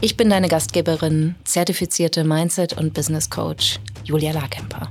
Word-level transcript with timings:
Ich 0.00 0.16
bin 0.16 0.28
deine 0.28 0.48
Gastgeberin, 0.48 1.34
zertifizierte 1.44 2.24
Mindset- 2.24 2.76
und 2.76 2.92
Business 2.94 3.30
Coach 3.30 3.78
Julia 4.04 4.32
Larkemper. 4.32 4.90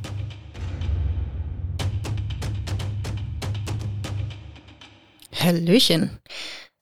Hallöchen. 5.36 6.20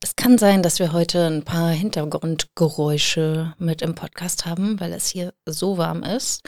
Es 0.04 0.16
kann 0.16 0.38
sein, 0.38 0.64
dass 0.64 0.80
wir 0.80 0.94
heute 0.94 1.28
ein 1.28 1.44
paar 1.44 1.72
Hintergrundgeräusche 1.72 3.54
mit 3.58 3.82
im 3.82 3.96
Podcast 3.96 4.46
haben, 4.46 4.80
weil 4.80 4.94
es 4.94 5.08
hier 5.08 5.34
so 5.46 5.78
warm 5.78 6.04
ist 6.04 6.42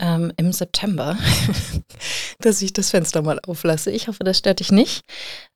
ähm, 0.00 0.32
im 0.36 0.52
September, 0.52 1.16
dass 2.40 2.62
ich 2.62 2.72
das 2.72 2.90
Fenster 2.90 3.22
mal 3.22 3.40
auflasse. 3.46 3.90
Ich 3.90 4.08
hoffe, 4.08 4.24
das 4.24 4.38
stört 4.38 4.60
dich 4.60 4.72
nicht. 4.72 5.04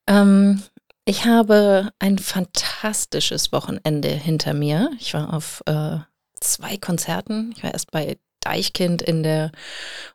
Ähm, 0.09 0.63
ich 1.09 1.25
habe 1.25 1.91
ein 1.99 2.19
fantastisches 2.19 3.51
Wochenende 3.51 4.11
hinter 4.11 4.53
mir. 4.53 4.91
Ich 5.01 5.15
war 5.15 5.33
auf 5.33 5.63
äh, 5.65 5.97
zwei 6.39 6.77
Konzerten. 6.77 7.55
Ich 7.57 7.63
war 7.63 7.73
erst 7.73 7.91
bei 7.91 8.19
Deichkind 8.41 9.01
in 9.01 9.23
der 9.23 9.51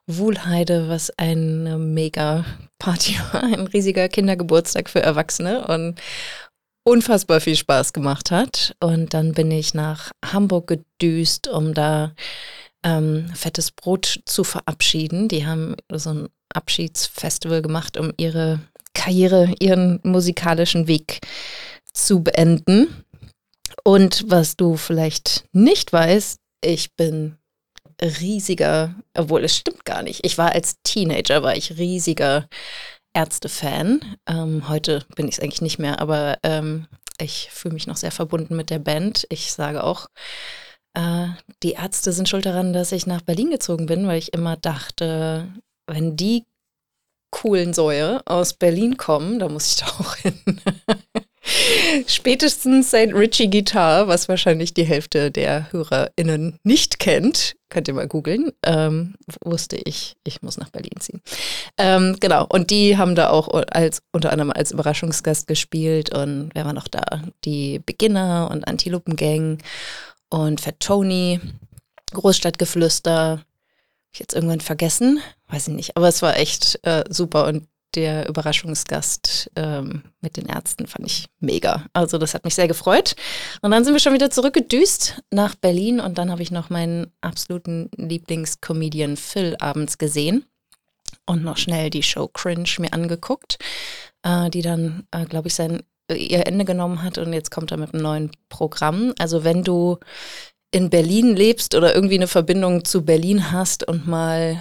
Wuhlheide, 0.06 0.88
was 0.88 1.10
eine 1.18 1.78
mega 1.78 2.44
Party 2.78 3.18
war, 3.32 3.42
ein 3.42 3.66
riesiger 3.66 4.08
Kindergeburtstag 4.08 4.88
für 4.88 5.02
Erwachsene 5.02 5.66
und 5.66 6.00
unfassbar 6.84 7.40
viel 7.40 7.56
Spaß 7.56 7.92
gemacht 7.92 8.30
hat. 8.30 8.76
Und 8.78 9.14
dann 9.14 9.32
bin 9.32 9.50
ich 9.50 9.74
nach 9.74 10.12
Hamburg 10.24 10.68
gedüst, 10.68 11.48
um 11.48 11.74
da 11.74 12.12
ähm, 12.84 13.32
fettes 13.34 13.72
Brot 13.72 14.20
zu 14.26 14.44
verabschieden. 14.44 15.26
Die 15.26 15.44
haben 15.44 15.74
so 15.90 16.10
ein 16.10 16.28
Abschiedsfestival 16.54 17.62
gemacht, 17.62 17.96
um 17.96 18.12
ihre 18.16 18.60
Karriere, 19.04 19.52
ihren 19.60 20.00
musikalischen 20.02 20.88
Weg 20.88 21.20
zu 21.92 22.22
beenden. 22.22 23.04
Und 23.82 24.24
was 24.28 24.56
du 24.56 24.76
vielleicht 24.76 25.44
nicht 25.52 25.92
weißt, 25.92 26.38
ich 26.64 26.94
bin 26.96 27.36
riesiger, 28.00 28.94
obwohl 29.14 29.44
es 29.44 29.56
stimmt 29.56 29.84
gar 29.84 30.02
nicht. 30.02 30.24
Ich 30.24 30.38
war 30.38 30.52
als 30.52 30.76
Teenager, 30.84 31.42
war 31.42 31.54
ich 31.54 31.76
riesiger 31.76 32.48
Ärzte-Fan. 33.12 34.16
Ähm, 34.26 34.70
heute 34.70 35.04
bin 35.16 35.28
ich 35.28 35.36
es 35.36 35.40
eigentlich 35.40 35.60
nicht 35.60 35.78
mehr, 35.78 36.00
aber 36.00 36.38
ähm, 36.42 36.86
ich 37.20 37.50
fühle 37.52 37.74
mich 37.74 37.86
noch 37.86 37.96
sehr 37.96 38.10
verbunden 38.10 38.56
mit 38.56 38.70
der 38.70 38.78
Band. 38.78 39.26
Ich 39.28 39.52
sage 39.52 39.84
auch, 39.84 40.06
äh, 40.94 41.26
die 41.62 41.72
Ärzte 41.72 42.12
sind 42.12 42.28
schuld 42.28 42.46
daran, 42.46 42.72
dass 42.72 42.90
ich 42.90 43.06
nach 43.06 43.20
Berlin 43.20 43.50
gezogen 43.50 43.84
bin, 43.84 44.06
weil 44.06 44.18
ich 44.18 44.32
immer 44.32 44.56
dachte, 44.56 45.52
wenn 45.86 46.16
die 46.16 46.46
coolen 47.34 47.74
Säue 47.74 48.22
aus 48.26 48.54
Berlin 48.54 48.96
kommen, 48.96 49.40
da 49.40 49.48
muss 49.48 49.66
ich 49.66 49.76
da 49.76 49.86
auch 49.86 50.14
hin. 50.16 50.40
Spätestens 52.06 52.88
St. 52.88 53.12
Richie 53.12 53.50
Guitar, 53.50 54.06
was 54.06 54.28
wahrscheinlich 54.28 54.72
die 54.72 54.84
Hälfte 54.84 55.32
der 55.32 55.70
HörerInnen 55.72 56.58
nicht 56.62 57.00
kennt, 57.00 57.56
könnt 57.70 57.88
ihr 57.88 57.94
mal 57.94 58.06
googeln, 58.06 58.52
ähm, 58.64 59.16
wusste 59.44 59.76
ich, 59.84 60.14
ich 60.22 60.42
muss 60.42 60.58
nach 60.58 60.70
Berlin 60.70 61.00
ziehen. 61.00 61.20
Ähm, 61.76 62.16
genau, 62.20 62.46
und 62.48 62.70
die 62.70 62.96
haben 62.96 63.16
da 63.16 63.30
auch 63.30 63.48
als 63.68 64.00
unter 64.12 64.30
anderem 64.30 64.52
als 64.52 64.70
Überraschungsgast 64.70 65.48
gespielt 65.48 66.14
und 66.14 66.50
wer 66.54 66.64
war 66.64 66.72
noch 66.72 66.88
da? 66.88 67.02
Die 67.44 67.80
Beginner 67.80 68.48
und 68.50 68.66
Antilopen 68.68 69.58
und 70.30 70.60
Fat 70.60 70.78
Tony, 70.78 71.40
Großstadtgeflüster, 72.12 73.42
ich 74.12 74.20
jetzt 74.20 74.34
irgendwann 74.34 74.60
vergessen, 74.60 75.20
weiß 75.54 75.68
ich 75.68 75.74
nicht, 75.74 75.96
aber 75.96 76.08
es 76.08 76.20
war 76.22 76.36
echt 76.36 76.80
äh, 76.82 77.04
super 77.08 77.46
und 77.46 77.68
der 77.94 78.28
Überraschungsgast 78.28 79.52
ähm, 79.54 80.02
mit 80.20 80.36
den 80.36 80.46
Ärzten 80.46 80.88
fand 80.88 81.06
ich 81.06 81.26
mega. 81.38 81.86
Also 81.92 82.18
das 82.18 82.34
hat 82.34 82.44
mich 82.44 82.56
sehr 82.56 82.66
gefreut. 82.66 83.14
Und 83.62 83.70
dann 83.70 83.84
sind 83.84 83.92
wir 83.92 84.00
schon 84.00 84.14
wieder 84.14 84.30
zurückgedüst 84.30 85.22
nach 85.30 85.54
Berlin 85.54 86.00
und 86.00 86.18
dann 86.18 86.32
habe 86.32 86.42
ich 86.42 86.50
noch 86.50 86.70
meinen 86.70 87.12
absoluten 87.20 87.90
Lieblingscomedian 87.96 89.16
Phil 89.16 89.56
abends 89.60 89.96
gesehen 89.96 90.44
und 91.26 91.44
noch 91.44 91.56
schnell 91.56 91.88
die 91.88 92.02
Show 92.02 92.26
Cringe 92.26 92.68
mir 92.78 92.92
angeguckt, 92.92 93.58
äh, 94.24 94.50
die 94.50 94.62
dann, 94.62 95.06
äh, 95.12 95.24
glaube 95.24 95.46
ich, 95.46 95.54
sein 95.54 95.84
äh, 96.10 96.16
ihr 96.16 96.48
Ende 96.48 96.64
genommen 96.64 97.02
hat 97.02 97.18
und 97.18 97.32
jetzt 97.32 97.52
kommt 97.52 97.70
er 97.70 97.76
mit 97.76 97.94
einem 97.94 98.02
neuen 98.02 98.30
Programm. 98.48 99.14
Also 99.18 99.44
wenn 99.44 99.62
du 99.62 99.98
in 100.72 100.90
Berlin 100.90 101.36
lebst 101.36 101.76
oder 101.76 101.94
irgendwie 101.94 102.16
eine 102.16 102.26
Verbindung 102.26 102.84
zu 102.84 103.04
Berlin 103.04 103.52
hast 103.52 103.86
und 103.86 104.08
mal 104.08 104.60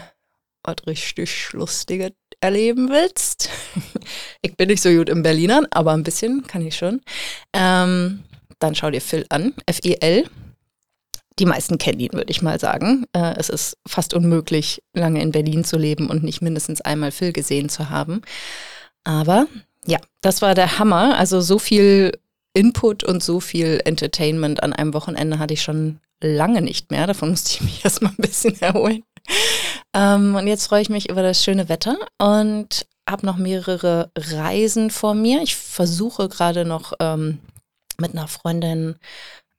was 0.63 0.75
richtig 0.87 1.53
Lustiges 1.53 2.11
erleben 2.41 2.89
willst, 2.89 3.49
ich 4.41 4.55
bin 4.57 4.67
nicht 4.67 4.81
so 4.81 4.89
gut 4.89 5.09
im 5.09 5.23
Berlinern, 5.23 5.65
aber 5.71 5.93
ein 5.93 6.03
bisschen 6.03 6.45
kann 6.47 6.65
ich 6.65 6.75
schon, 6.75 7.01
ähm, 7.53 8.23
dann 8.59 8.75
schau 8.75 8.91
dir 8.91 9.01
Phil 9.01 9.25
an, 9.29 9.53
F-I-L. 9.65 10.29
Die 11.39 11.45
meisten 11.45 11.79
kennen 11.79 11.99
ihn, 11.99 12.13
würde 12.13 12.29
ich 12.29 12.43
mal 12.43 12.59
sagen. 12.59 13.05
Äh, 13.13 13.33
es 13.37 13.49
ist 13.49 13.77
fast 13.87 14.13
unmöglich, 14.13 14.83
lange 14.93 15.21
in 15.21 15.31
Berlin 15.31 15.63
zu 15.63 15.77
leben 15.77 16.09
und 16.09 16.23
nicht 16.23 16.41
mindestens 16.41 16.79
einmal 16.79 17.11
Phil 17.11 17.33
gesehen 17.33 17.69
zu 17.69 17.89
haben. 17.89 18.21
Aber 19.03 19.47
ja, 19.85 19.99
das 20.21 20.41
war 20.41 20.53
der 20.53 20.79
Hammer. 20.79 21.17
Also 21.17 21.41
so 21.41 21.59
viel 21.59 22.11
Input 22.53 23.03
und 23.03 23.23
so 23.23 23.39
viel 23.39 23.81
Entertainment 23.83 24.61
an 24.61 24.73
einem 24.73 24.93
Wochenende 24.93 25.39
hatte 25.39 25.55
ich 25.55 25.63
schon 25.63 25.99
lange 26.21 26.61
nicht 26.61 26.91
mehr. 26.91 27.07
Davon 27.07 27.31
musste 27.31 27.55
ich 27.55 27.61
mich 27.61 27.81
erstmal 27.83 28.11
ein 28.11 28.17
bisschen 28.21 28.59
erholen. 28.61 29.03
Ähm, 29.93 30.35
und 30.35 30.47
jetzt 30.47 30.67
freue 30.67 30.81
ich 30.81 30.89
mich 30.89 31.09
über 31.09 31.21
das 31.21 31.43
schöne 31.43 31.69
Wetter 31.69 31.97
und 32.17 32.85
habe 33.09 33.25
noch 33.25 33.37
mehrere 33.37 34.11
Reisen 34.17 34.89
vor 34.89 35.13
mir. 35.13 35.41
Ich 35.41 35.55
versuche 35.55 36.29
gerade 36.29 36.65
noch 36.65 36.93
ähm, 36.99 37.39
mit 37.99 38.11
einer 38.11 38.27
Freundin 38.27 38.95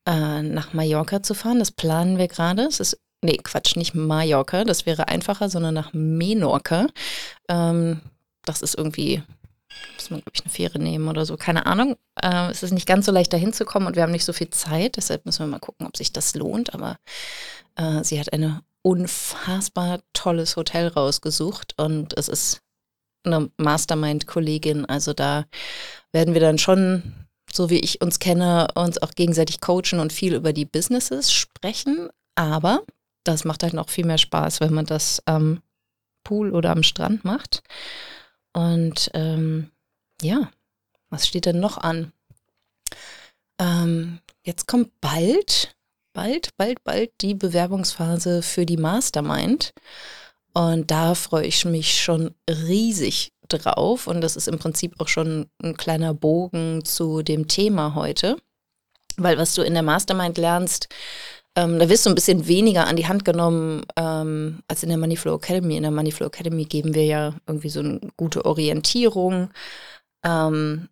äh, 0.07 0.43
nach 0.43 0.73
Mallorca 0.73 1.23
zu 1.23 1.35
fahren. 1.35 1.59
Das 1.59 1.71
planen 1.71 2.19
wir 2.19 2.29
gerade. 2.29 2.63
Es 2.63 2.81
ist 2.81 2.99
Nee, 3.23 3.39
Quatsch, 3.39 3.77
nicht 3.77 3.95
Mallorca, 3.95 4.65
das 4.65 4.85
wäre 4.85 5.09
einfacher, 5.09 5.49
sondern 5.49 5.73
nach 5.73 5.95
Menorca. 5.95 6.89
Ähm, 7.49 8.03
das 8.45 8.61
ist 8.61 8.77
irgendwie 8.77 9.23
muss 9.97 10.11
man, 10.11 10.21
glaube 10.21 10.33
ich, 10.35 10.43
eine 10.43 10.53
Fähre 10.53 10.79
nehmen 10.79 11.09
oder 11.09 11.25
so, 11.25 11.37
keine 11.37 11.67
Ahnung. 11.67 11.97
Äh, 12.21 12.51
es 12.51 12.63
ist 12.63 12.73
nicht 12.73 12.87
ganz 12.87 13.07
so 13.07 13.13
leicht, 13.13 13.33
da 13.33 13.37
hinzukommen 13.37 13.87
und 13.87 13.97
wir 13.97 14.03
haben 14.03 14.13
nicht 14.13 14.25
so 14.25 14.33
viel 14.33 14.51
Zeit, 14.51 14.97
deshalb 14.97 15.25
müssen 15.25 15.41
wir 15.41 15.51
mal 15.51 15.59
gucken, 15.59 15.87
ob 15.87 15.97
sich 15.97 16.13
das 16.13 16.35
lohnt. 16.35 16.75
Aber 16.75 16.99
äh, 17.77 18.05
sie 18.05 18.21
hat 18.21 18.33
ein 18.33 18.61
unfassbar 18.85 20.01
tolles 20.13 20.57
Hotel 20.57 20.89
rausgesucht 20.89 21.75
und 21.79 22.17
es 22.19 22.29
ist 22.29 22.61
eine 23.25 23.51
Mastermind-Kollegin. 23.57 24.85
Also 24.85 25.15
da 25.15 25.47
werden 26.13 26.35
wir 26.35 26.43
dann 26.43 26.59
schon, 26.59 27.27
so 27.51 27.71
wie 27.71 27.79
ich 27.79 28.03
uns 28.03 28.19
kenne, 28.19 28.69
uns 28.75 29.03
auch 29.03 29.13
gegenseitig 29.13 29.63
coachen 29.63 30.01
und 30.01 30.13
viel 30.13 30.35
über 30.35 30.53
die 30.53 30.67
Businesses 30.67 31.33
sprechen. 31.33 32.11
Aber 32.35 32.83
das 33.25 33.45
macht 33.45 33.63
halt 33.63 33.73
noch 33.73 33.89
viel 33.89 34.05
mehr 34.05 34.19
Spaß, 34.19 34.61
wenn 34.61 34.75
man 34.75 34.85
das 34.85 35.23
am 35.25 35.63
Pool 36.23 36.55
oder 36.55 36.71
am 36.71 36.83
Strand 36.83 37.25
macht. 37.25 37.63
Und 38.53 39.11
ähm, 39.15 39.71
ja, 40.21 40.51
was 41.09 41.27
steht 41.27 41.47
denn 41.47 41.59
noch 41.59 41.79
an? 41.79 42.13
Ähm, 43.59 44.21
jetzt 44.43 44.67
kommt 44.67 45.01
bald, 45.01 45.74
bald, 46.15 46.57
bald, 46.57 46.83
bald 46.85 47.11
die 47.21 47.35
Bewerbungsphase 47.35 48.41
für 48.41 48.65
die 48.65 48.79
Mastermind. 48.79 49.75
Und 50.55 50.91
da 50.91 51.15
freue 51.15 51.47
ich 51.47 51.65
mich 51.67 52.01
schon 52.01 52.35
riesig 52.49 53.33
drauf. 53.49 54.07
Und 54.07 54.23
das 54.23 54.37
ist 54.37 54.49
im 54.49 54.59
Prinzip 54.59 54.95
auch 54.99 55.09
schon 55.09 55.51
ein 55.63 55.77
kleiner 55.77 56.15
Bogen 56.15 56.85
zu 56.85 57.23
dem 57.23 57.49
Thema 57.49 57.95
heute. 57.95 58.39
Weil 59.17 59.37
was 59.37 59.55
du 59.55 59.63
in 59.63 59.75
der 59.75 59.83
Mastermind 59.83 60.39
lernst, 60.39 60.89
ähm, 61.57 61.79
da 61.79 61.89
wirst 61.89 62.05
du 62.05 62.11
ein 62.11 62.17
bisschen 62.17 62.49
weniger 62.49 62.87
an 62.87 62.97
die 62.97 63.07
Hand 63.07 63.25
genommen 63.25 63.85
ähm, 63.97 64.63
als 64.67 64.83
in 64.83 64.89
der 64.89 64.99
Moneyflow 64.99 65.37
Academy. 65.37 65.77
In 65.77 65.83
der 65.83 65.93
Moneyflow 65.93 66.27
Academy 66.27 66.65
geben 66.65 66.95
wir 66.95 67.05
ja 67.05 67.35
irgendwie 67.47 67.69
so 67.69 67.81
eine 67.81 68.01
gute 68.17 68.45
Orientierung, 68.45 69.51
ähm, 70.25 70.89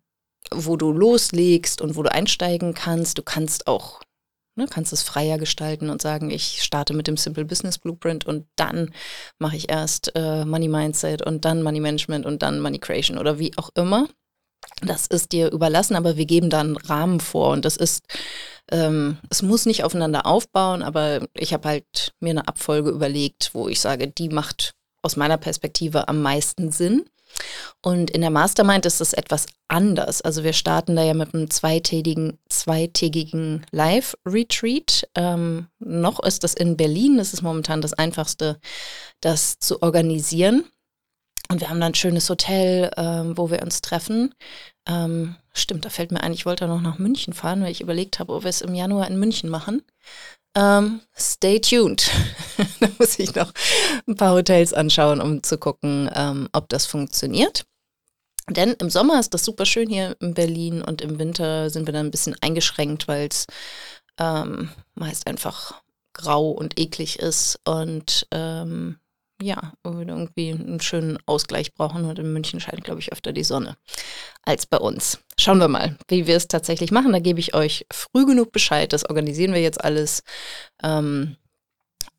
wo 0.51 0.77
du 0.77 0.91
loslegst 0.91 1.81
und 1.81 1.95
wo 1.95 2.03
du 2.03 2.11
einsteigen 2.11 2.73
kannst. 2.73 3.17
Du 3.17 3.23
kannst 3.23 3.67
auch, 3.67 4.01
ne, 4.55 4.67
kannst 4.69 4.93
es 4.93 5.03
freier 5.03 5.37
gestalten 5.37 5.89
und 5.89 6.01
sagen, 6.01 6.29
ich 6.29 6.63
starte 6.63 6.93
mit 6.93 7.07
dem 7.07 7.17
Simple 7.17 7.45
Business 7.45 7.77
Blueprint 7.77 8.25
und 8.25 8.45
dann 8.55 8.91
mache 9.39 9.55
ich 9.55 9.69
erst 9.69 10.11
äh, 10.15 10.45
Money 10.45 10.67
Mindset 10.67 11.21
und 11.21 11.45
dann 11.45 11.63
Money 11.63 11.79
Management 11.79 12.25
und 12.25 12.41
dann 12.41 12.59
Money 12.59 12.79
Creation 12.79 13.17
oder 13.17 13.39
wie 13.39 13.57
auch 13.57 13.69
immer. 13.75 14.07
Das 14.81 15.07
ist 15.07 15.31
dir 15.31 15.51
überlassen, 15.51 15.95
aber 15.95 16.17
wir 16.17 16.25
geben 16.25 16.49
da 16.49 16.61
einen 16.61 16.77
Rahmen 16.77 17.19
vor 17.19 17.51
und 17.51 17.65
das 17.65 17.77
ist, 17.77 18.05
ähm, 18.71 19.17
es 19.29 19.41
muss 19.41 19.65
nicht 19.65 19.83
aufeinander 19.83 20.25
aufbauen, 20.25 20.83
aber 20.83 21.27
ich 21.33 21.53
habe 21.53 21.67
halt 21.67 22.13
mir 22.19 22.31
eine 22.31 22.47
Abfolge 22.47 22.89
überlegt, 22.89 23.51
wo 23.53 23.67
ich 23.67 23.79
sage, 23.79 24.07
die 24.07 24.29
macht 24.29 24.73
aus 25.01 25.17
meiner 25.17 25.37
Perspektive 25.37 26.07
am 26.07 26.21
meisten 26.21 26.71
Sinn. 26.71 27.05
Und 27.81 28.11
in 28.11 28.21
der 28.21 28.29
Mastermind 28.29 28.85
ist 28.85 29.01
es 29.01 29.13
etwas 29.13 29.45
anders. 29.67 30.21
Also 30.21 30.43
wir 30.43 30.53
starten 30.53 30.95
da 30.95 31.03
ja 31.03 31.13
mit 31.13 31.33
einem 31.33 31.49
zweitägigen, 31.49 32.39
zweitägigen 32.49 33.65
Live-Retreat. 33.71 35.09
Ähm, 35.15 35.67
noch 35.79 36.23
ist 36.23 36.43
das 36.43 36.53
in 36.53 36.77
Berlin. 36.77 37.17
Das 37.17 37.33
ist 37.33 37.41
momentan 37.41 37.81
das 37.81 37.93
Einfachste, 37.93 38.59
das 39.21 39.59
zu 39.59 39.81
organisieren. 39.81 40.65
Und 41.49 41.59
wir 41.59 41.69
haben 41.69 41.81
dann 41.81 41.91
ein 41.91 41.95
schönes 41.95 42.29
Hotel, 42.29 42.89
ähm, 42.97 43.37
wo 43.37 43.51
wir 43.51 43.61
uns 43.61 43.81
treffen. 43.81 44.33
Ähm, 44.87 45.35
stimmt, 45.53 45.85
da 45.85 45.89
fällt 45.89 46.11
mir 46.11 46.21
ein, 46.21 46.33
ich 46.33 46.45
wollte 46.45 46.67
noch 46.67 46.81
nach 46.81 46.99
München 46.99 47.33
fahren, 47.33 47.61
weil 47.61 47.71
ich 47.71 47.81
überlegt 47.81 48.19
habe, 48.19 48.33
ob 48.33 48.43
wir 48.43 48.49
es 48.49 48.61
im 48.61 48.75
Januar 48.75 49.07
in 49.07 49.19
München 49.19 49.49
machen. 49.49 49.83
Ähm, 50.55 51.01
stay 51.17 51.59
tuned. 51.59 52.09
da 52.79 52.87
muss 52.99 53.17
ich 53.17 53.33
noch 53.35 53.51
ein 54.07 54.15
paar 54.15 54.33
Hotels 54.33 54.73
anschauen, 54.73 55.19
um 55.19 55.41
zu 55.41 55.57
gucken, 55.57 56.09
ähm, 56.13 56.47
ob 56.53 56.69
das 56.69 56.85
funktioniert. 56.85 57.65
Denn 58.49 58.73
im 58.73 58.89
Sommer 58.89 59.19
ist 59.19 59.33
das 59.33 59.45
super 59.45 59.65
schön 59.65 59.89
hier 59.89 60.15
in 60.19 60.33
Berlin 60.33 60.81
und 60.81 61.01
im 61.01 61.17
Winter 61.17 61.69
sind 61.69 61.87
wir 61.87 61.93
dann 61.93 62.07
ein 62.07 62.11
bisschen 62.11 62.35
eingeschränkt, 62.41 63.07
weil 63.07 63.27
es 63.29 63.47
ähm, 64.19 64.69
meist 64.95 65.27
einfach 65.27 65.81
grau 66.13 66.51
und 66.51 66.79
eklig 66.79 67.19
ist 67.19 67.59
und 67.65 68.27
ähm, 68.31 68.99
ja, 69.41 69.73
irgendwie 69.83 70.51
einen 70.51 70.79
schönen 70.79 71.17
Ausgleich 71.25 71.73
brauchen. 71.73 72.05
Und 72.05 72.19
in 72.19 72.33
München 72.33 72.59
scheint, 72.59 72.83
glaube 72.83 72.99
ich, 72.99 73.11
öfter 73.11 73.33
die 73.33 73.43
Sonne 73.43 73.77
als 74.43 74.65
bei 74.65 74.77
uns. 74.77 75.19
Schauen 75.37 75.59
wir 75.59 75.67
mal, 75.67 75.97
wie 76.07 76.27
wir 76.27 76.35
es 76.37 76.47
tatsächlich 76.47 76.91
machen. 76.91 77.11
Da 77.11 77.19
gebe 77.19 77.39
ich 77.39 77.53
euch 77.53 77.85
früh 77.91 78.25
genug 78.25 78.51
Bescheid. 78.51 78.93
Das 78.93 79.09
organisieren 79.09 79.53
wir 79.53 79.61
jetzt 79.61 79.83
alles. 79.83 80.23
Ähm, 80.81 81.37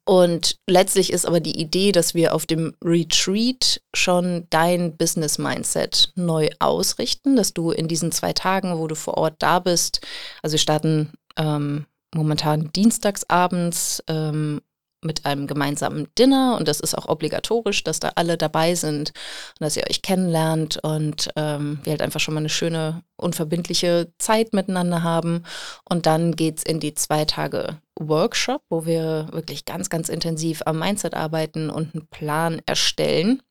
und 0.06 0.58
letztlich 0.69 1.12
ist 1.12 1.26
aber 1.26 1.40
die 1.40 1.58
Idee, 1.58 1.90
dass 1.90 2.14
wir 2.14 2.34
auf 2.34 2.44
dem 2.44 2.75
Retreat 2.84 3.81
schon 3.94 4.46
dein 4.50 4.96
Business 4.99 5.38
Mindset 5.38 6.12
neu 6.14 6.50
ausrichten, 6.58 7.37
dass 7.37 7.55
du 7.55 7.70
in 7.70 7.88
diesen 7.88 8.12
zwei 8.12 8.34
Tagen, 8.34 8.78
wo 8.78 8.87
du 8.87 8.96
vor 8.96 9.16
Ort 9.16 9.37
da 9.38 9.61
bist, 9.61 10.02
also 10.43 10.55
wir 10.55 10.58
starten 10.58 11.12
ähm, 11.38 11.87
momentan 12.14 12.70
dienstagsabends 12.72 14.02
ähm, 14.06 14.61
mit 15.05 15.27
einem 15.27 15.47
gemeinsamen 15.47 16.09
Dinner 16.19 16.56
und 16.59 16.69
das 16.69 16.81
ist 16.81 16.97
auch 16.97 17.09
obligatorisch, 17.09 17.85
dass 17.85 18.01
da 18.01 18.12
alle 18.17 18.37
dabei 18.37 18.75
sind 18.75 19.11
und 19.11 19.61
dass 19.61 19.77
ihr 19.77 19.85
euch 19.89 20.03
kennenlernt 20.03 20.79
und 20.83 21.31
ähm, 21.37 21.81
wir 21.85 21.93
halt 21.93 22.03
einfach 22.03 22.21
schon 22.21 22.35
mal 22.35 22.41
eine 22.41 22.49
schöne, 22.49 23.03
unverbindliche 23.17 24.12
Zeit 24.19 24.53
miteinander 24.53 25.03
haben. 25.03 25.45
Und 25.89 26.06
dann 26.06 26.37
geht 26.37 26.59
es 26.59 26.65
in 26.65 26.81
die 26.81 26.95
zwei 26.95 27.25
Tage 27.25 27.81
Workshop, 27.99 28.62
wo 28.69 28.87
wir 28.87 29.29
wirklich 29.33 29.65
ganz, 29.65 29.91
ganz 29.91 30.09
intensiv 30.09 30.62
am 30.67 30.79
Mindset 30.79 31.15
arbeiten 31.15 31.71
und 31.71 31.95
einen 31.95 32.09
Plan 32.09 32.61
erstellen, 32.67 33.43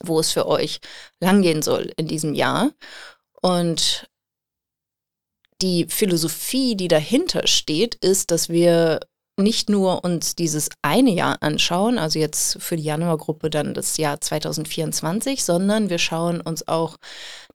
wo 0.00 0.20
es 0.20 0.32
für 0.32 0.46
euch 0.46 0.80
langgehen 1.20 1.62
soll 1.62 1.92
in 1.96 2.06
diesem 2.06 2.34
Jahr. 2.34 2.72
Und 3.40 4.08
die 5.60 5.86
Philosophie, 5.88 6.76
die 6.76 6.88
dahinter 6.88 7.46
steht, 7.46 7.96
ist, 7.96 8.30
dass 8.30 8.48
wir 8.48 9.00
nicht 9.38 9.70
nur 9.70 10.04
uns 10.04 10.34
dieses 10.34 10.68
eine 10.82 11.10
Jahr 11.10 11.42
anschauen, 11.42 11.98
also 11.98 12.18
jetzt 12.18 12.60
für 12.60 12.76
die 12.76 12.82
Januargruppe 12.82 13.50
dann 13.50 13.74
das 13.74 13.96
Jahr 13.96 14.20
2024, 14.20 15.44
sondern 15.44 15.90
wir 15.90 15.98
schauen 15.98 16.40
uns 16.40 16.66
auch 16.66 16.96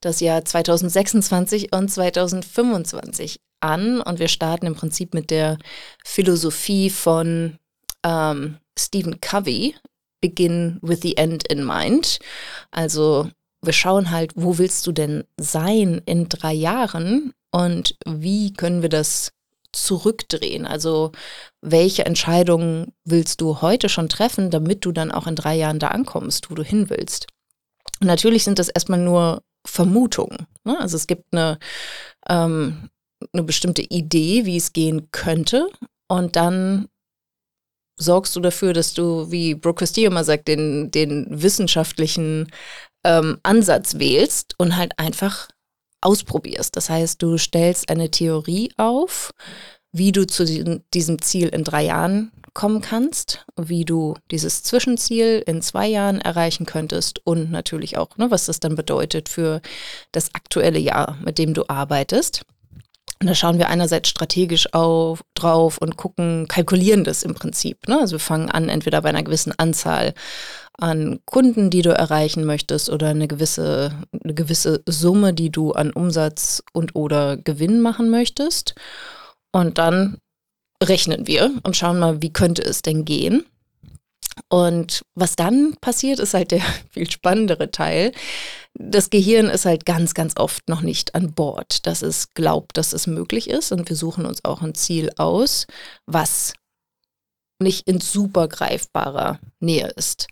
das 0.02 0.20
Jahr 0.20 0.44
2026 0.44 1.74
und 1.74 1.90
2025 1.90 3.40
an 3.60 4.02
und 4.02 4.20
wir 4.20 4.28
starten 4.28 4.66
im 4.66 4.76
Prinzip 4.76 5.14
mit 5.14 5.30
der 5.30 5.58
Philosophie 6.04 6.90
von 6.90 7.58
ähm, 8.04 8.58
Stephen 8.78 9.22
Covey, 9.22 9.76
Begin 10.22 10.80
with 10.82 11.02
the 11.02 11.18
End 11.18 11.48
in 11.48 11.66
Mind. 11.66 12.20
Also 12.72 13.30
wir 13.62 13.74
schauen 13.74 14.12
halt, 14.12 14.32
wo 14.36 14.58
willst 14.58 14.86
du 14.88 14.92
denn 14.92 15.24
sein 15.38 16.02
in 16.06 16.30
drei 16.30 16.54
Jahren 16.54 17.34
und 17.52 17.98
wie 18.06 18.54
können 18.54 18.82
wir 18.82 18.90
das 18.90 19.32
zurückdrehen? 19.74 20.66
Also 20.66 21.12
welche 21.62 22.06
Entscheidungen 22.06 22.94
willst 23.04 23.42
du 23.42 23.62
heute 23.62 23.90
schon 23.90 24.10
treffen, 24.10 24.50
damit 24.50 24.86
du 24.86 24.92
dann 24.92 25.12
auch 25.12 25.28
in 25.28 25.36
drei 25.36 25.56
Jahren 25.56 25.80
da 25.80 25.90
ankommst, 25.90 26.50
wo 26.50 26.56
du 26.56 26.64
hin 26.64 26.90
willst? 26.90 27.28
Und 28.00 28.08
natürlich 28.08 28.44
sind 28.44 28.60
das 28.60 28.70
erstmal 28.70 29.00
nur 29.00 29.44
Vermutungen. 29.66 30.48
Ne? 30.64 30.80
Also 30.80 30.98
es 30.98 31.08
gibt 31.08 31.26
eine, 31.32 31.58
ähm, 32.30 32.90
eine 33.32 33.44
bestimmte 33.44 33.82
Idee, 33.82 34.46
wie 34.46 34.58
es 34.58 34.74
gehen 34.74 35.10
könnte. 35.12 35.70
Und 36.08 36.36
dann 36.36 36.90
sorgst 37.98 38.36
du 38.36 38.40
dafür, 38.40 38.74
dass 38.74 38.94
du, 38.94 39.32
wie 39.32 39.56
Brooke 39.56 39.80
Castillo 39.80 40.08
immer 40.08 40.24
sagt, 40.24 40.48
den, 40.48 40.92
den 40.92 41.28
wissenschaftlichen 41.30 42.52
ähm, 43.06 43.40
Ansatz 43.44 44.00
wählst 44.00 44.56
und 44.58 44.76
halt 44.76 44.98
einfach 45.00 45.50
ausprobierst. 46.04 46.76
Das 46.76 46.90
heißt, 46.90 47.22
du 47.22 47.38
stellst 47.38 47.90
eine 47.90 48.12
Theorie 48.12 48.72
auf, 48.78 49.32
wie 49.92 50.12
du 50.12 50.26
zu 50.26 50.46
diesem 50.94 51.22
Ziel 51.22 51.50
in 51.50 51.64
drei 51.64 51.84
Jahren 51.84 52.32
kommen 52.54 52.82
kannst, 52.82 53.46
wie 53.56 53.86
du 53.86 54.16
dieses 54.32 54.64
Zwischenziel 54.64 55.44
in 55.46 55.62
zwei 55.62 55.88
Jahren 55.88 56.22
erreichen 56.22 56.66
könntest 56.66 57.26
und 57.26 57.52
natürlich 57.52 57.98
auch, 57.98 58.16
ne, 58.18 58.30
was 58.30 58.46
das 58.46 58.60
dann 58.60 58.76
bedeutet 58.76 59.28
für 59.28 59.62
das 60.12 60.34
aktuelle 60.36 60.80
Jahr, 60.80 61.18
mit 61.24 61.38
dem 61.38 61.54
du 61.54 61.64
arbeitest. 61.68 62.44
Und 63.20 63.28
da 63.28 63.36
schauen 63.36 63.58
wir 63.58 63.70
einerseits 63.70 64.10
strategisch 64.10 64.74
auf, 64.74 65.24
drauf 65.34 65.78
und 65.78 65.96
gucken, 65.96 66.48
kalkulieren 66.48 67.04
das 67.04 67.24
im 67.24 67.34
Prinzip. 67.34 67.88
Ne? 67.88 68.00
Also 68.00 68.16
wir 68.16 68.20
fangen 68.20 68.52
an, 68.52 68.70
entweder 68.70 69.02
bei 69.02 69.10
einer 69.10 69.24
gewissen 69.24 69.54
Anzahl 69.58 70.14
an 70.80 71.20
Kunden, 71.26 71.70
die 71.70 71.82
du 71.82 71.92
erreichen 71.92 72.46
möchtest, 72.46 72.90
oder 72.90 73.10
eine 73.10 73.28
gewisse, 73.28 73.92
eine 74.24 74.34
gewisse 74.34 74.84
Summe, 74.88 75.34
die 75.34 75.52
du 75.52 75.72
an 75.72 75.92
Umsatz 75.92 76.64
und 76.74 76.96
oder 76.96 77.38
Gewinn 77.38 77.82
machen 77.82 78.10
möchtest. 78.10 78.76
Und 79.52 79.78
dann 79.78 80.18
rechnen 80.82 81.28
wir 81.28 81.52
und 81.64 81.78
schauen 81.78 82.00
mal, 82.00 82.22
wie 82.22 82.34
könnte 82.34 82.64
es 82.64 82.82
denn 82.82 83.06
gehen. 83.06 83.46
Und 84.50 85.04
was 85.14 85.36
dann 85.36 85.78
passiert, 85.80 86.20
ist 86.20 86.34
halt 86.34 86.52
der 86.52 86.62
viel 86.90 87.10
spannendere 87.10 87.70
Teil. 87.70 88.12
Das 88.74 89.12
Gehirn 89.12 89.48
ist 89.48 89.66
halt 89.66 89.86
ganz, 89.86 90.16
ganz 90.16 90.38
oft 90.38 90.68
noch 90.68 90.82
nicht 90.82 91.14
an 91.14 91.34
Bord, 91.34 91.86
dass 91.86 92.02
es 92.02 92.34
glaubt, 92.34 92.78
dass 92.78 92.94
es 92.94 93.06
möglich 93.06 93.48
ist. 93.50 93.72
Und 93.72 93.88
wir 93.90 93.96
suchen 93.96 94.26
uns 94.26 94.44
auch 94.44 94.64
ein 94.64 94.74
Ziel 94.74 95.12
aus, 95.18 95.68
was 96.08 96.54
nicht 97.62 97.88
in 97.88 98.02
super 98.02 98.48
greifbarer 98.48 99.40
Nähe 99.60 99.88
ist 99.96 100.28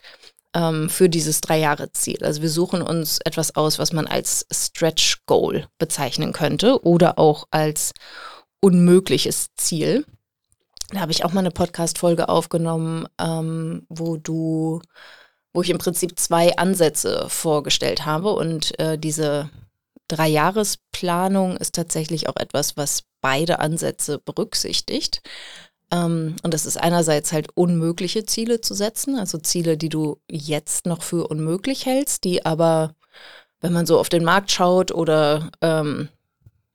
ähm, 0.55 0.89
für 0.89 1.10
dieses 1.10 1.41
Drei-Jahre-Ziel. 1.41 2.24
Also 2.24 2.41
wir 2.41 2.50
suchen 2.50 2.81
uns 2.81 3.20
etwas 3.24 3.55
aus, 3.55 3.79
was 3.79 3.93
man 3.93 4.08
als 4.08 4.46
Stretch 4.51 5.25
Goal 5.25 5.67
bezeichnen 5.77 6.34
könnte 6.34 6.84
oder 6.84 7.17
auch 7.20 7.48
als 7.51 7.93
unmögliches 8.62 9.50
Ziel. 9.55 10.05
Da 10.89 11.00
habe 11.00 11.12
ich 11.12 11.24
auch 11.24 11.34
mal 11.34 11.39
eine 11.39 11.51
Podcast-Folge 11.51 12.29
aufgenommen, 12.29 13.08
ähm, 13.20 13.86
wo 13.89 14.17
du, 14.17 14.81
wo 15.53 15.62
ich 15.62 15.70
im 15.70 15.77
Prinzip 15.77 16.20
zwei 16.20 16.58
Ansätze 16.58 17.27
vorgestellt 17.29 18.05
habe 18.05 18.34
und 18.34 18.77
äh, 18.79 18.98
diese 18.98 19.50
Dreijahresplanung 20.10 21.55
ist 21.55 21.75
tatsächlich 21.75 22.27
auch 22.27 22.36
etwas, 22.36 22.75
was 22.75 23.03
beide 23.22 23.60
Ansätze 23.60 24.20
berücksichtigt. 24.20 25.22
Ähm, 25.91 26.36
und 26.43 26.53
das 26.53 26.65
ist 26.65 26.77
einerseits 26.77 27.31
halt 27.31 27.50
unmögliche 27.55 28.25
Ziele 28.25 28.62
zu 28.62 28.74
setzen, 28.74 29.15
also 29.17 29.38
Ziele, 29.38 29.77
die 29.77 29.89
du 29.89 30.19
jetzt 30.29 30.86
noch 30.86 31.03
für 31.03 31.27
unmöglich 31.27 31.86
hältst, 31.86 32.24
die 32.24 32.45
aber, 32.45 32.95
wenn 33.60 33.74
man 33.74 33.86
so 33.86 34.00
auf 34.00 34.10
den 34.10 34.24
Markt 34.24 34.51
schaut 34.51 34.91
oder 34.91 35.51
ähm, 35.62 36.10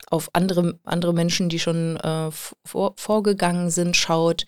auf 0.08 0.30
andere, 0.34 0.78
andere 0.84 1.12
Menschen, 1.12 1.48
die 1.48 1.58
schon 1.58 1.96
äh, 1.96 2.30
vor, 2.64 2.94
vorgegangen 2.96 3.70
sind, 3.70 3.96
schaut, 3.96 4.46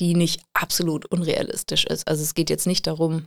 die 0.00 0.14
nicht 0.14 0.42
absolut 0.52 1.06
unrealistisch 1.06 1.84
ist. 1.86 2.06
Also 2.08 2.22
es 2.22 2.34
geht 2.34 2.50
jetzt 2.50 2.66
nicht 2.66 2.86
darum, 2.86 3.26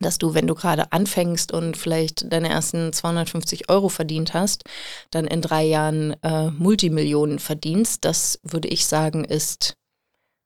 dass 0.00 0.18
du, 0.18 0.34
wenn 0.34 0.46
du 0.46 0.54
gerade 0.54 0.90
anfängst 0.90 1.52
und 1.52 1.76
vielleicht 1.76 2.32
deine 2.32 2.48
ersten 2.48 2.92
250 2.92 3.68
Euro 3.70 3.88
verdient 3.88 4.34
hast, 4.34 4.64
dann 5.10 5.26
in 5.26 5.42
drei 5.42 5.64
Jahren 5.64 6.16
äh, 6.22 6.50
Multimillionen 6.50 7.38
verdienst. 7.38 8.04
Das 8.04 8.40
würde 8.42 8.68
ich 8.68 8.86
sagen, 8.86 9.24
ist 9.24 9.76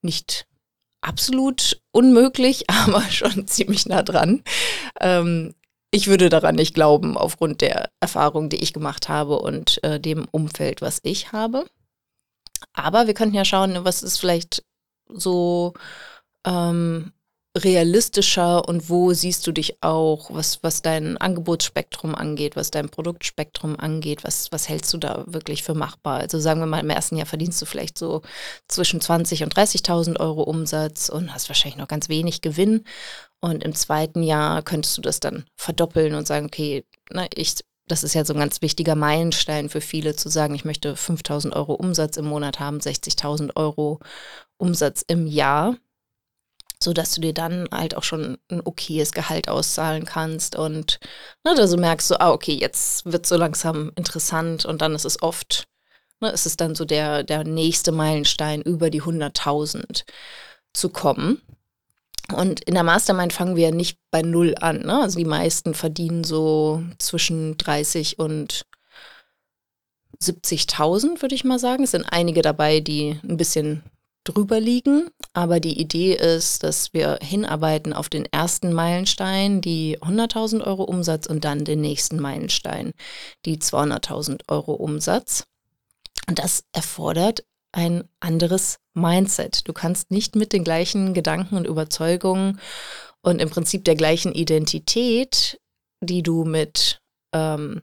nicht 0.02 0.46
absolut 1.00 1.80
unmöglich, 1.92 2.68
aber 2.70 3.02
schon 3.02 3.46
ziemlich 3.46 3.86
nah 3.86 4.02
dran. 4.02 4.42
Ähm, 5.00 5.54
ich 5.90 6.08
würde 6.08 6.28
daran 6.28 6.56
nicht 6.56 6.74
glauben, 6.74 7.16
aufgrund 7.16 7.60
der 7.60 7.90
Erfahrung, 8.00 8.48
die 8.48 8.62
ich 8.62 8.72
gemacht 8.72 9.08
habe 9.08 9.38
und 9.38 9.82
äh, 9.84 10.00
dem 10.00 10.26
Umfeld, 10.30 10.82
was 10.82 11.00
ich 11.04 11.32
habe. 11.32 11.66
Aber 12.72 13.06
wir 13.06 13.14
könnten 13.14 13.36
ja 13.36 13.44
schauen, 13.44 13.84
was 13.84 14.02
ist 14.02 14.18
vielleicht 14.18 14.64
so 15.08 15.74
ähm, 16.44 17.12
realistischer 17.56 18.68
und 18.68 18.90
wo 18.90 19.12
siehst 19.12 19.46
du 19.46 19.52
dich 19.52 19.82
auch, 19.82 20.30
was, 20.30 20.62
was 20.62 20.82
dein 20.82 21.16
Angebotsspektrum 21.16 22.14
angeht, 22.14 22.54
was 22.54 22.70
dein 22.70 22.88
Produktspektrum 22.88 23.78
angeht, 23.78 24.24
was, 24.24 24.52
was 24.52 24.68
hältst 24.68 24.92
du 24.92 24.98
da 24.98 25.24
wirklich 25.26 25.62
für 25.62 25.74
machbar? 25.74 26.20
Also 26.20 26.38
sagen 26.38 26.60
wir 26.60 26.66
mal, 26.66 26.80
im 26.80 26.90
ersten 26.90 27.16
Jahr 27.16 27.26
verdienst 27.26 27.60
du 27.60 27.66
vielleicht 27.66 27.98
so 27.98 28.22
zwischen 28.68 29.00
20 29.00 29.42
und 29.42 29.54
30.000 29.54 30.20
Euro 30.20 30.42
Umsatz 30.42 31.08
und 31.08 31.32
hast 31.32 31.48
wahrscheinlich 31.48 31.78
noch 31.78 31.88
ganz 31.88 32.08
wenig 32.08 32.42
Gewinn. 32.42 32.84
Und 33.40 33.64
im 33.64 33.74
zweiten 33.74 34.22
Jahr 34.22 34.62
könntest 34.62 34.96
du 34.98 35.02
das 35.02 35.20
dann 35.20 35.44
verdoppeln 35.56 36.14
und 36.14 36.26
sagen, 36.26 36.46
okay, 36.46 36.84
na, 37.10 37.26
ich, 37.34 37.56
das 37.86 38.04
ist 38.04 38.14
ja 38.14 38.24
so 38.24 38.34
ein 38.34 38.40
ganz 38.40 38.62
wichtiger 38.62 38.94
Meilenstein 38.94 39.68
für 39.68 39.80
viele 39.80 40.14
zu 40.14 40.28
sagen, 40.28 40.54
ich 40.54 40.64
möchte 40.64 40.94
5.000 40.94 41.54
Euro 41.54 41.74
Umsatz 41.74 42.16
im 42.16 42.26
Monat 42.26 42.60
haben, 42.60 42.78
60.000 42.78 43.56
Euro 43.56 44.00
Umsatz 44.58 45.04
im 45.06 45.26
Jahr 45.26 45.76
so 46.82 46.92
dass 46.92 47.14
du 47.14 47.20
dir 47.20 47.32
dann 47.32 47.68
halt 47.72 47.96
auch 47.96 48.02
schon 48.02 48.38
ein 48.50 48.60
okayes 48.64 49.12
Gehalt 49.12 49.48
auszahlen 49.48 50.04
kannst 50.04 50.56
und 50.56 50.98
ne, 51.44 51.54
da 51.54 51.66
so 51.66 51.76
merkst 51.76 52.10
du, 52.10 52.20
ah, 52.20 52.32
okay, 52.32 52.54
jetzt 52.54 53.06
wird 53.06 53.26
so 53.26 53.36
langsam 53.36 53.92
interessant 53.96 54.64
und 54.64 54.82
dann 54.82 54.94
ist 54.94 55.06
es 55.06 55.22
oft, 55.22 55.68
ne, 56.20 56.30
ist 56.30 56.46
es 56.46 56.56
dann 56.56 56.74
so 56.74 56.84
der, 56.84 57.22
der 57.22 57.44
nächste 57.44 57.92
Meilenstein 57.92 58.62
über 58.62 58.90
die 58.90 59.02
100.000 59.02 60.04
zu 60.74 60.90
kommen. 60.90 61.40
Und 62.34 62.60
in 62.64 62.74
der 62.74 62.82
Mastermind 62.82 63.32
fangen 63.32 63.56
wir 63.56 63.72
nicht 63.72 63.98
bei 64.10 64.22
Null 64.22 64.56
an. 64.60 64.80
Ne? 64.80 65.00
Also 65.00 65.16
die 65.16 65.24
meisten 65.24 65.74
verdienen 65.74 66.24
so 66.24 66.82
zwischen 66.98 67.56
30 67.56 68.18
und 68.18 68.66
70.000, 70.20 71.22
würde 71.22 71.34
ich 71.34 71.44
mal 71.44 71.60
sagen. 71.60 71.84
Es 71.84 71.92
sind 71.92 72.04
einige 72.04 72.42
dabei, 72.42 72.80
die 72.80 73.20
ein 73.22 73.36
bisschen 73.36 73.84
drüber 74.28 74.60
liegen. 74.60 75.10
Aber 75.32 75.60
die 75.60 75.80
Idee 75.80 76.14
ist, 76.14 76.62
dass 76.62 76.92
wir 76.92 77.18
hinarbeiten 77.22 77.92
auf 77.92 78.08
den 78.08 78.26
ersten 78.26 78.72
Meilenstein, 78.72 79.60
die 79.60 79.98
100.000 79.98 80.64
Euro 80.64 80.84
Umsatz 80.84 81.26
und 81.26 81.44
dann 81.44 81.64
den 81.64 81.80
nächsten 81.80 82.20
Meilenstein, 82.20 82.92
die 83.44 83.58
200.000 83.58 84.42
Euro 84.48 84.72
Umsatz. 84.74 85.44
Und 86.28 86.38
das 86.38 86.64
erfordert 86.72 87.44
ein 87.72 88.04
anderes 88.20 88.78
Mindset. 88.94 89.68
Du 89.68 89.72
kannst 89.72 90.10
nicht 90.10 90.34
mit 90.34 90.52
den 90.52 90.64
gleichen 90.64 91.12
Gedanken 91.14 91.56
und 91.56 91.66
Überzeugungen 91.66 92.60
und 93.22 93.40
im 93.40 93.50
Prinzip 93.50 93.84
der 93.84 93.96
gleichen 93.96 94.32
Identität, 94.32 95.60
die 96.00 96.22
du 96.22 96.44
mit 96.44 97.00
ähm, 97.32 97.82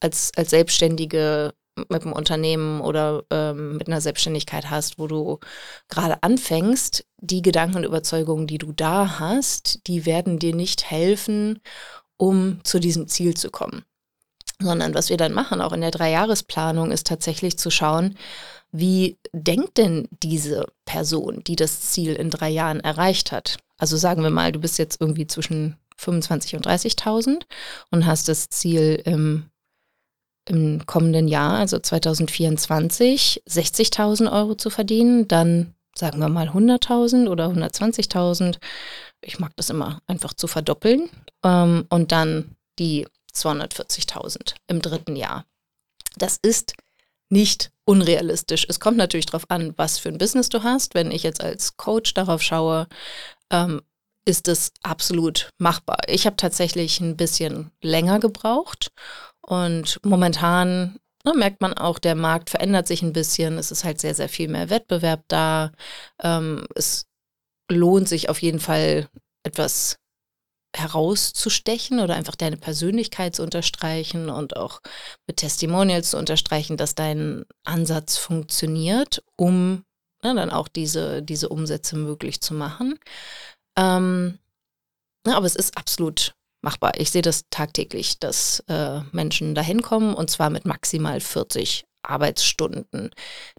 als, 0.00 0.30
als 0.36 0.50
Selbstständige 0.50 1.54
mit 1.76 2.02
einem 2.02 2.12
Unternehmen 2.12 2.80
oder 2.80 3.24
ähm, 3.30 3.76
mit 3.76 3.88
einer 3.88 4.00
Selbstständigkeit 4.00 4.70
hast, 4.70 4.98
wo 4.98 5.06
du 5.06 5.38
gerade 5.88 6.22
anfängst, 6.22 7.04
die 7.18 7.42
Gedanken 7.42 7.78
und 7.78 7.84
Überzeugungen, 7.84 8.46
die 8.46 8.58
du 8.58 8.72
da 8.72 9.18
hast, 9.18 9.86
die 9.86 10.04
werden 10.04 10.38
dir 10.38 10.54
nicht 10.54 10.90
helfen, 10.90 11.60
um 12.16 12.60
zu 12.64 12.78
diesem 12.78 13.08
Ziel 13.08 13.34
zu 13.34 13.50
kommen. 13.50 13.84
Sondern 14.60 14.94
was 14.94 15.08
wir 15.08 15.16
dann 15.16 15.32
machen, 15.32 15.60
auch 15.60 15.72
in 15.72 15.80
der 15.80 15.90
Dreijahresplanung, 15.90 16.92
ist 16.92 17.06
tatsächlich 17.06 17.58
zu 17.58 17.70
schauen, 17.70 18.16
wie 18.70 19.18
denkt 19.32 19.78
denn 19.78 20.08
diese 20.22 20.66
Person, 20.84 21.42
die 21.46 21.56
das 21.56 21.80
Ziel 21.80 22.14
in 22.14 22.30
drei 22.30 22.48
Jahren 22.48 22.80
erreicht 22.80 23.32
hat? 23.32 23.58
Also 23.78 23.96
sagen 23.96 24.22
wir 24.22 24.30
mal, 24.30 24.52
du 24.52 24.60
bist 24.60 24.78
jetzt 24.78 25.00
irgendwie 25.00 25.26
zwischen 25.26 25.76
25 25.96 26.56
und 26.56 26.66
30.000 26.66 27.42
und 27.90 28.06
hast 28.06 28.28
das 28.28 28.48
Ziel 28.48 29.00
im 29.04 29.50
im 30.48 30.86
kommenden 30.86 31.28
Jahr, 31.28 31.58
also 31.58 31.78
2024, 31.78 33.42
60.000 33.48 34.32
Euro 34.32 34.54
zu 34.54 34.70
verdienen, 34.70 35.28
dann 35.28 35.74
sagen 35.94 36.18
wir 36.20 36.28
mal 36.28 36.48
100.000 36.48 37.28
oder 37.28 37.48
120.000. 37.48 38.58
Ich 39.20 39.38
mag 39.38 39.52
das 39.56 39.70
immer 39.70 40.00
einfach 40.06 40.34
zu 40.34 40.46
verdoppeln. 40.46 41.10
Ähm, 41.44 41.86
und 41.90 42.12
dann 42.12 42.56
die 42.78 43.06
240.000 43.34 44.54
im 44.66 44.82
dritten 44.82 45.16
Jahr. 45.16 45.44
Das 46.16 46.38
ist 46.42 46.74
nicht 47.28 47.70
unrealistisch. 47.84 48.66
Es 48.68 48.80
kommt 48.80 48.96
natürlich 48.96 49.26
darauf 49.26 49.50
an, 49.50 49.72
was 49.76 49.98
für 49.98 50.08
ein 50.08 50.18
Business 50.18 50.48
du 50.48 50.62
hast. 50.62 50.94
Wenn 50.94 51.10
ich 51.10 51.22
jetzt 51.22 51.42
als 51.42 51.76
Coach 51.76 52.14
darauf 52.14 52.42
schaue, 52.42 52.88
ähm, 53.50 53.82
ist 54.24 54.48
es 54.48 54.72
absolut 54.82 55.50
machbar. 55.58 55.98
Ich 56.06 56.26
habe 56.26 56.36
tatsächlich 56.36 57.00
ein 57.00 57.16
bisschen 57.16 57.72
länger 57.80 58.20
gebraucht 58.20 58.92
und 59.46 59.98
momentan 60.04 60.98
ne, 61.24 61.34
merkt 61.34 61.60
man 61.60 61.74
auch, 61.74 61.98
der 61.98 62.14
Markt 62.14 62.50
verändert 62.50 62.86
sich 62.86 63.02
ein 63.02 63.12
bisschen. 63.12 63.58
Es 63.58 63.70
ist 63.70 63.84
halt 63.84 64.00
sehr, 64.00 64.14
sehr 64.14 64.28
viel 64.28 64.48
mehr 64.48 64.70
Wettbewerb 64.70 65.24
da. 65.28 65.72
Ähm, 66.22 66.66
es 66.74 67.06
lohnt 67.70 68.08
sich 68.08 68.28
auf 68.28 68.40
jeden 68.42 68.60
Fall 68.60 69.08
etwas 69.44 69.96
herauszustechen 70.74 72.00
oder 72.00 72.14
einfach 72.14 72.36
deine 72.36 72.56
Persönlichkeit 72.56 73.36
zu 73.36 73.42
unterstreichen 73.42 74.30
und 74.30 74.56
auch 74.56 74.80
mit 75.26 75.38
Testimonials 75.38 76.10
zu 76.10 76.18
unterstreichen, 76.18 76.78
dass 76.78 76.94
dein 76.94 77.44
Ansatz 77.64 78.16
funktioniert, 78.16 79.22
um 79.36 79.84
ne, 80.22 80.34
dann 80.34 80.50
auch 80.50 80.68
diese, 80.68 81.22
diese 81.22 81.50
Umsätze 81.50 81.96
möglich 81.96 82.40
zu 82.40 82.54
machen. 82.54 82.98
Ähm, 83.76 84.38
ja, 85.26 85.36
aber 85.36 85.46
es 85.46 85.56
ist 85.56 85.76
absolut 85.76 86.34
machbar. 86.62 86.92
Ich 86.96 87.10
sehe 87.10 87.22
das 87.22 87.44
tagtäglich, 87.50 88.18
dass 88.18 88.60
äh, 88.68 89.00
Menschen 89.12 89.54
dahin 89.54 89.82
kommen 89.82 90.14
und 90.14 90.30
zwar 90.30 90.50
mit 90.50 90.64
maximal 90.64 91.20
40 91.20 91.84
Arbeitsstunden 92.02 93.10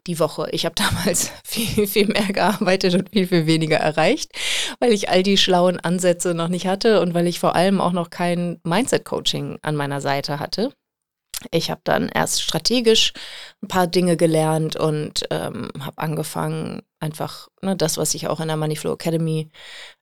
die 0.08 0.20
Woche. 0.20 0.48
Ich 0.52 0.66
habe 0.66 0.76
damals 0.78 1.32
viel, 1.44 1.88
viel 1.88 2.08
mehr 2.08 2.28
gearbeitet 2.28 2.96
und 2.96 3.10
viel, 3.10 3.28
viel 3.28 3.46
weniger 3.46 3.78
erreicht, 3.78 4.32
weil 4.80 4.92
ich 4.94 5.10
all 5.10 5.24
die 5.24 5.38
schlauen 5.38 5.80
Ansätze 5.80 6.34
noch 6.34 6.48
nicht 6.48 6.68
hatte 6.68 7.02
und 7.02 7.14
weil 7.14 7.28
ich 7.28 7.40
vor 7.40 7.56
allem 7.56 7.82
auch 7.82 7.94
noch 7.94 8.10
kein 8.10 8.60
Mindset-Coaching 8.64 9.60
an 9.62 9.76
meiner 9.76 10.02
Seite 10.02 10.40
hatte. 10.40 10.72
Ich 11.52 11.70
habe 11.70 11.82
dann 11.84 12.10
erst 12.10 12.42
strategisch 12.42 13.12
ein 13.62 13.68
paar 13.68 13.88
Dinge 13.88 14.16
gelernt 14.16 14.78
und 14.78 15.26
ähm, 15.30 15.72
habe 15.80 15.98
angefangen, 15.98 16.84
einfach 17.00 17.50
ne, 17.62 17.76
das, 17.76 17.98
was 17.98 18.14
ich 18.14 18.28
auch 18.28 18.40
in 18.40 18.48
der 18.48 18.56
Moneyflow 18.56 18.94
Academy 18.94 19.50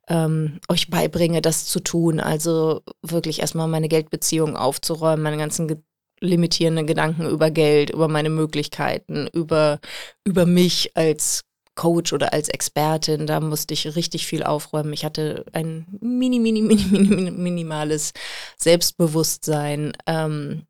ähm, 0.07 0.59
euch 0.69 0.89
beibringe, 0.89 1.41
das 1.41 1.65
zu 1.65 1.79
tun. 1.79 2.19
Also 2.19 2.81
wirklich 3.01 3.39
erstmal 3.41 3.67
meine 3.67 3.87
Geldbeziehungen 3.87 4.55
aufzuräumen, 4.55 5.23
meine 5.23 5.37
ganzen 5.37 5.67
ge 5.67 5.77
limitierenden 6.23 6.85
Gedanken 6.85 7.27
über 7.27 7.49
Geld, 7.49 7.89
über 7.89 8.07
meine 8.07 8.29
Möglichkeiten, 8.29 9.27
über, 9.33 9.79
über 10.23 10.45
mich 10.45 10.95
als 10.95 11.45
Coach 11.75 12.13
oder 12.13 12.33
als 12.33 12.49
Expertin, 12.49 13.25
da 13.25 13.39
musste 13.39 13.73
ich 13.73 13.95
richtig 13.95 14.27
viel 14.27 14.43
aufräumen. 14.43 14.93
Ich 14.93 15.05
hatte 15.05 15.45
ein 15.53 15.87
mini, 15.99 16.39
mini, 16.39 16.61
mini, 16.61 16.85
mini 16.85 17.31
minimales 17.31 18.13
Selbstbewusstsein 18.57 19.93
ähm, 20.05 20.67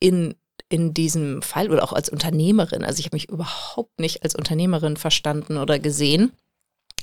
in, 0.00 0.34
in 0.68 0.94
diesem 0.94 1.42
Fall 1.42 1.70
oder 1.70 1.82
auch 1.82 1.92
als 1.92 2.08
Unternehmerin. 2.08 2.84
Also 2.84 3.00
ich 3.00 3.06
habe 3.06 3.16
mich 3.16 3.28
überhaupt 3.28 3.98
nicht 4.00 4.22
als 4.22 4.34
Unternehmerin 4.34 4.96
verstanden 4.96 5.58
oder 5.58 5.78
gesehen. 5.78 6.32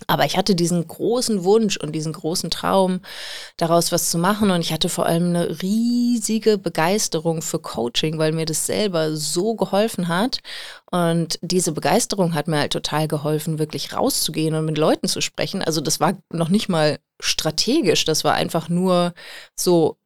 Aber 0.07 0.25
ich 0.25 0.37
hatte 0.37 0.55
diesen 0.55 0.87
großen 0.87 1.43
Wunsch 1.43 1.77
und 1.77 1.93
diesen 1.93 2.13
großen 2.13 2.49
Traum, 2.49 3.01
daraus 3.57 3.91
was 3.91 4.09
zu 4.09 4.17
machen. 4.17 4.51
Und 4.51 4.61
ich 4.61 4.73
hatte 4.73 4.89
vor 4.89 5.05
allem 5.05 5.29
eine 5.29 5.61
riesige 5.61 6.57
Begeisterung 6.57 7.41
für 7.41 7.59
Coaching, 7.59 8.17
weil 8.17 8.31
mir 8.31 8.45
das 8.45 8.65
selber 8.65 9.15
so 9.15 9.55
geholfen 9.55 10.07
hat. 10.07 10.39
Und 10.91 11.39
diese 11.41 11.71
Begeisterung 11.71 12.33
hat 12.33 12.47
mir 12.47 12.59
halt 12.59 12.73
total 12.73 13.07
geholfen, 13.07 13.59
wirklich 13.59 13.93
rauszugehen 13.93 14.55
und 14.55 14.65
mit 14.65 14.77
Leuten 14.77 15.07
zu 15.07 15.21
sprechen. 15.21 15.61
Also 15.61 15.81
das 15.81 15.99
war 15.99 16.17
noch 16.31 16.49
nicht 16.49 16.69
mal 16.69 16.99
strategisch, 17.21 18.03
das 18.03 18.23
war 18.23 18.33
einfach 18.33 18.67
nur 18.67 19.13
so 19.55 19.97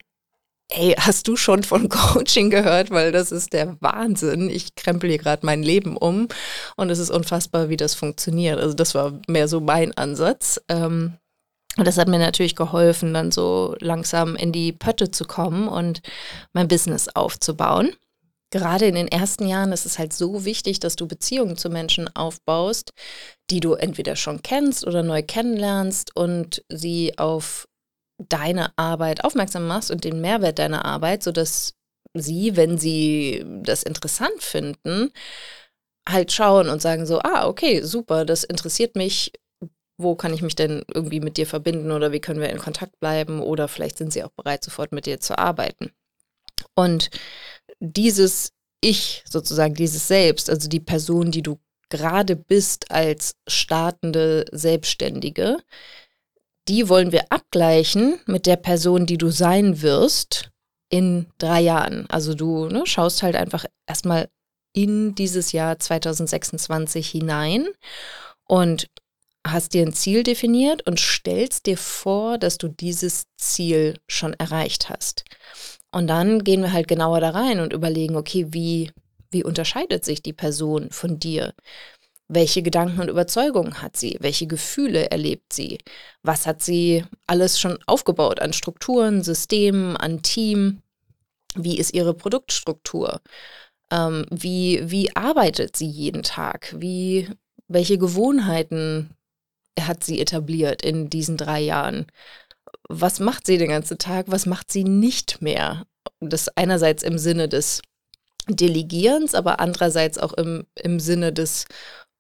Ey, 0.69 0.95
hast 0.97 1.27
du 1.27 1.35
schon 1.35 1.63
von 1.63 1.89
Coaching 1.89 2.49
gehört? 2.49 2.91
Weil 2.91 3.11
das 3.11 3.31
ist 3.31 3.53
der 3.53 3.77
Wahnsinn. 3.81 4.49
Ich 4.49 4.75
krempel 4.75 5.09
hier 5.09 5.19
gerade 5.19 5.45
mein 5.45 5.63
Leben 5.63 5.95
um 5.97 6.27
und 6.75 6.89
es 6.89 6.99
ist 6.99 7.11
unfassbar, 7.11 7.69
wie 7.69 7.77
das 7.77 7.95
funktioniert. 7.95 8.59
Also 8.59 8.73
das 8.73 8.95
war 8.95 9.19
mehr 9.27 9.47
so 9.47 9.59
mein 9.59 9.95
Ansatz. 9.97 10.59
Ähm, 10.69 11.13
und 11.77 11.85
das 11.85 11.97
hat 11.97 12.07
mir 12.07 12.19
natürlich 12.19 12.55
geholfen, 12.55 13.13
dann 13.13 13.31
so 13.31 13.75
langsam 13.79 14.35
in 14.35 14.51
die 14.51 14.71
Pötte 14.71 15.11
zu 15.11 15.25
kommen 15.25 15.67
und 15.67 16.01
mein 16.53 16.67
Business 16.67 17.09
aufzubauen. 17.09 17.91
Gerade 18.49 18.85
in 18.85 18.95
den 18.95 19.09
ersten 19.09 19.47
Jahren 19.47 19.73
ist 19.73 19.85
es 19.85 19.99
halt 19.99 20.13
so 20.13 20.45
wichtig, 20.45 20.79
dass 20.79 20.95
du 20.95 21.07
Beziehungen 21.07 21.57
zu 21.57 21.69
Menschen 21.69 22.07
aufbaust, 22.15 22.93
die 23.49 23.59
du 23.59 23.73
entweder 23.73 24.15
schon 24.15 24.41
kennst 24.41 24.87
oder 24.87 25.03
neu 25.03 25.21
kennenlernst 25.23 26.15
und 26.15 26.63
sie 26.69 27.17
auf 27.17 27.67
deine 28.17 28.77
Arbeit 28.77 29.23
aufmerksam 29.23 29.67
machst 29.67 29.91
und 29.91 30.03
den 30.03 30.21
Mehrwert 30.21 30.59
deiner 30.59 30.85
Arbeit, 30.85 31.23
sodass 31.23 31.73
sie, 32.13 32.55
wenn 32.55 32.77
sie 32.77 33.43
das 33.61 33.83
interessant 33.83 34.41
finden, 34.41 35.11
halt 36.07 36.31
schauen 36.31 36.69
und 36.69 36.81
sagen 36.81 37.05
so, 37.05 37.19
ah, 37.19 37.47
okay, 37.47 37.81
super, 37.81 38.25
das 38.25 38.43
interessiert 38.43 38.95
mich. 38.95 39.33
Wo 39.97 40.15
kann 40.15 40.33
ich 40.33 40.41
mich 40.41 40.55
denn 40.55 40.83
irgendwie 40.93 41.21
mit 41.21 41.37
dir 41.37 41.47
verbinden 41.47 41.91
oder 41.91 42.11
wie 42.11 42.19
können 42.19 42.41
wir 42.41 42.49
in 42.49 42.57
Kontakt 42.57 42.99
bleiben 42.99 43.41
oder 43.41 43.67
vielleicht 43.67 43.97
sind 43.97 44.11
sie 44.11 44.23
auch 44.23 44.31
bereit, 44.31 44.63
sofort 44.63 44.91
mit 44.91 45.05
dir 45.05 45.19
zu 45.19 45.37
arbeiten. 45.37 45.91
Und 46.75 47.09
dieses 47.79 48.51
Ich 48.81 49.23
sozusagen, 49.27 49.73
dieses 49.73 50.07
Selbst, 50.07 50.49
also 50.49 50.67
die 50.67 50.81
Person, 50.81 51.31
die 51.31 51.41
du 51.41 51.59
gerade 51.89 52.35
bist 52.35 52.91
als 52.91 53.35
startende 53.47 54.45
Selbstständige, 54.51 55.59
die 56.67 56.89
wollen 56.89 57.11
wir 57.11 57.25
abgleichen 57.31 58.19
mit 58.25 58.45
der 58.45 58.55
Person, 58.55 59.05
die 59.05 59.17
du 59.17 59.29
sein 59.29 59.81
wirst 59.81 60.49
in 60.89 61.27
drei 61.37 61.61
Jahren. 61.61 62.09
Also 62.09 62.33
du 62.33 62.67
ne, 62.67 62.85
schaust 62.85 63.23
halt 63.23 63.35
einfach 63.35 63.65
erstmal 63.87 64.29
in 64.73 65.15
dieses 65.15 65.51
Jahr 65.51 65.79
2026 65.79 67.09
hinein 67.09 67.67
und 68.47 68.87
hast 69.45 69.73
dir 69.73 69.83
ein 69.83 69.93
Ziel 69.93 70.23
definiert 70.23 70.85
und 70.87 70.99
stellst 70.99 71.65
dir 71.67 71.77
vor, 71.77 72.37
dass 72.37 72.57
du 72.57 72.67
dieses 72.67 73.25
Ziel 73.37 73.97
schon 74.07 74.33
erreicht 74.33 74.89
hast. 74.89 75.23
Und 75.91 76.07
dann 76.07 76.43
gehen 76.43 76.61
wir 76.61 76.73
halt 76.73 76.87
genauer 76.87 77.21
da 77.21 77.29
rein 77.29 77.59
und 77.59 77.71
überlegen, 77.71 78.15
okay, 78.15 78.47
wie, 78.49 78.91
wie 79.31 79.43
unterscheidet 79.43 80.03
sich 80.03 80.21
die 80.21 80.33
Person 80.33 80.89
von 80.91 81.19
dir? 81.19 81.53
Welche 82.27 82.63
Gedanken 82.63 83.01
und 83.01 83.09
Überzeugungen 83.09 83.81
hat 83.81 83.97
sie? 83.97 84.17
Welche 84.19 84.47
Gefühle 84.47 85.11
erlebt 85.11 85.53
sie? 85.53 85.77
Was 86.23 86.47
hat 86.47 86.63
sie 86.63 87.05
alles 87.27 87.59
schon 87.59 87.77
aufgebaut 87.85 88.39
an 88.39 88.51
Strukturen, 88.51 89.23
Systemen, 89.23 89.95
an 89.95 90.23
Team? 90.23 90.81
Wie 91.55 91.77
ist 91.77 91.93
ihre 91.93 92.15
Produktstruktur? 92.15 93.21
Ähm, 93.91 94.25
wie, 94.31 94.81
wie 94.89 95.15
arbeitet 95.15 95.75
sie 95.75 95.87
jeden 95.87 96.23
Tag? 96.23 96.73
Wie, 96.75 97.29
welche 97.67 97.99
Gewohnheiten 97.99 99.15
hat 99.79 100.03
sie 100.03 100.19
etabliert 100.19 100.81
in 100.81 101.09
diesen 101.09 101.37
drei 101.37 101.61
Jahren? 101.61 102.07
Was 102.89 103.19
macht 103.19 103.45
sie 103.45 103.59
den 103.59 103.69
ganzen 103.69 103.99
Tag? 103.99 104.25
Was 104.29 104.47
macht 104.47 104.71
sie 104.71 104.83
nicht 104.83 105.41
mehr? 105.41 105.85
Das 106.19 106.49
einerseits 106.49 107.03
im 107.03 107.19
Sinne 107.19 107.47
des 107.47 107.81
Delegierens, 108.47 109.33
aber 109.33 109.59
andererseits 109.59 110.17
auch 110.17 110.33
im, 110.33 110.65
im 110.75 110.99
Sinne 110.99 111.33
des 111.33 111.65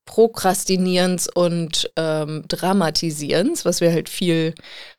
Prokrastinierens 0.05 1.27
und 1.33 1.91
ähm, 1.95 2.43
Dramatisierens, 2.47 3.65
was 3.65 3.81
wir 3.81 3.91
halt 3.91 4.09
viel 4.09 4.53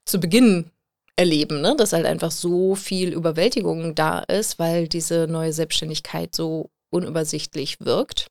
zu 0.04 0.20
Beginn 0.20 0.70
erleben, 1.16 1.60
ne? 1.60 1.74
dass 1.76 1.92
halt 1.92 2.06
einfach 2.06 2.30
so 2.30 2.74
viel 2.74 3.12
Überwältigung 3.12 3.94
da 3.94 4.20
ist, 4.20 4.58
weil 4.58 4.88
diese 4.88 5.26
neue 5.26 5.52
Selbstständigkeit 5.52 6.34
so 6.34 6.70
unübersichtlich 6.90 7.80
wirkt. 7.80 8.28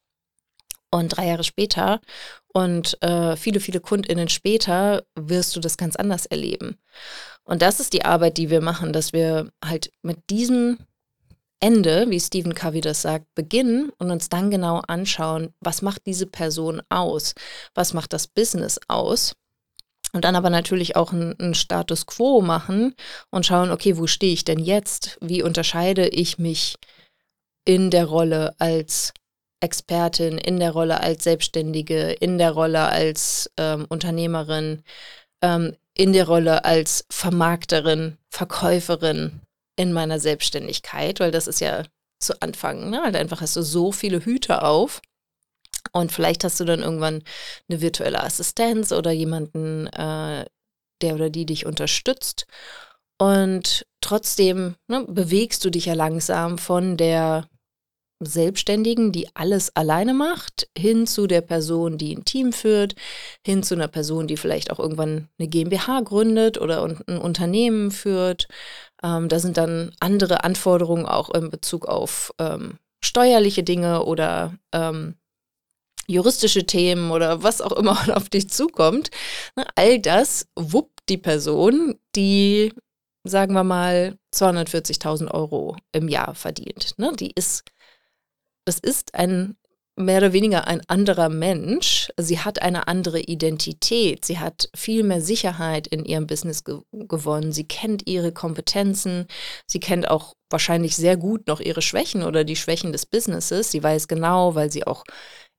Und 0.91 1.09
drei 1.09 1.27
Jahre 1.27 1.43
später 1.43 1.99
und 2.53 3.01
äh, 3.01 3.35
viele, 3.35 3.59
viele 3.59 3.81
KundInnen 3.81 4.29
später 4.29 5.03
wirst 5.15 5.53
du 5.55 5.59
das 5.59 5.75
ganz 5.75 5.97
anders 5.97 6.25
erleben. 6.25 6.77
Und 7.43 7.61
das 7.61 7.81
ist 7.81 7.91
die 7.91 8.05
Arbeit, 8.05 8.37
die 8.37 8.49
wir 8.49 8.61
machen, 8.61 8.93
dass 8.93 9.11
wir 9.11 9.51
halt 9.63 9.91
mit 10.03 10.29
diesem 10.29 10.77
Ende, 11.59 12.09
wie 12.09 12.19
Stephen 12.19 12.53
Covey 12.53 12.81
das 12.81 13.01
sagt, 13.01 13.33
beginnen 13.33 13.91
und 13.97 14.11
uns 14.11 14.29
dann 14.29 14.51
genau 14.51 14.81
anschauen, 14.87 15.53
was 15.59 15.81
macht 15.81 16.05
diese 16.05 16.27
Person 16.27 16.81
aus? 16.89 17.33
Was 17.73 17.93
macht 17.93 18.13
das 18.13 18.27
Business 18.27 18.79
aus? 18.87 19.35
Und 20.13 20.23
dann 20.23 20.35
aber 20.35 20.49
natürlich 20.49 20.95
auch 20.95 21.11
einen 21.11 21.55
Status 21.55 22.05
quo 22.05 22.41
machen 22.41 22.95
und 23.31 23.45
schauen, 23.45 23.71
okay, 23.71 23.97
wo 23.97 24.07
stehe 24.07 24.33
ich 24.33 24.45
denn 24.45 24.59
jetzt? 24.59 25.17
Wie 25.21 25.43
unterscheide 25.43 26.07
ich 26.07 26.37
mich 26.37 26.75
in 27.65 27.89
der 27.89 28.05
Rolle 28.05 28.55
als 28.59 29.13
Expertin, 29.59 30.37
in 30.37 30.59
der 30.59 30.71
Rolle 30.71 31.01
als 31.01 31.23
Selbstständige, 31.23 32.11
in 32.11 32.37
der 32.37 32.51
Rolle 32.51 32.83
als 32.83 33.51
ähm, 33.57 33.85
Unternehmerin, 33.89 34.83
ähm, 35.41 35.75
in 35.93 36.13
der 36.13 36.27
Rolle 36.27 36.63
als 36.65 37.05
Vermarkterin, 37.09 38.17
Verkäuferin, 38.29 39.41
in 39.75 39.93
meiner 39.93 40.19
Selbstständigkeit, 40.19 41.19
weil 41.19 41.31
das 41.31 41.47
ist 41.47 41.59
ja 41.59 41.83
zu 42.19 42.41
Anfang, 42.41 42.89
ne? 42.89 43.01
halt 43.03 43.15
einfach 43.15 43.41
hast 43.41 43.55
du 43.55 43.61
so 43.61 43.91
viele 43.91 44.23
Hüte 44.23 44.63
auf 44.63 45.01
und 45.91 46.11
vielleicht 46.11 46.43
hast 46.43 46.59
du 46.59 46.65
dann 46.65 46.81
irgendwann 46.81 47.23
eine 47.69 47.81
virtuelle 47.81 48.23
Assistenz 48.23 48.91
oder 48.91 49.11
jemanden, 49.11 49.87
äh, 49.87 50.45
der 51.01 51.15
oder 51.15 51.29
die 51.29 51.45
dich 51.45 51.65
unterstützt 51.65 52.47
und 53.17 53.85
trotzdem 54.01 54.75
ne, 54.87 55.05
bewegst 55.07 55.63
du 55.65 55.69
dich 55.69 55.85
ja 55.85 55.93
langsam 55.93 56.57
von 56.57 56.97
der 56.97 57.47
Selbstständigen, 58.19 59.11
die 59.11 59.27
alles 59.35 59.75
alleine 59.75 60.13
macht, 60.13 60.69
hin 60.77 61.05
zu 61.05 61.27
der 61.27 61.41
Person, 61.41 61.97
die 61.97 62.15
ein 62.15 62.23
Team 62.23 62.53
führt, 62.53 62.95
hin 63.45 63.61
zu 63.61 63.75
einer 63.75 63.89
Person, 63.89 64.27
die 64.27 64.37
vielleicht 64.37 64.71
auch 64.71 64.79
irgendwann 64.79 65.27
eine 65.37 65.47
GmbH 65.49 66.01
gründet 66.01 66.57
oder 66.59 66.83
ein 66.83 67.17
Unternehmen 67.17 67.91
führt. 67.91 68.47
Ähm, 69.03 69.27
da 69.27 69.39
sind 69.39 69.57
dann 69.57 69.91
andere 69.99 70.43
Anforderungen 70.43 71.05
auch 71.05 71.29
in 71.33 71.49
Bezug 71.49 71.87
auf 71.87 72.33
ähm, 72.39 72.79
steuerliche 73.03 73.63
Dinge 73.63 74.05
oder 74.05 74.53
ähm, 74.73 75.15
juristische 76.07 76.65
Themen 76.65 77.11
oder 77.11 77.43
was 77.43 77.61
auch 77.61 77.73
immer 77.73 77.97
auf 78.15 78.29
dich 78.29 78.49
zukommt. 78.49 79.09
Ne, 79.55 79.65
all 79.75 79.99
das 79.99 80.47
wuppt 80.55 81.09
die 81.09 81.17
Person, 81.17 81.99
die, 82.15 82.73
sagen 83.23 83.53
wir 83.53 83.63
mal, 83.63 84.17
240.000 84.33 85.31
Euro 85.31 85.75
im 85.91 86.07
Jahr 86.07 86.35
verdient. 86.35 86.93
Ne, 86.97 87.11
die 87.17 87.31
ist 87.35 87.63
das 88.65 88.79
ist 88.79 89.15
ein 89.15 89.55
mehr 89.97 90.17
oder 90.17 90.33
weniger 90.33 90.67
ein 90.67 90.81
anderer 90.87 91.29
Mensch. 91.29 92.09
Sie 92.17 92.39
hat 92.39 92.61
eine 92.61 92.87
andere 92.87 93.21
Identität. 93.21 94.25
Sie 94.25 94.39
hat 94.39 94.69
viel 94.75 95.03
mehr 95.03 95.21
Sicherheit 95.21 95.87
in 95.87 96.03
ihrem 96.03 96.27
Business 96.27 96.63
ge 96.63 96.79
gewonnen. 96.91 97.53
Sie 97.53 97.65
kennt 97.65 98.07
ihre 98.07 98.33
Kompetenzen. 98.33 99.27
Sie 99.67 99.79
kennt 99.79 100.09
auch 100.09 100.33
wahrscheinlich 100.49 100.95
sehr 100.95 101.17
gut 101.17 101.47
noch 101.47 101.61
ihre 101.61 101.81
Schwächen 101.81 102.23
oder 102.23 102.43
die 102.43 102.55
Schwächen 102.55 102.91
des 102.91 103.05
Businesses. 103.05 103.71
Sie 103.71 103.81
weiß 103.81 104.07
genau, 104.07 104.55
weil 104.55 104.71
sie 104.71 104.85
auch 104.85 105.03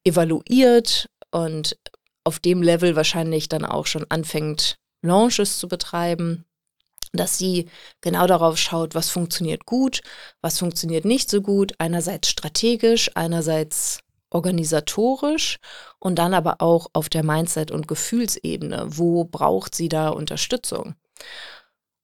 evaluiert 0.05 1.09
und 1.31 1.79
auf 2.25 2.39
dem 2.39 2.63
Level 2.63 2.97
wahrscheinlich 2.97 3.49
dann 3.49 3.65
auch 3.65 3.87
schon 3.87 4.05
anfängt, 4.11 4.77
Launches 5.03 5.59
zu 5.59 5.69
betreiben 5.69 6.45
dass 7.13 7.39
sie 7.39 7.69
genau 8.01 8.27
darauf 8.27 8.59
schaut, 8.59 8.95
was 8.95 9.11
funktioniert 9.11 9.67
gut, 9.67 10.01
was 10.41 10.59
funktioniert 10.59 11.05
nicht 11.05 11.31
so 11.31 11.41
gut, 11.41 11.75
einerseits 11.79 12.29
strategisch, 12.29 13.11
einerseits 13.15 14.01
organisatorisch 14.31 15.59
und 15.99 16.19
dann 16.19 16.35
aber 16.35 16.57
auch 16.61 16.89
auf 16.93 17.09
der 17.09 17.25
Mindset- 17.25 17.71
und 17.71 17.89
Gefühlsebene. 17.89 18.87
Wo 18.89 19.25
braucht 19.25 19.75
sie 19.75 19.89
da 19.89 20.09
Unterstützung? 20.09 20.95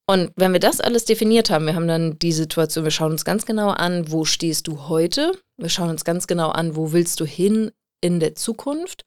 Und 0.05 0.31
wenn 0.35 0.51
wir 0.51 0.59
das 0.59 0.81
alles 0.81 1.05
definiert 1.05 1.49
haben, 1.49 1.65
wir 1.65 1.75
haben 1.75 1.87
dann 1.87 2.19
die 2.19 2.33
Situation, 2.33 2.83
wir 2.83 2.91
schauen 2.91 3.11
uns 3.11 3.23
ganz 3.23 3.45
genau 3.45 3.69
an, 3.69 4.11
wo 4.11 4.25
stehst 4.25 4.67
du 4.67 4.87
heute, 4.89 5.31
wir 5.57 5.69
schauen 5.69 5.89
uns 5.89 6.03
ganz 6.03 6.27
genau 6.27 6.49
an, 6.49 6.75
wo 6.75 6.91
willst 6.91 7.19
du 7.19 7.25
hin 7.25 7.71
in 8.01 8.19
der 8.19 8.35
Zukunft 8.35 9.05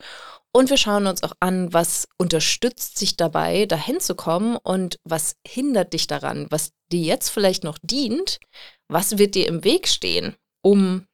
und 0.56 0.70
wir 0.70 0.78
schauen 0.78 1.06
uns 1.06 1.22
auch 1.22 1.34
an, 1.38 1.70
was 1.74 2.08
unterstützt 2.16 2.96
sich 2.96 3.18
dabei, 3.18 3.66
dahin 3.66 4.00
zu 4.00 4.14
kommen 4.14 4.56
und 4.56 4.98
was 5.04 5.36
hindert 5.46 5.92
dich 5.92 6.06
daran, 6.06 6.46
was 6.48 6.72
dir 6.90 7.02
jetzt 7.02 7.28
vielleicht 7.28 7.62
noch 7.62 7.76
dient, 7.82 8.40
was 8.88 9.18
wird 9.18 9.34
dir 9.34 9.48
im 9.48 9.64
Weg 9.64 9.86
stehen, 9.86 10.34
um 10.62 11.06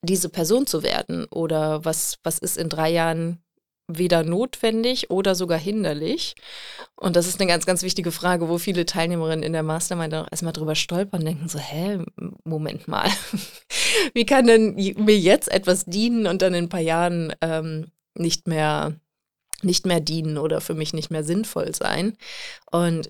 diese 0.00 0.30
Person 0.30 0.66
zu 0.66 0.82
werden? 0.82 1.26
Oder 1.26 1.84
was, 1.84 2.16
was 2.22 2.38
ist 2.38 2.56
in 2.56 2.70
drei 2.70 2.90
Jahren 2.90 3.44
weder 3.86 4.22
notwendig 4.22 5.10
oder 5.10 5.34
sogar 5.34 5.58
hinderlich? 5.58 6.34
Und 6.96 7.16
das 7.16 7.26
ist 7.26 7.38
eine 7.38 7.50
ganz, 7.50 7.66
ganz 7.66 7.82
wichtige 7.82 8.12
Frage, 8.12 8.48
wo 8.48 8.56
viele 8.56 8.86
Teilnehmerinnen 8.86 9.42
in 9.42 9.52
der 9.52 9.62
Mastermind 9.62 10.14
auch 10.14 10.28
erstmal 10.30 10.54
drüber 10.54 10.74
stolpern 10.74 11.20
und 11.20 11.26
denken 11.26 11.48
so, 11.50 11.58
hä, 11.58 11.98
Moment 12.44 12.88
mal, 12.88 13.10
wie 14.14 14.24
kann 14.24 14.46
denn 14.46 14.74
mir 14.74 15.18
jetzt 15.18 15.52
etwas 15.52 15.84
dienen 15.84 16.26
und 16.26 16.40
dann 16.40 16.54
in 16.54 16.64
ein 16.64 16.70
paar 16.70 16.80
Jahren 16.80 17.34
ähm, 17.42 17.90
nicht 18.14 18.48
mehr, 18.48 18.94
nicht 19.62 19.86
mehr 19.86 20.00
dienen 20.00 20.38
oder 20.38 20.60
für 20.60 20.74
mich 20.74 20.92
nicht 20.92 21.10
mehr 21.10 21.24
sinnvoll 21.24 21.74
sein. 21.74 22.16
Und 22.70 23.08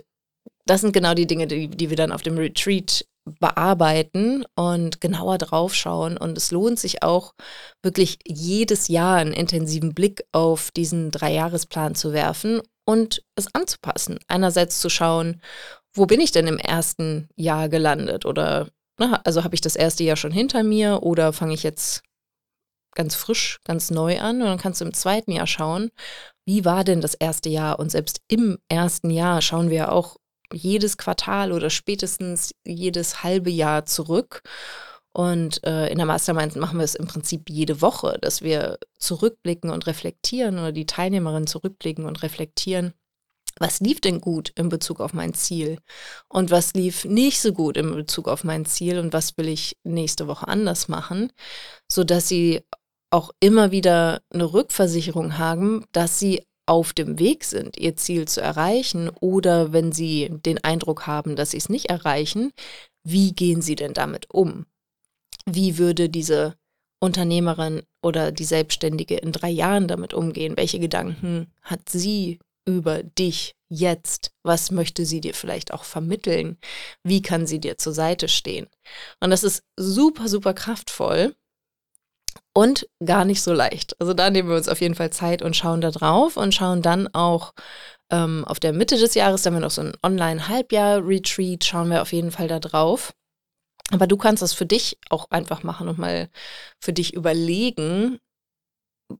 das 0.66 0.80
sind 0.80 0.92
genau 0.92 1.14
die 1.14 1.26
Dinge, 1.26 1.46
die, 1.46 1.68
die 1.68 1.90
wir 1.90 1.96
dann 1.96 2.12
auf 2.12 2.22
dem 2.22 2.38
Retreat 2.38 3.06
bearbeiten 3.24 4.44
und 4.54 5.00
genauer 5.00 5.38
draufschauen. 5.38 6.16
Und 6.16 6.36
es 6.36 6.50
lohnt 6.50 6.78
sich 6.78 7.02
auch 7.02 7.34
wirklich 7.82 8.18
jedes 8.26 8.88
Jahr 8.88 9.16
einen 9.16 9.32
intensiven 9.32 9.94
Blick 9.94 10.24
auf 10.32 10.70
diesen 10.70 11.10
Dreijahresplan 11.10 11.94
zu 11.94 12.12
werfen 12.12 12.60
und 12.86 13.22
es 13.34 13.54
anzupassen. 13.54 14.18
Einerseits 14.28 14.80
zu 14.80 14.90
schauen, 14.90 15.40
wo 15.94 16.06
bin 16.06 16.20
ich 16.20 16.32
denn 16.32 16.46
im 16.46 16.58
ersten 16.58 17.28
Jahr 17.36 17.68
gelandet? 17.68 18.26
Oder 18.26 18.68
na, 18.98 19.20
also 19.24 19.44
habe 19.44 19.54
ich 19.54 19.60
das 19.60 19.76
erste 19.76 20.04
Jahr 20.04 20.16
schon 20.16 20.32
hinter 20.32 20.62
mir 20.62 21.02
oder 21.02 21.32
fange 21.32 21.54
ich 21.54 21.62
jetzt 21.62 22.02
ganz 22.94 23.14
frisch, 23.14 23.60
ganz 23.64 23.90
neu 23.90 24.20
an 24.20 24.40
und 24.42 24.48
dann 24.48 24.58
kannst 24.58 24.80
du 24.80 24.84
im 24.84 24.94
zweiten 24.94 25.32
Jahr 25.32 25.46
schauen, 25.46 25.90
wie 26.46 26.64
war 26.64 26.84
denn 26.84 27.00
das 27.00 27.14
erste 27.14 27.48
Jahr? 27.48 27.78
Und 27.78 27.90
selbst 27.90 28.20
im 28.28 28.58
ersten 28.68 29.10
Jahr 29.10 29.40
schauen 29.40 29.70
wir 29.70 29.92
auch 29.92 30.16
jedes 30.52 30.96
Quartal 30.96 31.52
oder 31.52 31.70
spätestens 31.70 32.54
jedes 32.64 33.22
halbe 33.22 33.50
Jahr 33.50 33.86
zurück. 33.86 34.42
Und 35.12 35.64
äh, 35.64 35.88
in 35.88 35.98
der 35.98 36.06
Mastermind 36.06 36.56
machen 36.56 36.78
wir 36.78 36.84
es 36.84 36.96
im 36.96 37.06
Prinzip 37.06 37.48
jede 37.48 37.80
Woche, 37.80 38.18
dass 38.20 38.42
wir 38.42 38.78
zurückblicken 38.98 39.70
und 39.70 39.86
reflektieren 39.86 40.58
oder 40.58 40.72
die 40.72 40.86
Teilnehmerinnen 40.86 41.46
zurückblicken 41.46 42.04
und 42.04 42.22
reflektieren. 42.22 42.94
Was 43.60 43.78
lief 43.78 44.00
denn 44.00 44.20
gut 44.20 44.50
in 44.56 44.68
Bezug 44.68 45.00
auf 45.00 45.12
mein 45.12 45.32
Ziel? 45.32 45.78
Und 46.28 46.50
was 46.50 46.74
lief 46.74 47.04
nicht 47.04 47.40
so 47.40 47.52
gut 47.52 47.76
in 47.76 47.94
Bezug 47.94 48.26
auf 48.26 48.42
mein 48.42 48.64
Ziel? 48.64 48.98
Und 48.98 49.12
was 49.12 49.36
will 49.36 49.46
ich 49.48 49.76
nächste 49.84 50.26
Woche 50.26 50.48
anders 50.48 50.88
machen? 50.88 51.32
Sodass 51.88 52.26
sie 52.26 52.64
auch 53.14 53.30
immer 53.38 53.70
wieder 53.70 54.22
eine 54.30 54.52
Rückversicherung 54.52 55.38
haben, 55.38 55.84
dass 55.92 56.18
sie 56.18 56.42
auf 56.66 56.92
dem 56.92 57.20
Weg 57.20 57.44
sind, 57.44 57.78
ihr 57.78 57.94
Ziel 57.94 58.26
zu 58.26 58.40
erreichen 58.40 59.08
oder 59.20 59.72
wenn 59.72 59.92
sie 59.92 60.30
den 60.44 60.62
Eindruck 60.64 61.06
haben, 61.06 61.36
dass 61.36 61.52
sie 61.52 61.58
es 61.58 61.68
nicht 61.68 61.90
erreichen, 61.90 62.52
wie 63.04 63.32
gehen 63.32 63.62
sie 63.62 63.76
denn 63.76 63.94
damit 63.94 64.30
um? 64.30 64.66
Wie 65.46 65.78
würde 65.78 66.08
diese 66.08 66.56
Unternehmerin 67.00 67.82
oder 68.02 68.32
die 68.32 68.44
Selbstständige 68.44 69.16
in 69.16 69.30
drei 69.30 69.50
Jahren 69.50 69.86
damit 69.86 70.12
umgehen? 70.12 70.56
Welche 70.56 70.80
Gedanken 70.80 71.52
hat 71.62 71.88
sie 71.90 72.40
über 72.66 73.04
dich 73.04 73.54
jetzt? 73.68 74.32
Was 74.42 74.72
möchte 74.72 75.04
sie 75.04 75.20
dir 75.20 75.34
vielleicht 75.34 75.72
auch 75.72 75.84
vermitteln? 75.84 76.56
Wie 77.04 77.22
kann 77.22 77.46
sie 77.46 77.60
dir 77.60 77.78
zur 77.78 77.92
Seite 77.92 78.26
stehen? 78.26 78.66
Und 79.20 79.30
das 79.30 79.44
ist 79.44 79.62
super, 79.76 80.28
super 80.28 80.54
kraftvoll 80.54 81.36
und 82.54 82.88
gar 83.04 83.24
nicht 83.24 83.42
so 83.42 83.52
leicht. 83.52 84.00
Also 84.00 84.14
da 84.14 84.30
nehmen 84.30 84.48
wir 84.48 84.56
uns 84.56 84.68
auf 84.68 84.80
jeden 84.80 84.94
Fall 84.94 85.10
Zeit 85.10 85.42
und 85.42 85.56
schauen 85.56 85.80
da 85.80 85.90
drauf 85.90 86.36
und 86.36 86.54
schauen 86.54 86.82
dann 86.82 87.08
auch 87.12 87.52
ähm, 88.10 88.44
auf 88.46 88.60
der 88.60 88.72
Mitte 88.72 88.96
des 88.96 89.14
Jahres, 89.14 89.42
da 89.42 89.48
haben 89.48 89.56
wir 89.56 89.60
noch 89.60 89.70
so 89.70 89.82
ein 89.82 89.92
Online-Halbjahr-Retreat, 90.02 91.64
schauen 91.64 91.90
wir 91.90 92.02
auf 92.02 92.12
jeden 92.12 92.30
Fall 92.30 92.48
da 92.48 92.60
drauf. 92.60 93.12
Aber 93.90 94.06
du 94.06 94.16
kannst 94.16 94.42
das 94.42 94.54
für 94.54 94.66
dich 94.66 94.98
auch 95.10 95.30
einfach 95.30 95.62
machen 95.62 95.88
und 95.88 95.98
mal 95.98 96.30
für 96.80 96.92
dich 96.92 97.12
überlegen, 97.12 98.18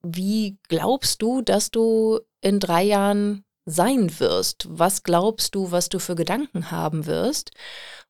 wie 0.02 0.58
glaubst 0.68 1.20
du, 1.20 1.42
dass 1.42 1.70
du 1.70 2.20
in 2.40 2.60
drei 2.60 2.82
Jahren 2.82 3.44
sein 3.66 4.18
wirst? 4.20 4.66
Was 4.68 5.02
glaubst 5.02 5.54
du, 5.54 5.70
was 5.70 5.88
du 5.88 5.98
für 5.98 6.14
Gedanken 6.14 6.70
haben 6.70 7.06
wirst? 7.06 7.50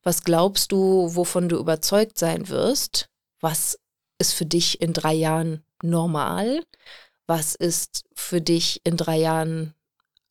Was 0.03 0.23
glaubst 0.23 0.71
du, 0.71 1.15
wovon 1.15 1.49
du 1.49 1.57
überzeugt 1.57 2.17
sein 2.17 2.47
wirst? 2.49 3.09
Was 3.41 3.77
ist 4.19 4.33
für 4.33 4.45
dich 4.45 4.81
in 4.81 4.93
drei 4.93 5.13
Jahren 5.13 5.63
normal? 5.83 6.63
Was 7.27 7.55
ist 7.55 8.03
für 8.13 8.41
dich 8.41 8.81
in 8.83 8.97
drei 8.97 9.17
Jahren 9.17 9.73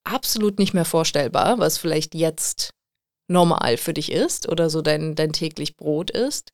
absolut 0.04 0.58
nicht 0.58 0.74
mehr 0.74 0.84
vorstellbar, 0.84 1.58
was 1.58 1.78
vielleicht 1.78 2.14
jetzt 2.14 2.74
normal 3.26 3.78
für 3.78 3.94
dich 3.94 4.12
ist 4.12 4.48
oder 4.48 4.70
so 4.70 4.82
dein, 4.82 5.14
dein 5.14 5.32
täglich 5.32 5.76
Brot 5.76 6.10
ist? 6.10 6.52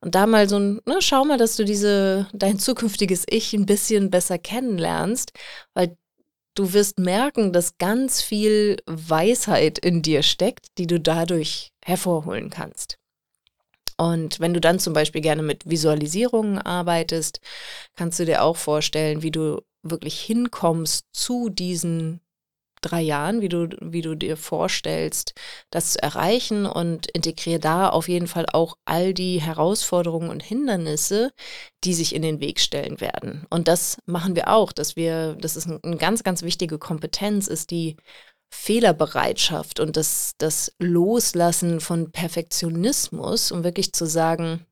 Und 0.00 0.14
da 0.14 0.26
mal 0.26 0.48
so 0.48 0.58
ein, 0.58 0.80
ne, 0.86 0.98
schau 1.00 1.24
mal, 1.24 1.38
dass 1.38 1.56
du 1.56 1.64
diese, 1.64 2.28
dein 2.32 2.58
zukünftiges 2.58 3.24
Ich 3.28 3.52
ein 3.52 3.66
bisschen 3.66 4.10
besser 4.10 4.38
kennenlernst, 4.38 5.32
weil 5.74 5.96
du 6.54 6.72
wirst 6.72 6.98
merken, 6.98 7.52
dass 7.52 7.78
ganz 7.78 8.22
viel 8.22 8.76
Weisheit 8.86 9.78
in 9.78 10.02
dir 10.02 10.22
steckt, 10.22 10.66
die 10.78 10.86
du 10.86 11.00
dadurch 11.00 11.72
hervorholen 11.84 12.50
kannst. 12.50 12.97
Und 13.98 14.40
wenn 14.40 14.54
du 14.54 14.60
dann 14.60 14.78
zum 14.78 14.92
Beispiel 14.92 15.20
gerne 15.20 15.42
mit 15.42 15.68
Visualisierungen 15.68 16.58
arbeitest, 16.58 17.40
kannst 17.96 18.18
du 18.18 18.24
dir 18.24 18.42
auch 18.42 18.56
vorstellen, 18.56 19.22
wie 19.22 19.32
du 19.32 19.60
wirklich 19.82 20.20
hinkommst 20.20 21.04
zu 21.12 21.48
diesen 21.48 22.20
drei 22.80 23.00
Jahren, 23.00 23.40
wie 23.40 23.48
du, 23.48 23.68
wie 23.80 24.02
du 24.02 24.14
dir 24.14 24.36
vorstellst, 24.36 25.34
das 25.70 25.94
zu 25.94 26.02
erreichen 26.02 26.66
und 26.66 27.10
integriere 27.10 27.58
da 27.58 27.88
auf 27.88 28.08
jeden 28.08 28.28
Fall 28.28 28.46
auch 28.52 28.76
all 28.84 29.14
die 29.14 29.40
Herausforderungen 29.40 30.30
und 30.30 30.42
Hindernisse, 30.42 31.32
die 31.84 31.94
sich 31.94 32.14
in 32.14 32.22
den 32.22 32.40
Weg 32.40 32.60
stellen 32.60 33.00
werden. 33.00 33.46
Und 33.50 33.68
das 33.68 33.98
machen 34.06 34.36
wir 34.36 34.48
auch, 34.48 34.72
dass 34.72 34.96
wir, 34.96 35.34
das 35.40 35.56
ist 35.56 35.68
eine 35.68 35.96
ganz, 35.96 36.22
ganz 36.22 36.42
wichtige 36.42 36.78
Kompetenz, 36.78 37.48
ist 37.48 37.70
die 37.70 37.96
Fehlerbereitschaft 38.50 39.80
und 39.80 39.96
das, 39.96 40.32
das 40.38 40.72
Loslassen 40.78 41.80
von 41.80 42.12
Perfektionismus, 42.12 43.52
um 43.52 43.64
wirklich 43.64 43.92
zu 43.92 44.06
sagen, 44.06 44.66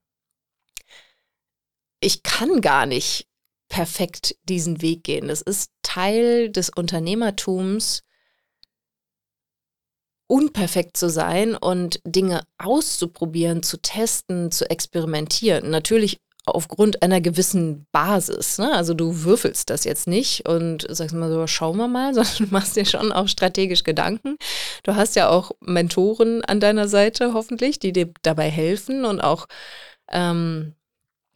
ich 2.01 2.23
kann 2.23 2.61
gar 2.61 2.87
nicht 2.87 3.27
perfekt 3.69 4.37
diesen 4.45 4.81
Weg 4.83 5.05
gehen. 5.05 5.29
Das 5.29 5.43
ist 5.43 5.71
Teil 5.83 6.51
des 6.51 6.71
Unternehmertums, 6.71 8.03
unperfekt 10.29 10.97
zu 10.97 11.09
sein 11.09 11.55
und 11.55 12.01
Dinge 12.05 12.47
auszuprobieren, 12.59 13.62
zu 13.62 13.79
testen, 13.79 14.51
zu 14.51 14.69
experimentieren. 14.69 15.71
Natürlich 15.71 16.21
aufgrund 16.46 17.02
einer 17.02 17.20
gewissen 17.20 17.87
Basis. 17.92 18.59
Ne? 18.59 18.72
Also 18.72 18.94
du 18.94 19.24
würfelst 19.24 19.68
das 19.68 19.85
jetzt 19.85 20.06
nicht 20.06 20.48
und 20.48 20.87
sagst 20.88 21.14
mal 21.14 21.30
so, 21.30 21.46
schauen 21.46 21.76
wir 21.76 21.88
mal, 21.88 22.14
sondern 22.14 22.37
du 22.38 22.46
machst 22.50 22.76
dir 22.76 22.85
schon 22.85 23.12
auch 23.12 23.28
strategisch 23.28 23.85
Gedanken. 23.85 24.37
Du 24.85 24.94
hast 24.94 25.16
ja 25.16 25.28
auch 25.28 25.50
Mentoren 25.61 26.44
an 26.44 26.61
deiner 26.61 26.88
Seite 26.88 27.35
hoffentlich, 27.35 27.78
die 27.78 27.92
dir 27.92 28.11
dabei 28.22 28.48
helfen 28.50 29.04
und 29.04 29.20
auch 29.20 29.46
ähm, 30.11 30.74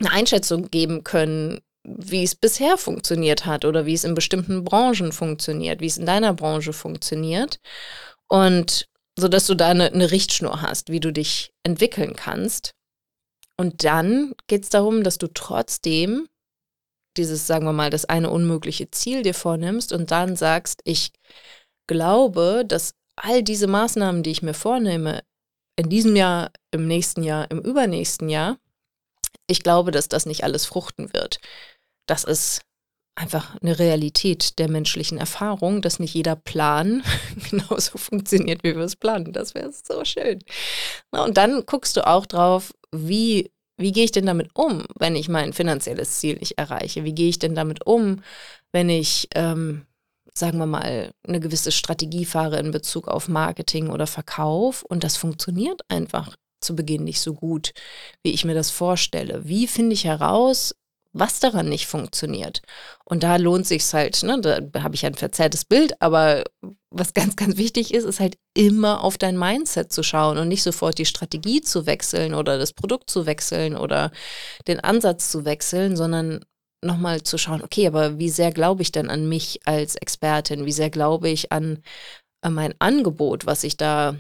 eine 0.00 0.12
Einschätzung 0.12 0.70
geben 0.70 1.04
können, 1.04 1.60
wie 1.84 2.22
es 2.22 2.34
bisher 2.34 2.76
funktioniert 2.76 3.46
hat 3.46 3.64
oder 3.64 3.86
wie 3.86 3.94
es 3.94 4.04
in 4.04 4.14
bestimmten 4.14 4.64
Branchen 4.64 5.12
funktioniert, 5.12 5.80
wie 5.80 5.86
es 5.86 5.98
in 5.98 6.06
deiner 6.06 6.34
Branche 6.34 6.72
funktioniert. 6.72 7.58
Und 8.28 8.86
so 9.18 9.28
dass 9.28 9.46
du 9.46 9.54
da 9.54 9.68
eine, 9.68 9.92
eine 9.92 10.10
Richtschnur 10.10 10.62
hast, 10.62 10.90
wie 10.90 11.00
du 11.00 11.12
dich 11.12 11.52
entwickeln 11.62 12.14
kannst. 12.16 12.74
Und 13.60 13.84
dann 13.84 14.34
geht 14.46 14.62
es 14.62 14.70
darum, 14.70 15.04
dass 15.04 15.18
du 15.18 15.26
trotzdem 15.26 16.26
dieses, 17.18 17.46
sagen 17.46 17.66
wir 17.66 17.74
mal, 17.74 17.90
das 17.90 18.06
eine 18.06 18.30
unmögliche 18.30 18.90
Ziel 18.90 19.22
dir 19.22 19.34
vornimmst 19.34 19.92
und 19.92 20.10
dann 20.10 20.34
sagst, 20.34 20.80
ich 20.84 21.12
glaube, 21.86 22.64
dass 22.66 22.94
all 23.16 23.42
diese 23.42 23.66
Maßnahmen, 23.66 24.22
die 24.22 24.30
ich 24.30 24.40
mir 24.40 24.54
vornehme, 24.54 25.22
in 25.76 25.90
diesem 25.90 26.16
Jahr, 26.16 26.52
im 26.70 26.86
nächsten 26.86 27.22
Jahr, 27.22 27.50
im 27.50 27.58
übernächsten 27.58 28.30
Jahr, 28.30 28.56
ich 29.46 29.62
glaube, 29.62 29.90
dass 29.90 30.08
das 30.08 30.24
nicht 30.24 30.42
alles 30.42 30.64
fruchten 30.64 31.12
wird. 31.12 31.38
Das 32.06 32.24
ist 32.24 32.62
einfach 33.14 33.56
eine 33.60 33.78
Realität 33.78 34.58
der 34.58 34.70
menschlichen 34.70 35.18
Erfahrung, 35.18 35.82
dass 35.82 35.98
nicht 35.98 36.14
jeder 36.14 36.36
Plan 36.36 37.02
genauso 37.50 37.98
funktioniert, 37.98 38.62
wie 38.64 38.74
wir 38.74 38.84
es 38.84 38.96
planen. 38.96 39.32
Das 39.32 39.54
wäre 39.54 39.72
so 39.72 40.04
schön. 40.04 40.40
und 41.10 41.36
dann 41.36 41.64
guckst 41.66 41.96
du 41.96 42.06
auch 42.06 42.26
drauf, 42.26 42.72
wie, 42.92 43.50
wie 43.76 43.92
gehe 43.92 44.04
ich 44.04 44.12
denn 44.12 44.26
damit 44.26 44.50
um, 44.54 44.84
wenn 44.98 45.16
ich 45.16 45.28
mein 45.28 45.52
finanzielles 45.52 46.18
Ziel 46.18 46.36
nicht 46.36 46.58
erreiche? 46.58 47.04
Wie 47.04 47.14
gehe 47.14 47.28
ich 47.28 47.38
denn 47.38 47.54
damit 47.54 47.86
um, 47.86 48.22
wenn 48.72 48.88
ich, 48.88 49.28
ähm, 49.34 49.86
sagen 50.34 50.58
wir 50.58 50.66
mal, 50.66 51.10
eine 51.26 51.40
gewisse 51.40 51.72
Strategie 51.72 52.24
fahre 52.24 52.58
in 52.58 52.70
Bezug 52.70 53.08
auf 53.08 53.28
Marketing 53.28 53.90
oder 53.90 54.06
Verkauf 54.06 54.82
und 54.82 55.04
das 55.04 55.16
funktioniert 55.16 55.82
einfach 55.88 56.36
zu 56.60 56.76
Beginn 56.76 57.04
nicht 57.04 57.20
so 57.20 57.34
gut, 57.34 57.72
wie 58.22 58.32
ich 58.32 58.44
mir 58.44 58.54
das 58.54 58.70
vorstelle. 58.70 59.42
Wie 59.44 59.66
finde 59.66 59.94
ich 59.94 60.04
heraus, 60.04 60.74
was 61.12 61.40
daran 61.40 61.68
nicht 61.68 61.86
funktioniert. 61.86 62.62
Und 63.04 63.22
da 63.22 63.36
lohnt 63.36 63.66
sich 63.66 63.92
halt, 63.92 64.22
ne, 64.22 64.40
da 64.40 64.82
habe 64.82 64.94
ich 64.94 65.04
ein 65.04 65.14
verzerrtes 65.14 65.64
Bild, 65.64 66.00
aber 66.00 66.44
was 66.90 67.14
ganz, 67.14 67.36
ganz 67.36 67.56
wichtig 67.56 67.92
ist, 67.92 68.04
ist 68.04 68.20
halt 68.20 68.38
immer 68.54 69.02
auf 69.02 69.18
dein 69.18 69.38
Mindset 69.38 69.92
zu 69.92 70.02
schauen 70.02 70.38
und 70.38 70.48
nicht 70.48 70.62
sofort 70.62 70.98
die 70.98 71.06
Strategie 71.06 71.60
zu 71.60 71.86
wechseln 71.86 72.34
oder 72.34 72.58
das 72.58 72.72
Produkt 72.72 73.10
zu 73.10 73.26
wechseln 73.26 73.76
oder 73.76 74.12
den 74.68 74.80
Ansatz 74.80 75.30
zu 75.30 75.44
wechseln, 75.44 75.96
sondern 75.96 76.44
nochmal 76.82 77.22
zu 77.22 77.38
schauen, 77.38 77.62
okay, 77.62 77.86
aber 77.86 78.18
wie 78.18 78.30
sehr 78.30 78.52
glaube 78.52 78.82
ich 78.82 78.92
denn 78.92 79.10
an 79.10 79.28
mich 79.28 79.60
als 79.66 79.96
Expertin? 79.96 80.64
Wie 80.64 80.72
sehr 80.72 80.90
glaube 80.90 81.28
ich 81.28 81.52
an, 81.52 81.82
an 82.40 82.54
mein 82.54 82.74
Angebot, 82.78 83.46
was 83.46 83.64
ich 83.64 83.76
da 83.76 84.16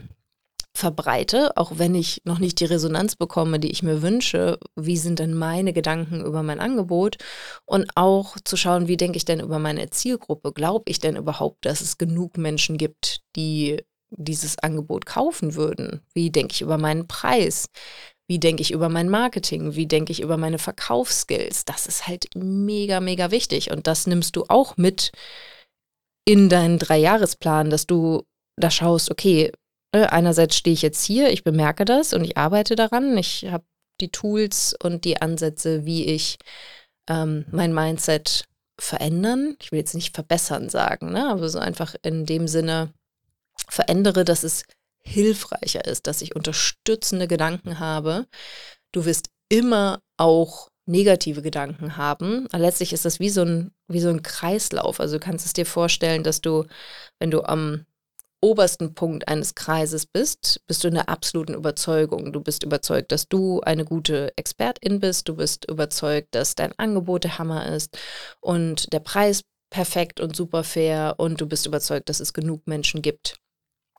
verbreite, 0.80 1.56
auch 1.56 1.72
wenn 1.76 1.94
ich 1.94 2.22
noch 2.24 2.38
nicht 2.38 2.58
die 2.58 2.64
Resonanz 2.64 3.14
bekomme, 3.14 3.60
die 3.60 3.70
ich 3.70 3.82
mir 3.82 4.02
wünsche, 4.02 4.58
wie 4.74 4.96
sind 4.96 5.18
denn 5.18 5.34
meine 5.34 5.72
Gedanken 5.72 6.24
über 6.24 6.42
mein 6.42 6.58
Angebot 6.58 7.18
und 7.66 7.90
auch 7.94 8.36
zu 8.44 8.56
schauen, 8.56 8.88
wie 8.88 8.96
denke 8.96 9.18
ich 9.18 9.24
denn 9.24 9.40
über 9.40 9.58
meine 9.58 9.90
Zielgruppe? 9.90 10.52
Glaube 10.52 10.84
ich 10.88 10.98
denn 10.98 11.16
überhaupt, 11.16 11.66
dass 11.66 11.80
es 11.82 11.98
genug 11.98 12.38
Menschen 12.38 12.78
gibt, 12.78 13.20
die 13.36 13.82
dieses 14.10 14.58
Angebot 14.58 15.06
kaufen 15.06 15.54
würden? 15.54 16.00
Wie 16.14 16.30
denke 16.30 16.54
ich 16.54 16.62
über 16.62 16.78
meinen 16.78 17.06
Preis? 17.06 17.66
Wie 18.26 18.38
denke 18.38 18.62
ich 18.62 18.72
über 18.72 18.88
mein 18.88 19.08
Marketing? 19.08 19.74
Wie 19.74 19.86
denke 19.86 20.12
ich 20.12 20.20
über 20.20 20.36
meine 20.36 20.58
Verkaufsskills? 20.58 21.64
Das 21.64 21.86
ist 21.86 22.08
halt 22.08 22.26
mega, 22.34 23.00
mega 23.00 23.30
wichtig 23.30 23.70
und 23.70 23.86
das 23.86 24.06
nimmst 24.06 24.34
du 24.34 24.44
auch 24.48 24.76
mit 24.76 25.12
in 26.24 26.48
deinen 26.48 26.78
Dreijahresplan, 26.78 27.70
dass 27.70 27.86
du 27.86 28.22
da 28.56 28.70
schaust, 28.70 29.10
okay, 29.10 29.52
einerseits 29.92 30.56
stehe 30.56 30.74
ich 30.74 30.82
jetzt 30.82 31.04
hier, 31.04 31.30
ich 31.30 31.44
bemerke 31.44 31.84
das 31.84 32.12
und 32.12 32.24
ich 32.24 32.36
arbeite 32.36 32.76
daran. 32.76 33.16
Ich 33.18 33.46
habe 33.50 33.64
die 34.00 34.10
Tools 34.10 34.74
und 34.82 35.04
die 35.04 35.20
Ansätze, 35.20 35.84
wie 35.84 36.06
ich 36.06 36.38
ähm, 37.08 37.44
mein 37.50 37.74
Mindset 37.74 38.44
verändern. 38.78 39.56
Ich 39.60 39.72
will 39.72 39.78
jetzt 39.78 39.94
nicht 39.94 40.14
verbessern 40.14 40.68
sagen, 40.68 41.12
ne? 41.12 41.28
aber 41.28 41.48
so 41.48 41.58
einfach 41.58 41.94
in 42.02 42.24
dem 42.24 42.48
Sinne 42.48 42.92
verändere, 43.68 44.24
dass 44.24 44.42
es 44.42 44.64
hilfreicher 45.02 45.84
ist, 45.84 46.06
dass 46.06 46.22
ich 46.22 46.36
unterstützende 46.36 47.26
Gedanken 47.26 47.78
habe. 47.78 48.26
Du 48.92 49.04
wirst 49.04 49.30
immer 49.48 50.00
auch 50.16 50.70
negative 50.86 51.42
Gedanken 51.42 51.96
haben. 51.96 52.46
Aber 52.52 52.62
letztlich 52.62 52.92
ist 52.92 53.04
das 53.04 53.20
wie 53.20 53.30
so, 53.30 53.42
ein, 53.42 53.72
wie 53.88 54.00
so 54.00 54.08
ein 54.08 54.22
Kreislauf. 54.22 55.00
Also 55.00 55.18
du 55.18 55.24
kannst 55.24 55.46
es 55.46 55.52
dir 55.52 55.66
vorstellen, 55.66 56.22
dass 56.22 56.40
du, 56.40 56.64
wenn 57.18 57.30
du 57.30 57.42
am 57.42 57.86
obersten 58.40 58.94
Punkt 58.94 59.28
eines 59.28 59.54
Kreises 59.54 60.06
bist, 60.06 60.62
bist 60.66 60.82
du 60.82 60.88
in 60.88 60.94
der 60.94 61.08
absoluten 61.08 61.54
Überzeugung. 61.54 62.32
Du 62.32 62.40
bist 62.40 62.62
überzeugt, 62.62 63.12
dass 63.12 63.28
du 63.28 63.60
eine 63.60 63.84
gute 63.84 64.32
Expertin 64.36 65.00
bist. 65.00 65.28
Du 65.28 65.36
bist 65.36 65.66
überzeugt, 65.66 66.34
dass 66.34 66.54
dein 66.54 66.72
Angebot 66.78 67.24
der 67.24 67.38
Hammer 67.38 67.66
ist 67.66 67.98
und 68.40 68.92
der 68.92 69.00
Preis 69.00 69.42
perfekt 69.70 70.20
und 70.20 70.34
super 70.34 70.64
fair 70.64 71.14
und 71.18 71.40
du 71.40 71.46
bist 71.46 71.66
überzeugt, 71.66 72.08
dass 72.08 72.20
es 72.20 72.32
genug 72.32 72.66
Menschen 72.66 73.02
gibt, 73.02 73.38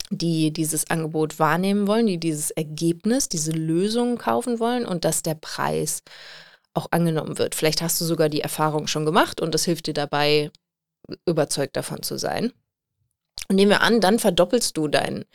die 0.09 0.51
dieses 0.51 0.89
Angebot 0.89 1.39
wahrnehmen 1.39 1.87
wollen, 1.87 2.07
die 2.07 2.19
dieses 2.19 2.51
Ergebnis, 2.51 3.29
diese 3.29 3.51
Lösung 3.51 4.17
kaufen 4.17 4.59
wollen 4.59 4.85
und 4.85 5.05
dass 5.05 5.23
der 5.23 5.35
Preis 5.35 6.03
auch 6.73 6.87
angenommen 6.91 7.37
wird. 7.37 7.55
Vielleicht 7.55 7.81
hast 7.81 7.99
du 8.01 8.05
sogar 8.05 8.29
die 8.29 8.41
Erfahrung 8.41 8.87
schon 8.87 9.05
gemacht 9.05 9.41
und 9.41 9.53
das 9.53 9.65
hilft 9.65 9.87
dir 9.87 9.93
dabei, 9.93 10.51
überzeugt 11.25 11.75
davon 11.75 12.03
zu 12.03 12.17
sein. 12.17 12.51
Und 13.47 13.55
nehmen 13.55 13.71
wir 13.71 13.81
an, 13.81 14.01
dann 14.01 14.19
verdoppelst 14.19 14.77
du 14.77 14.87
dein, 14.87 15.25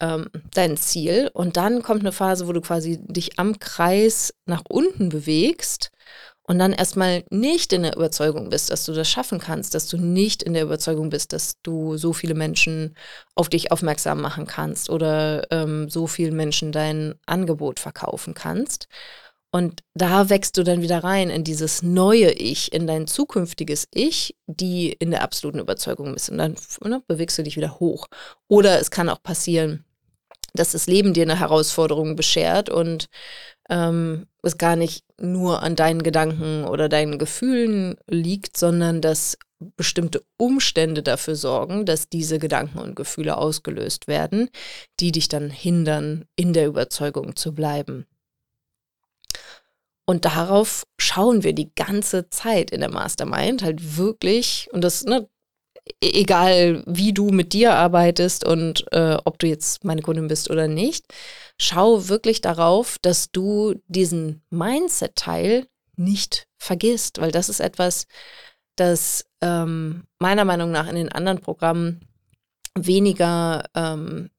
ähm, 0.00 0.28
dein 0.52 0.76
Ziel 0.76 1.30
und 1.32 1.56
dann 1.56 1.82
kommt 1.82 2.00
eine 2.00 2.12
Phase, 2.12 2.46
wo 2.46 2.52
du 2.52 2.60
quasi 2.60 2.98
dich 3.00 3.38
am 3.38 3.58
Kreis 3.58 4.34
nach 4.46 4.62
unten 4.68 5.08
bewegst 5.08 5.90
und 6.48 6.58
dann 6.58 6.72
erstmal 6.72 7.24
nicht 7.30 7.74
in 7.74 7.82
der 7.82 7.94
Überzeugung 7.94 8.48
bist, 8.48 8.70
dass 8.70 8.86
du 8.86 8.94
das 8.94 9.08
schaffen 9.08 9.38
kannst, 9.38 9.74
dass 9.74 9.86
du 9.86 9.98
nicht 9.98 10.42
in 10.42 10.54
der 10.54 10.62
Überzeugung 10.62 11.10
bist, 11.10 11.34
dass 11.34 11.60
du 11.62 11.98
so 11.98 12.14
viele 12.14 12.34
Menschen 12.34 12.96
auf 13.34 13.50
dich 13.50 13.70
aufmerksam 13.70 14.22
machen 14.22 14.46
kannst 14.46 14.88
oder 14.88 15.46
ähm, 15.50 15.90
so 15.90 16.06
vielen 16.06 16.34
Menschen 16.34 16.72
dein 16.72 17.16
Angebot 17.26 17.80
verkaufen 17.80 18.32
kannst. 18.32 18.88
Und 19.50 19.82
da 19.94 20.28
wächst 20.28 20.58
du 20.58 20.62
dann 20.62 20.82
wieder 20.82 21.02
rein 21.02 21.30
in 21.30 21.42
dieses 21.42 21.82
neue 21.82 22.32
Ich, 22.32 22.72
in 22.72 22.86
dein 22.86 23.06
zukünftiges 23.06 23.88
Ich, 23.92 24.36
die 24.46 24.92
in 24.92 25.10
der 25.10 25.22
absoluten 25.22 25.58
Überzeugung 25.58 26.14
ist. 26.14 26.28
Und 26.28 26.38
dann 26.38 26.56
ne, 26.84 27.02
bewegst 27.06 27.38
du 27.38 27.42
dich 27.42 27.56
wieder 27.56 27.80
hoch. 27.80 28.08
Oder 28.48 28.78
es 28.78 28.90
kann 28.90 29.08
auch 29.08 29.22
passieren, 29.22 29.84
dass 30.52 30.72
das 30.72 30.86
Leben 30.86 31.14
dir 31.14 31.22
eine 31.22 31.38
Herausforderung 31.38 32.14
beschert 32.16 32.68
und 32.68 33.08
ähm, 33.70 34.26
es 34.42 34.58
gar 34.58 34.76
nicht 34.76 35.04
nur 35.20 35.62
an 35.62 35.76
deinen 35.76 36.02
Gedanken 36.02 36.64
oder 36.64 36.88
deinen 36.88 37.18
Gefühlen 37.18 37.96
liegt, 38.06 38.56
sondern 38.56 39.00
dass 39.00 39.38
bestimmte 39.76 40.24
Umstände 40.36 41.02
dafür 41.02 41.36
sorgen, 41.36 41.84
dass 41.84 42.08
diese 42.08 42.38
Gedanken 42.38 42.78
und 42.78 42.96
Gefühle 42.96 43.36
ausgelöst 43.36 44.06
werden, 44.06 44.50
die 45.00 45.12
dich 45.12 45.28
dann 45.28 45.50
hindern, 45.50 46.26
in 46.36 46.52
der 46.52 46.66
Überzeugung 46.66 47.34
zu 47.34 47.54
bleiben. 47.54 48.06
Und 50.08 50.24
darauf 50.24 50.86
schauen 50.98 51.44
wir 51.44 51.52
die 51.52 51.70
ganze 51.74 52.30
Zeit 52.30 52.70
in 52.70 52.80
der 52.80 52.90
Mastermind, 52.90 53.62
halt 53.62 53.98
wirklich, 53.98 54.68
und 54.72 54.82
das, 54.82 55.04
ne, 55.04 55.28
E-, 56.02 56.20
egal 56.20 56.82
wie 56.86 57.12
du 57.12 57.30
mit 57.30 57.52
dir 57.52 57.74
arbeitest 57.74 58.44
und 58.44 58.84
äh, 58.92 59.16
ob 59.24 59.38
du 59.38 59.46
jetzt 59.46 59.84
meine 59.84 60.02
Kundin 60.02 60.28
bist 60.28 60.50
oder 60.50 60.68
nicht, 60.68 61.06
schau 61.58 62.08
wirklich 62.08 62.40
darauf, 62.40 62.98
dass 63.02 63.30
du 63.30 63.74
diesen 63.88 64.42
Mindset-Teil 64.50 65.66
nicht 65.96 66.46
vergisst, 66.58 67.20
weil 67.20 67.32
das 67.32 67.48
ist 67.48 67.60
etwas, 67.60 68.06
das 68.76 69.24
ähm, 69.40 70.04
meiner 70.18 70.44
Meinung 70.44 70.70
nach 70.70 70.88
in 70.88 70.94
den 70.94 71.10
anderen 71.10 71.40
Programmen 71.40 72.00
weniger, 72.74 73.64
ähm, 73.74 74.30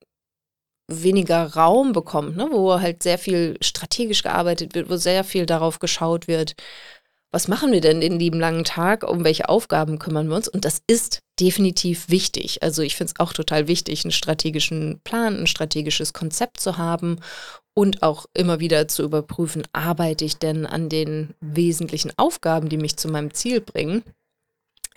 weniger 0.89 1.53
Raum 1.55 1.93
bekommt, 1.93 2.37
ne? 2.37 2.47
wo 2.51 2.79
halt 2.79 3.03
sehr 3.03 3.17
viel 3.17 3.57
strategisch 3.61 4.23
gearbeitet 4.23 4.75
wird, 4.75 4.89
wo 4.89 4.97
sehr 4.97 5.23
viel 5.23 5.45
darauf 5.45 5.79
geschaut 5.79 6.27
wird, 6.27 6.55
was 7.31 7.47
machen 7.47 7.71
wir 7.71 7.81
denn 7.81 8.01
den 8.01 8.17
lieben 8.17 8.39
langen 8.39 8.63
Tag, 8.63 9.07
um 9.07 9.23
welche 9.23 9.49
Aufgaben 9.49 9.99
kümmern 9.99 10.29
wir 10.29 10.35
uns? 10.35 10.47
Und 10.47 10.65
das 10.65 10.81
ist 10.87 11.21
definitiv 11.39 12.09
wichtig. 12.09 12.63
Also 12.63 12.81
ich 12.81 12.95
finde 12.95 13.13
es 13.13 13.19
auch 13.19 13.33
total 13.33 13.67
wichtig, 13.67 14.03
einen 14.03 14.11
strategischen 14.11 14.99
Plan, 15.03 15.37
ein 15.37 15.47
strategisches 15.47 16.13
Konzept 16.13 16.59
zu 16.59 16.77
haben 16.77 17.19
und 17.75 18.01
auch 18.01 18.25
immer 18.33 18.59
wieder 18.59 18.87
zu 18.87 19.03
überprüfen, 19.03 19.63
arbeite 19.73 20.25
ich 20.25 20.37
denn 20.37 20.65
an 20.65 20.89
den 20.89 21.35
wesentlichen 21.39 22.11
Aufgaben, 22.17 22.67
die 22.67 22.77
mich 22.77 22.97
zu 22.97 23.07
meinem 23.07 23.33
Ziel 23.33 23.61
bringen. 23.61 24.03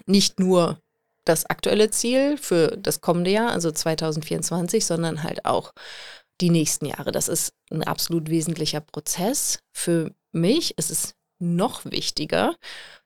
Nicht 0.06 0.40
nur 0.40 0.80
das 1.24 1.46
aktuelle 1.46 1.90
Ziel 1.90 2.36
für 2.36 2.76
das 2.76 3.00
kommende 3.00 3.30
Jahr, 3.30 3.52
also 3.52 3.70
2024, 3.70 4.84
sondern 4.84 5.22
halt 5.22 5.44
auch 5.44 5.72
die 6.40 6.50
nächsten 6.50 6.86
Jahre. 6.86 7.12
Das 7.12 7.28
ist 7.28 7.52
ein 7.70 7.84
absolut 7.84 8.28
wesentlicher 8.28 8.80
Prozess. 8.80 9.60
Für 9.72 10.10
mich 10.32 10.76
ist 10.78 10.90
es 10.90 11.14
noch 11.38 11.84
wichtiger, 11.84 12.56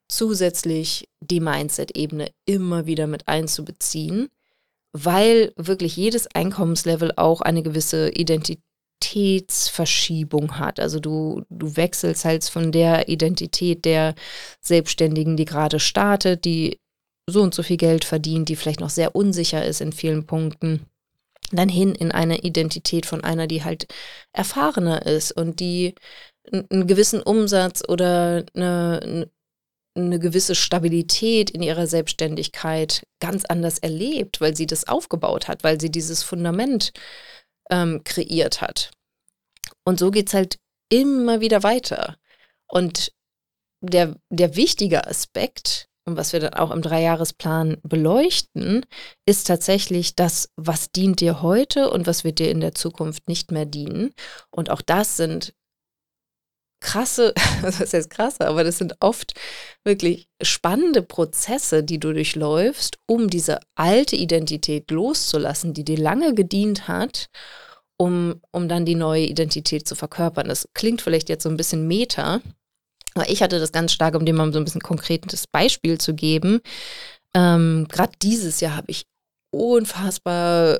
zusätzlich 0.08 1.10
die 1.20 1.40
Mindset-Ebene 1.40 2.30
immer 2.44 2.86
wieder 2.86 3.06
mit 3.06 3.28
einzubeziehen, 3.28 4.28
weil 4.92 5.52
wirklich 5.56 5.96
jedes 5.96 6.26
Einkommenslevel 6.34 7.12
auch 7.16 7.42
eine 7.42 7.62
gewisse 7.62 8.10
Identitätsverschiebung 8.10 10.58
hat. 10.58 10.80
Also 10.80 11.00
du, 11.00 11.44
du 11.50 11.76
wechselst 11.76 12.24
halt 12.24 12.44
von 12.44 12.72
der 12.72 13.08
Identität 13.08 13.84
der 13.84 14.14
Selbstständigen, 14.60 15.36
die 15.36 15.44
gerade 15.44 15.78
startet, 15.80 16.44
die 16.44 16.80
so 17.26 17.42
und 17.42 17.54
so 17.54 17.62
viel 17.62 17.76
Geld 17.76 18.04
verdient, 18.04 18.48
die 18.48 18.56
vielleicht 18.56 18.80
noch 18.80 18.90
sehr 18.90 19.16
unsicher 19.16 19.64
ist 19.64 19.80
in 19.80 19.92
vielen 19.92 20.26
Punkten, 20.26 20.86
dann 21.52 21.68
hin 21.68 21.94
in 21.94 22.12
eine 22.12 22.38
Identität 22.38 23.06
von 23.06 23.22
einer, 23.22 23.46
die 23.46 23.64
halt 23.64 23.86
erfahrener 24.32 25.06
ist 25.06 25.32
und 25.32 25.60
die 25.60 25.94
einen 26.52 26.86
gewissen 26.86 27.22
Umsatz 27.22 27.82
oder 27.86 28.44
eine, 28.54 29.28
eine 29.96 30.18
gewisse 30.18 30.54
Stabilität 30.54 31.50
in 31.50 31.62
ihrer 31.62 31.86
Selbstständigkeit 31.86 33.06
ganz 33.20 33.44
anders 33.44 33.78
erlebt, 33.78 34.40
weil 34.40 34.56
sie 34.56 34.66
das 34.66 34.86
aufgebaut 34.86 35.48
hat, 35.48 35.64
weil 35.64 35.80
sie 35.80 35.90
dieses 35.90 36.22
Fundament 36.22 36.92
ähm, 37.70 38.02
kreiert 38.04 38.60
hat. 38.60 38.90
Und 39.84 39.98
so 39.98 40.10
geht 40.10 40.28
es 40.28 40.34
halt 40.34 40.58
immer 40.88 41.40
wieder 41.40 41.62
weiter. 41.62 42.16
Und 42.68 43.12
der, 43.80 44.16
der 44.30 44.56
wichtige 44.56 45.06
Aspekt, 45.06 45.88
und 46.06 46.16
was 46.16 46.32
wir 46.32 46.40
dann 46.40 46.54
auch 46.54 46.70
im 46.70 46.82
Dreijahresplan 46.82 47.78
beleuchten, 47.82 48.86
ist 49.26 49.48
tatsächlich 49.48 50.14
das, 50.14 50.50
was 50.56 50.92
dient 50.92 51.20
dir 51.20 51.42
heute 51.42 51.90
und 51.90 52.06
was 52.06 52.22
wird 52.22 52.38
dir 52.38 52.50
in 52.50 52.60
der 52.60 52.74
Zukunft 52.74 53.28
nicht 53.28 53.50
mehr 53.50 53.66
dienen. 53.66 54.12
Und 54.50 54.70
auch 54.70 54.82
das 54.82 55.16
sind 55.16 55.52
krasse, 56.80 57.34
das 57.62 57.92
heißt 57.92 58.08
krasse, 58.08 58.46
aber 58.46 58.62
das 58.62 58.78
sind 58.78 58.94
oft 59.00 59.34
wirklich 59.84 60.28
spannende 60.40 61.02
Prozesse, 61.02 61.82
die 61.82 61.98
du 61.98 62.12
durchläufst, 62.12 62.98
um 63.06 63.28
diese 63.28 63.58
alte 63.74 64.14
Identität 64.14 64.92
loszulassen, 64.92 65.74
die 65.74 65.84
dir 65.84 65.98
lange 65.98 66.34
gedient 66.34 66.86
hat, 66.86 67.30
um, 67.98 68.40
um 68.52 68.68
dann 68.68 68.84
die 68.84 68.94
neue 68.94 69.24
Identität 69.24 69.88
zu 69.88 69.96
verkörpern. 69.96 70.46
Das 70.46 70.68
klingt 70.72 71.02
vielleicht 71.02 71.28
jetzt 71.28 71.42
so 71.42 71.48
ein 71.48 71.56
bisschen 71.56 71.88
meta, 71.88 72.40
aber 73.16 73.28
ich 73.28 73.42
hatte 73.42 73.58
das 73.58 73.72
ganz 73.72 73.92
stark, 73.92 74.14
um 74.14 74.24
dir 74.24 74.34
mal 74.34 74.52
so 74.52 74.58
ein 74.58 74.64
bisschen 74.64 74.82
konkretes 74.82 75.46
Beispiel 75.46 75.98
zu 75.98 76.14
geben. 76.14 76.60
Ähm, 77.34 77.86
Gerade 77.90 78.12
dieses 78.22 78.60
Jahr 78.60 78.76
habe 78.76 78.90
ich 78.90 79.06
unfassbar 79.50 80.78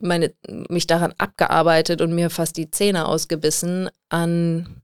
meine, 0.00 0.34
mich 0.68 0.86
daran 0.86 1.14
abgearbeitet 1.18 2.00
und 2.00 2.12
mir 2.12 2.28
fast 2.30 2.56
die 2.56 2.70
Zähne 2.70 3.06
ausgebissen 3.06 3.88
an 4.08 4.82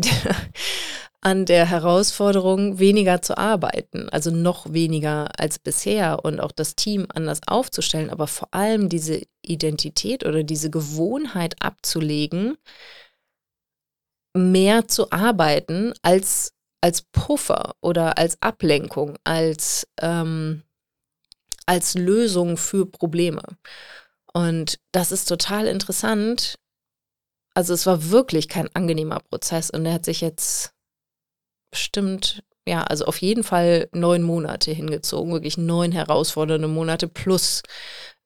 an 1.26 1.44
der 1.44 1.68
Herausforderung, 1.68 2.78
weniger 2.78 3.20
zu 3.20 3.36
arbeiten, 3.36 4.08
also 4.10 4.30
noch 4.30 4.72
weniger 4.72 5.28
als 5.40 5.58
bisher 5.58 6.24
und 6.24 6.38
auch 6.38 6.52
das 6.52 6.76
Team 6.76 7.06
anders 7.12 7.40
aufzustellen, 7.48 8.10
aber 8.10 8.28
vor 8.28 8.54
allem 8.54 8.88
diese 8.88 9.22
Identität 9.42 10.24
oder 10.24 10.44
diese 10.44 10.70
Gewohnheit 10.70 11.56
abzulegen, 11.58 12.56
mehr 14.36 14.88
zu 14.88 15.10
arbeiten 15.10 15.92
als, 16.02 16.52
als 16.80 17.02
Puffer 17.02 17.74
oder 17.80 18.18
als 18.18 18.40
Ablenkung, 18.40 19.16
als, 19.24 19.86
ähm, 20.00 20.62
als 21.66 21.94
Lösung 21.94 22.56
für 22.56 22.86
Probleme. 22.86 23.42
Und 24.32 24.78
das 24.92 25.12
ist 25.12 25.26
total 25.26 25.66
interessant, 25.66 26.56
also 27.54 27.72
es 27.72 27.86
war 27.86 28.10
wirklich 28.10 28.48
kein 28.48 28.68
angenehmer 28.74 29.20
Prozess 29.20 29.70
und 29.70 29.86
er 29.86 29.94
hat 29.94 30.04
sich 30.04 30.20
jetzt 30.20 30.74
bestimmt, 31.70 32.42
ja, 32.68 32.82
also 32.82 33.06
auf 33.06 33.22
jeden 33.22 33.44
Fall 33.44 33.88
neun 33.92 34.22
Monate 34.22 34.72
hingezogen, 34.72 35.32
wirklich 35.32 35.56
neun 35.56 35.90
herausfordernde 35.90 36.68
Monate 36.68 37.08
plus 37.08 37.62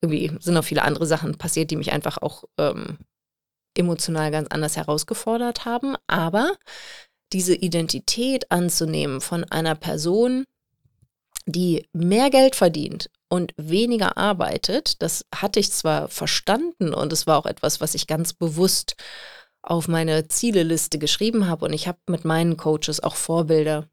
irgendwie 0.00 0.32
sind 0.40 0.54
noch 0.54 0.64
viele 0.64 0.82
andere 0.82 1.06
Sachen 1.06 1.36
passiert, 1.38 1.70
die 1.70 1.76
mich 1.76 1.92
einfach 1.92 2.18
auch 2.18 2.44
ähm, 2.58 2.98
emotional 3.74 4.30
ganz 4.30 4.48
anders 4.50 4.76
herausgefordert 4.76 5.64
haben. 5.64 5.96
Aber 6.06 6.52
diese 7.32 7.54
Identität 7.54 8.50
anzunehmen 8.50 9.20
von 9.20 9.44
einer 9.44 9.74
Person, 9.74 10.44
die 11.46 11.86
mehr 11.92 12.30
Geld 12.30 12.56
verdient 12.56 13.10
und 13.28 13.54
weniger 13.56 14.16
arbeitet, 14.16 15.00
das 15.02 15.24
hatte 15.34 15.60
ich 15.60 15.72
zwar 15.72 16.08
verstanden 16.08 16.92
und 16.92 17.12
es 17.12 17.26
war 17.26 17.38
auch 17.38 17.46
etwas, 17.46 17.80
was 17.80 17.94
ich 17.94 18.06
ganz 18.06 18.32
bewusst 18.32 18.96
auf 19.62 19.88
meine 19.88 20.26
Zieleliste 20.28 20.98
geschrieben 20.98 21.46
habe 21.46 21.66
und 21.66 21.72
ich 21.72 21.86
habe 21.86 21.98
mit 22.08 22.24
meinen 22.24 22.56
Coaches 22.56 23.02
auch 23.02 23.14
Vorbilder, 23.14 23.88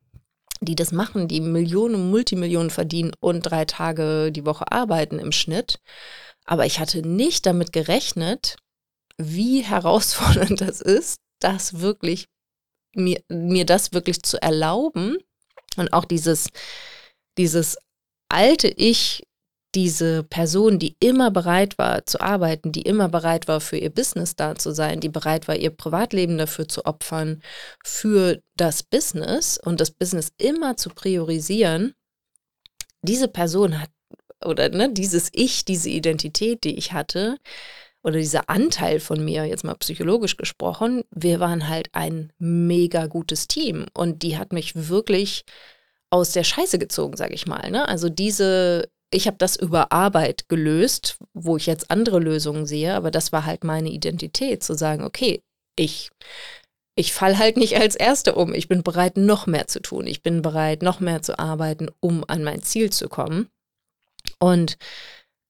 die 0.62 0.76
das 0.76 0.92
machen, 0.92 1.28
die 1.28 1.42
Millionen, 1.42 2.10
Multimillionen 2.10 2.70
verdienen 2.70 3.12
und 3.20 3.42
drei 3.42 3.66
Tage 3.66 4.32
die 4.32 4.46
Woche 4.46 4.72
arbeiten 4.72 5.20
im 5.20 5.32
Schnitt. 5.32 5.80
Aber 6.46 6.66
ich 6.66 6.80
hatte 6.80 7.06
nicht 7.06 7.46
damit 7.46 7.74
gerechnet, 7.74 8.56
wie 9.18 9.62
herausfordernd 9.62 10.62
das 10.62 10.82
ist, 10.82 11.20
das 11.40 11.80
wirklich, 11.80 12.28
mir, 12.96 13.22
mir 13.30 13.66
das 13.66 13.94
wirklich 13.94 14.24
zu 14.24 14.42
erlauben 14.42 15.18
und 15.76 15.94
auch 15.94 16.06
dieses, 16.06 16.50
dieses 17.38 17.78
alte 18.30 18.68
Ich, 18.68 19.24
diese 19.76 20.24
Person, 20.24 20.80
die 20.80 20.96
immer 21.00 21.30
bereit 21.30 21.78
war 21.78 22.06
zu 22.06 22.20
arbeiten, 22.20 22.72
die 22.72 22.82
immer 22.82 23.10
bereit 23.10 23.48
war 23.48 23.62
für 23.62 23.78
ihr 23.78 23.92
Business 23.92 24.36
da 24.36 24.56
zu 24.56 24.72
sein, 24.72 25.00
die 25.00 25.10
bereit 25.10 25.48
war, 25.48 25.56
ihr 25.56 25.70
Privatleben 25.70 26.38
dafür 26.38 26.68
zu 26.68 26.86
opfern, 26.86 27.44
für 27.84 28.42
das 28.56 28.82
Business 28.82 29.60
und 29.62 29.80
das 29.80 29.92
Business 29.92 30.32
immer 30.38 30.78
zu 30.78 30.90
priorisieren, 30.90 31.94
diese 33.02 33.28
Person 33.28 33.80
hat, 33.80 33.92
oder 34.44 34.70
ne, 34.70 34.92
dieses 34.92 35.30
Ich, 35.34 35.66
diese 35.66 35.90
Identität, 35.90 36.64
die 36.64 36.78
ich 36.78 36.94
hatte, 36.94 37.38
oder 38.08 38.20
dieser 38.20 38.50
Anteil 38.50 39.02
von 39.02 39.24
mir, 39.24 39.43
jetzt 39.43 39.65
mal 39.65 39.76
psychologisch 39.76 40.38
gesprochen, 40.38 41.04
wir 41.12 41.41
waren 41.41 41.67
halt 41.67 41.89
ein 41.91 42.32
mega 42.39 43.06
gutes 43.08 43.50
Team 43.50 43.86
und 43.93 44.24
die 44.24 44.38
hat 44.38 44.54
mich 44.54 44.88
wirklich 44.88 45.43
aus 46.10 46.32
der 46.32 46.46
Scheiße 46.46 46.80
gezogen, 46.80 47.17
sage 47.17 47.34
ich 47.34 47.48
mal. 47.48 47.70
Ne? 47.70 47.86
Also 47.86 48.08
diese, 48.08 48.88
ich 49.12 49.28
habe 49.28 49.36
das 49.38 49.58
über 49.58 49.91
Arbeit 49.91 50.48
gelöst, 50.48 51.17
wo 51.34 51.58
ich 51.58 51.65
jetzt 51.65 51.91
andere 51.91 52.20
Lösungen 52.20 52.65
sehe, 52.65 52.93
aber 52.93 53.12
das 53.12 53.34
war 53.34 53.46
halt 53.46 53.65
meine 53.65 53.89
Identität, 53.89 54.63
zu 54.63 54.74
sagen, 54.74 55.04
okay, 55.04 55.43
ich, 55.76 56.10
ich 56.96 57.12
fall 57.12 57.38
halt 57.38 57.58
nicht 57.58 57.76
als 57.76 57.98
Erste 57.98 58.36
um. 58.36 58.54
Ich 58.54 58.70
bin 58.70 58.84
bereit, 58.84 59.17
noch 59.17 59.48
mehr 59.48 59.67
zu 59.67 59.82
tun. 59.82 60.08
Ich 60.08 60.24
bin 60.24 60.41
bereit, 60.41 60.82
noch 60.82 61.02
mehr 61.02 61.24
zu 61.24 61.38
arbeiten, 61.38 61.89
um 62.00 62.24
an 62.26 62.46
mein 62.46 62.63
Ziel 62.63 62.89
zu 62.89 63.10
kommen. 63.10 63.50
Und 64.39 64.78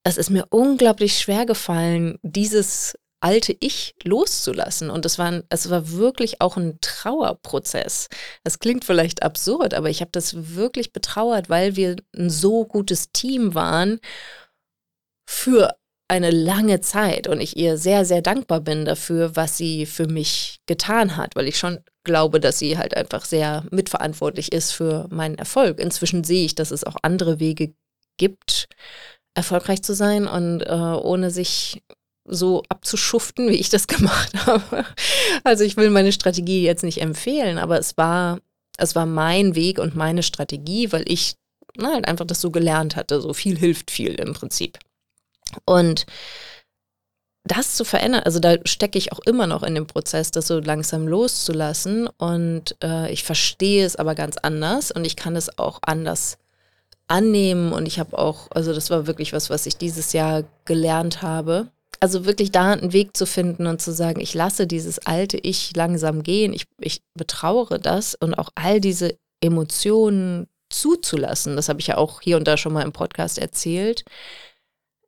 es 0.07 0.17
ist 0.17 0.29
mir 0.29 0.45
unglaublich 0.49 1.17
schwer 1.17 1.45
gefallen, 1.45 2.17
dieses 2.21 2.97
alte 3.19 3.55
Ich 3.59 3.95
loszulassen. 4.03 4.89
Und 4.89 5.05
es 5.05 5.17
war, 5.17 5.43
es 5.49 5.69
war 5.69 5.91
wirklich 5.91 6.39
auch 6.41 6.55
ein 6.55 6.77
Trauerprozess. 6.81 8.07
Das 8.43 8.59
klingt 8.59 8.85
vielleicht 8.85 9.23
absurd, 9.23 9.73
aber 9.73 9.89
ich 9.89 10.01
habe 10.01 10.11
das 10.11 10.55
wirklich 10.55 10.93
betrauert, 10.93 11.49
weil 11.49 11.75
wir 11.75 11.95
ein 12.15 12.29
so 12.29 12.65
gutes 12.65 13.11
Team 13.11 13.55
waren 13.55 13.99
für 15.27 15.75
eine 16.09 16.31
lange 16.31 16.79
Zeit 16.79 17.27
und 17.27 17.41
ich 17.41 17.57
ihr 17.57 17.77
sehr, 17.77 18.05
sehr 18.05 18.21
dankbar 18.21 18.61
bin 18.61 18.85
dafür, 18.85 19.35
was 19.35 19.57
sie 19.57 19.85
für 19.85 20.07
mich 20.07 20.59
getan 20.65 21.17
hat, 21.17 21.35
weil 21.35 21.47
ich 21.47 21.57
schon 21.57 21.79
glaube, 22.05 22.39
dass 22.39 22.59
sie 22.59 22.77
halt 22.77 22.95
einfach 22.95 23.25
sehr 23.25 23.65
mitverantwortlich 23.71 24.53
ist 24.53 24.71
für 24.71 25.07
meinen 25.09 25.35
Erfolg. 25.35 25.79
Inzwischen 25.79 26.23
sehe 26.23 26.45
ich, 26.45 26.55
dass 26.55 26.71
es 26.71 26.85
auch 26.85 26.95
andere 27.01 27.41
Wege 27.41 27.73
gibt, 28.17 28.69
erfolgreich 29.37 29.83
zu 29.83 29.93
sein 29.93 30.27
und 30.27 30.61
äh, 30.61 30.73
ohne 30.73 31.31
sich 31.31 31.83
so 32.25 32.63
abzuschuften, 32.67 33.49
wie 33.49 33.55
ich 33.55 33.69
das 33.69 33.87
gemacht 33.87 34.33
habe. 34.45 34.83
Also 35.43 35.63
ich 35.63 35.77
will 35.77 35.89
meine 35.89 36.11
Strategie 36.11 36.63
jetzt 36.63 36.83
nicht 36.83 37.01
empfehlen, 37.01 37.57
aber 37.57 37.79
es 37.79 37.95
war, 37.97 38.39
es 38.77 38.95
war 38.95 39.05
mein 39.05 39.55
Weg 39.55 39.79
und 39.79 39.95
meine 39.95 40.23
Strategie, 40.23 40.91
weil 40.91 41.05
ich 41.07 41.35
na, 41.77 41.93
halt 41.93 42.07
einfach 42.07 42.25
das 42.25 42.41
so 42.41 42.51
gelernt 42.51 42.95
hatte. 42.95 43.21
So 43.21 43.33
viel 43.33 43.57
hilft 43.57 43.91
viel 43.91 44.15
im 44.15 44.33
Prinzip. 44.33 44.79
Und 45.65 46.05
das 47.45 47.75
zu 47.75 47.85
verändern, 47.85 48.23
also 48.23 48.39
da 48.39 48.55
stecke 48.65 48.97
ich 48.97 49.13
auch 49.13 49.19
immer 49.19 49.47
noch 49.47 49.63
in 49.63 49.75
dem 49.75 49.87
Prozess, 49.87 50.31
das 50.31 50.47
so 50.47 50.59
langsam 50.59 51.07
loszulassen. 51.07 52.07
Und 52.17 52.75
äh, 52.83 53.11
ich 53.11 53.23
verstehe 53.23 53.85
es 53.85 53.95
aber 53.95 54.15
ganz 54.15 54.37
anders 54.37 54.91
und 54.91 55.05
ich 55.05 55.15
kann 55.15 55.35
es 55.35 55.57
auch 55.57 55.79
anders 55.83 56.37
annehmen. 57.07 57.73
Und 57.73 57.85
ich 57.85 57.99
habe 57.99 58.17
auch, 58.17 58.47
also 58.51 58.73
das 58.73 58.89
war 58.89 59.07
wirklich 59.07 59.33
was, 59.33 59.49
was 59.49 59.65
ich 59.65 59.77
dieses 59.77 60.13
Jahr 60.13 60.43
gelernt 60.65 61.21
habe. 61.21 61.67
Also 61.99 62.25
wirklich 62.25 62.51
da 62.51 62.73
einen 62.73 62.93
Weg 62.93 63.17
zu 63.17 63.25
finden 63.25 63.65
und 63.65 63.81
zu 63.81 63.91
sagen, 63.91 64.19
ich 64.19 64.33
lasse 64.33 64.67
dieses 64.67 64.99
alte 64.99 65.37
Ich 65.37 65.75
langsam 65.75 66.21
gehen, 66.21 66.53
ich, 66.53 66.65
ich 66.79 67.01
betrauere 67.15 67.79
das 67.79 68.13
und 68.13 68.35
auch 68.35 68.49
all 68.55 68.79
diese 68.79 69.17
Emotionen 69.41 70.47
zuzulassen. 70.69 71.55
Das 71.55 71.69
habe 71.69 71.79
ich 71.79 71.87
ja 71.87 71.97
auch 71.97 72.21
hier 72.21 72.37
und 72.37 72.47
da 72.47 72.57
schon 72.57 72.73
mal 72.73 72.83
im 72.83 72.91
Podcast 72.91 73.39
erzählt. 73.39 74.03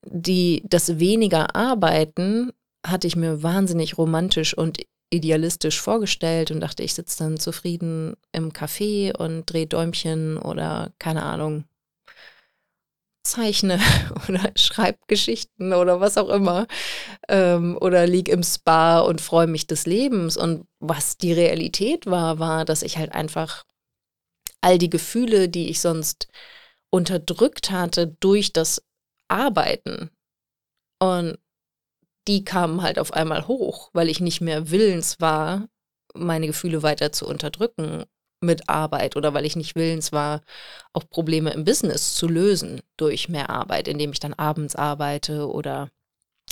Die, 0.06 0.64
das 0.68 1.00
weniger 1.00 1.56
Arbeiten 1.56 2.54
hatte 2.86 3.08
ich 3.08 3.16
mir 3.16 3.44
wahnsinnig 3.44 3.98
romantisch 3.98 4.58
und 4.58 4.80
idealistisch 5.12 5.82
vorgestellt 5.82 6.52
und 6.52 6.62
dachte, 6.62 6.84
ich 6.84 6.94
sitze 6.94 7.24
dann 7.24 7.38
zufrieden 7.38 8.16
im 8.32 8.52
Café 8.52 9.16
und 9.16 9.46
drehe 9.52 9.68
Däumchen 9.68 10.38
oder 10.38 10.92
keine 11.00 11.24
Ahnung, 11.24 11.66
zeichne 13.24 13.80
oder 14.30 14.52
schreibe 14.56 15.00
Geschichten 15.08 15.74
oder 15.74 16.00
was 16.00 16.18
auch 16.18 16.30
immer 16.30 16.68
ähm, 17.28 17.78
oder 17.80 18.08
lieg 18.08 18.30
im 18.30 18.44
Spa 18.44 19.00
und 19.00 19.22
freue 19.22 19.48
mich 19.48 19.68
des 19.68 19.86
Lebens. 19.86 20.38
Und 20.38 20.68
was 20.80 21.18
die 21.18 21.34
Realität 21.34 22.06
war, 22.06 22.40
war, 22.40 22.66
dass 22.66 22.84
ich 22.84 22.98
halt 22.98 23.14
einfach 23.14 23.66
all 24.62 24.78
die 24.78 24.90
Gefühle, 24.90 25.50
die 25.50 25.70
ich 25.70 25.80
sonst 25.82 26.28
unterdrückt 26.90 27.72
hatte 27.72 28.08
durch 28.20 28.52
das 28.52 28.84
Arbeiten 29.28 30.10
und 31.00 31.38
die 32.28 32.44
kamen 32.44 32.82
halt 32.82 33.00
auf 33.00 33.14
einmal 33.14 33.48
hoch, 33.48 33.90
weil 33.94 34.10
ich 34.10 34.20
nicht 34.20 34.42
mehr 34.42 34.70
willens 34.70 35.20
war, 35.20 35.68
meine 36.14 36.48
Gefühle 36.48 36.84
weiter 36.84 37.12
zu 37.12 37.26
unterdrücken 37.28 38.06
mit 38.42 38.70
Arbeit 38.70 39.16
oder 39.16 39.34
weil 39.34 39.46
ich 39.46 39.56
nicht 39.56 39.76
willens 39.76 40.12
war, 40.12 40.42
auch 40.94 41.10
Probleme 41.10 41.52
im 41.52 41.66
Business 41.66 42.16
zu 42.16 42.28
lösen 42.28 42.82
durch 42.98 43.30
mehr 43.30 43.50
Arbeit, 43.50 43.88
indem 43.88 44.12
ich 44.12 44.20
dann 44.20 44.34
abends 44.34 44.76
arbeite 44.76 45.48
oder 45.50 45.90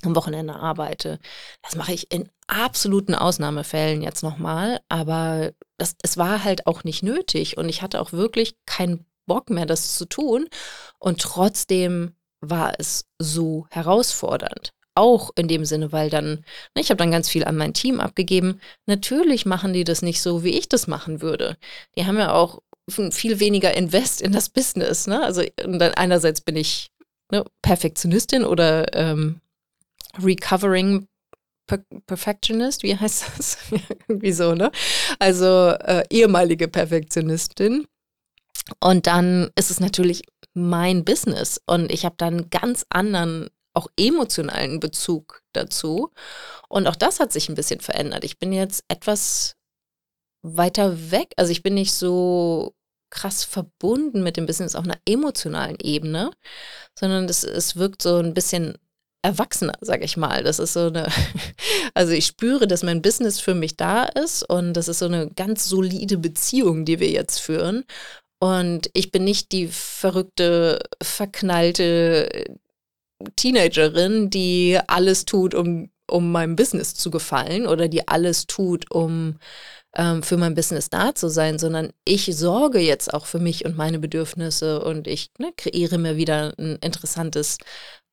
am 0.04 0.16
Wochenende 0.16 0.56
arbeite. 0.56 1.20
Das 1.64 1.76
mache 1.76 1.94
ich 1.94 2.12
in 2.12 2.30
absoluten 2.48 3.16
Ausnahmefällen 3.16 4.02
jetzt 4.02 4.24
nochmal, 4.24 4.80
aber 4.90 5.52
das, 5.78 5.96
es 6.04 6.18
war 6.18 6.44
halt 6.44 6.68
auch 6.68 6.84
nicht 6.84 7.04
nötig 7.04 7.58
und 7.58 7.70
ich 7.70 7.82
hatte 7.82 8.02
auch 8.02 8.12
wirklich 8.12 8.56
keinen 8.66 9.06
Bock 9.26 9.50
mehr, 9.50 9.66
das 9.66 9.96
zu 9.96 10.06
tun. 10.06 10.48
Und 11.00 11.22
trotzdem 11.22 12.16
war 12.40 12.74
es 12.80 13.06
so 13.18 13.66
herausfordernd 13.72 14.74
auch 14.98 15.32
in 15.36 15.48
dem 15.48 15.66
Sinne, 15.66 15.92
weil 15.92 16.10
dann, 16.10 16.44
ne, 16.76 16.82
ich 16.82 16.90
habe 16.90 16.98
dann 16.98 17.12
ganz 17.12 17.30
viel 17.30 17.46
an 17.46 17.56
mein 17.56 17.74
Team 17.74 18.00
abgegeben. 18.00 18.60
Natürlich 18.86 19.46
machen 19.46 19.74
die 19.74 19.84
das 19.84 20.02
nicht 20.02 20.22
so, 20.22 20.44
wie 20.44 20.58
ich 20.58 20.68
das 20.68 20.88
machen 20.88 21.22
würde. 21.22 21.58
Die 21.98 22.06
haben 22.06 22.18
ja 22.18 22.34
auch 22.34 22.62
viel 23.12 23.40
weniger 23.40 23.76
Invest 23.76 24.22
in 24.22 24.32
das 24.32 24.50
Business. 24.50 25.08
Ne? 25.08 25.22
Also 25.22 25.44
einerseits 25.96 26.42
bin 26.42 26.56
ich 26.56 26.92
ne, 27.32 27.46
Perfektionistin 27.62 28.44
oder 28.44 28.94
ähm, 28.96 29.42
Recovering 30.22 31.08
per 31.68 31.80
Perfectionist, 32.08 32.84
wie 32.84 32.96
heißt 32.96 33.26
das? 33.38 33.58
Irgendwie 34.08 34.32
so, 34.32 34.56
ne? 34.56 34.72
Also 35.20 35.70
äh, 35.70 36.04
ehemalige 36.10 36.68
Perfektionistin. 36.68 37.86
Und 38.80 39.08
dann 39.08 39.52
ist 39.56 39.70
es 39.70 39.80
natürlich 39.80 40.24
mein 40.54 41.06
Business 41.06 41.62
und 41.68 41.92
ich 41.92 42.04
habe 42.04 42.16
dann 42.18 42.50
ganz 42.50 42.86
anderen 42.90 43.50
auch 43.78 43.88
emotionalen 43.98 44.80
Bezug 44.80 45.44
dazu. 45.54 46.12
Und 46.68 46.88
auch 46.88 46.96
das 46.96 47.20
hat 47.20 47.32
sich 47.32 47.48
ein 47.48 47.56
bisschen 47.56 47.80
verändert. 47.80 48.24
Ich 48.24 48.40
bin 48.40 48.52
jetzt 48.52 48.84
etwas 48.88 49.56
weiter 50.42 51.12
weg. 51.12 51.34
Also 51.38 51.52
ich 51.52 51.64
bin 51.64 51.76
nicht 51.76 51.94
so 51.94 52.74
krass 53.10 53.44
verbunden 53.44 54.24
mit 54.24 54.36
dem 54.36 54.48
Business 54.48 54.76
auf 54.76 54.84
einer 54.84 54.98
emotionalen 55.08 55.78
Ebene, 55.82 56.32
sondern 56.98 57.26
es, 57.26 57.44
es 57.44 57.76
wirkt 57.78 58.02
so 58.02 58.18
ein 58.18 58.34
bisschen 58.34 58.78
erwachsener, 59.22 59.74
sage 59.82 60.06
ich 60.06 60.18
mal. 60.18 60.44
Das 60.44 60.60
ist 60.60 60.74
so 60.74 60.88
eine, 60.88 61.08
also 61.94 62.14
ich 62.14 62.26
spüre, 62.26 62.68
dass 62.68 62.84
mein 62.84 63.02
Business 63.02 63.40
für 63.40 63.54
mich 63.54 63.78
da 63.78 64.06
ist 64.06 64.44
und 64.44 64.74
das 64.74 64.88
ist 64.88 65.00
so 65.00 65.06
eine 65.06 65.30
ganz 65.30 65.70
solide 65.70 66.18
Beziehung, 66.18 66.84
die 66.84 67.00
wir 67.00 67.10
jetzt 67.10 67.40
führen. 67.40 67.86
Und 68.40 68.90
ich 68.94 69.12
bin 69.12 69.24
nicht 69.24 69.52
die 69.52 69.68
verrückte, 69.68 70.80
verknallte 71.02 72.46
Teenagerin, 73.36 74.30
die 74.30 74.80
alles 74.88 75.26
tut, 75.26 75.56
um, 75.56 75.90
um 76.10 76.32
meinem 76.32 76.56
Business 76.56 76.94
zu 76.94 77.12
gefallen 77.12 77.68
oder 77.68 77.88
die 77.88 78.08
alles 78.08 78.48
tut, 78.48 78.92
um 78.92 79.38
ähm, 79.96 80.24
für 80.24 80.38
mein 80.38 80.54
Business 80.54 80.90
da 80.90 81.16
zu 81.16 81.30
sein, 81.30 81.60
sondern 81.60 81.92
ich 82.06 82.26
sorge 82.36 82.80
jetzt 82.80 83.14
auch 83.14 83.26
für 83.26 83.40
mich 83.40 83.66
und 83.66 83.78
meine 83.78 84.00
Bedürfnisse 84.00 84.82
und 84.84 85.08
ich 85.08 85.32
ne, 85.40 85.52
kreiere 85.58 85.98
mir 85.98 86.18
wieder 86.18 86.54
ein 86.58 86.78
interessantes 86.82 87.58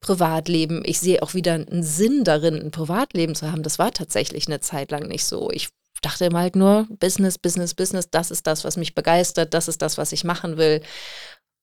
Privatleben. 0.01 0.83
Ich 0.85 1.01
sehe 1.01 1.23
auch 1.23 1.35
wieder 1.35 1.55
einen 1.55 1.83
Sinn 1.83 2.25
darin, 2.25 2.57
ein 2.57 2.71
Privatleben 2.71 3.35
zu 3.35 3.51
haben. 3.51 3.63
Das 3.63 3.79
war 3.79 3.93
tatsächlich 3.93 4.47
eine 4.47 4.61
Zeit 4.61 4.91
lang 4.91 5.07
nicht 5.09 5.25
so. 5.25 5.51
Ich 5.51 5.69
dachte 6.03 6.27
immer 6.27 6.41
halt 6.41 6.57
nur, 6.57 6.87
Business, 6.91 7.39
Business, 7.39 7.75
Business, 7.75 8.11
das 8.11 8.31
ist 8.31 8.47
das, 8.47 8.65
was 8.65 8.77
mich 8.77 8.95
begeistert, 8.95 9.55
das 9.55 9.69
ist 9.69 9.81
das, 9.81 9.97
was 9.97 10.13
ich 10.13 10.25
machen 10.25 10.57
will. 10.57 10.83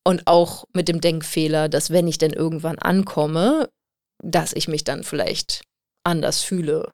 Und 0.03 0.25
auch 0.25 0.65
mit 0.73 0.87
dem 0.87 1.01
Denkfehler, 1.01 1.69
dass 1.69 1.91
wenn 1.91 2.07
ich 2.07 2.17
denn 2.17 2.33
irgendwann 2.33 2.79
ankomme, 2.79 3.69
dass 4.23 4.53
ich 4.53 4.67
mich 4.67 4.83
dann 4.83 5.03
vielleicht 5.03 5.61
anders 6.03 6.41
fühle, 6.41 6.91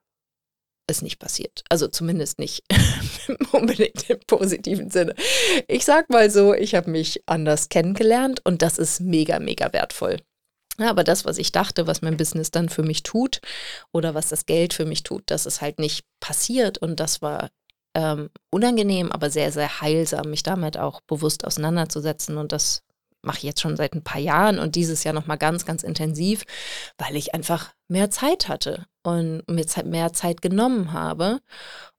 ist 0.89 1.03
nicht 1.03 1.19
passiert. 1.19 1.63
Also 1.69 1.87
zumindest 1.87 2.39
nicht 2.39 2.63
unbedingt 3.51 4.09
im 4.09 4.19
positiven 4.25 4.89
Sinne. 4.89 5.15
Ich 5.67 5.85
sag 5.85 6.09
mal 6.09 6.31
so, 6.31 6.53
ich 6.53 6.75
habe 6.75 6.89
mich 6.89 7.23
anders 7.25 7.69
kennengelernt 7.69 8.41
und 8.45 8.61
das 8.61 8.77
ist 8.77 9.01
mega, 9.01 9.39
mega 9.39 9.71
wertvoll. 9.73 10.17
Ja, 10.79 10.89
aber 10.89 11.03
das, 11.03 11.25
was 11.25 11.37
ich 11.39 11.51
dachte, 11.51 11.87
was 11.87 12.01
mein 12.01 12.17
Business 12.17 12.51
dann 12.51 12.69
für 12.69 12.83
mich 12.83 13.03
tut 13.03 13.41
oder 13.91 14.13
was 14.13 14.29
das 14.29 14.45
Geld 14.45 14.73
für 14.73 14.85
mich 14.85 15.03
tut, 15.03 15.23
das 15.27 15.45
ist 15.45 15.61
halt 15.61 15.79
nicht 15.79 16.05
passiert 16.19 16.77
und 16.77 16.99
das 16.99 17.21
war 17.21 17.49
ähm, 17.95 18.29
unangenehm, 18.51 19.11
aber 19.11 19.31
sehr, 19.31 19.51
sehr 19.51 19.81
heilsam, 19.81 20.29
mich 20.29 20.43
damit 20.43 20.77
auch 20.77 21.01
bewusst 21.01 21.45
auseinanderzusetzen 21.45 22.37
und 22.37 22.51
das 22.51 22.83
mache 23.21 23.37
ich 23.37 23.43
jetzt 23.43 23.61
schon 23.61 23.77
seit 23.77 23.93
ein 23.93 24.03
paar 24.03 24.21
Jahren 24.21 24.59
und 24.59 24.75
dieses 24.75 25.03
Jahr 25.03 25.13
nochmal 25.13 25.37
ganz, 25.37 25.65
ganz 25.65 25.83
intensiv, 25.83 26.43
weil 26.97 27.15
ich 27.15 27.33
einfach 27.33 27.73
mehr 27.87 28.09
Zeit 28.09 28.47
hatte 28.47 28.85
und 29.03 29.43
mir 29.49 29.65
mehr 29.85 30.13
Zeit 30.13 30.41
genommen 30.41 30.93
habe 30.93 31.39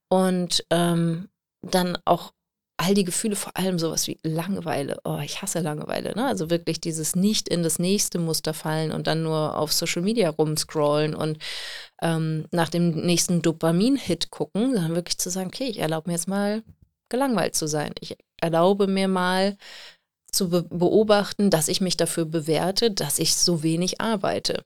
und 0.08 0.64
ähm, 0.70 1.28
dann 1.62 1.98
auch 2.04 2.32
all 2.80 2.94
die 2.94 3.04
Gefühle, 3.04 3.34
vor 3.34 3.56
allem 3.56 3.78
sowas 3.78 4.06
wie 4.06 4.18
Langeweile. 4.22 5.00
Oh, 5.04 5.18
ich 5.18 5.42
hasse 5.42 5.58
Langeweile. 5.58 6.14
Ne? 6.14 6.26
Also 6.26 6.48
wirklich 6.48 6.80
dieses 6.80 7.16
nicht 7.16 7.48
in 7.48 7.64
das 7.64 7.80
nächste 7.80 8.20
Muster 8.20 8.54
fallen 8.54 8.92
und 8.92 9.08
dann 9.08 9.24
nur 9.24 9.56
auf 9.58 9.72
Social 9.72 10.02
Media 10.02 10.30
rumscrollen 10.30 11.14
und 11.14 11.38
ähm, 12.00 12.46
nach 12.52 12.68
dem 12.68 12.90
nächsten 12.90 13.42
Dopamin-Hit 13.42 14.30
gucken, 14.30 14.74
dann 14.74 14.94
wirklich 14.94 15.18
zu 15.18 15.28
sagen, 15.28 15.48
okay, 15.48 15.66
ich 15.66 15.78
erlaube 15.78 16.08
mir 16.08 16.14
jetzt 16.14 16.28
mal 16.28 16.62
gelangweilt 17.08 17.56
zu 17.56 17.66
sein. 17.66 17.92
Ich 18.00 18.16
erlaube 18.40 18.86
mir 18.86 19.08
mal 19.08 19.56
zu 20.32 20.50
be 20.50 20.62
beobachten, 20.62 21.50
dass 21.50 21.68
ich 21.68 21.80
mich 21.80 21.96
dafür 21.96 22.24
bewerte, 22.24 22.90
dass 22.90 23.18
ich 23.18 23.34
so 23.34 23.62
wenig 23.62 24.00
arbeite. 24.00 24.62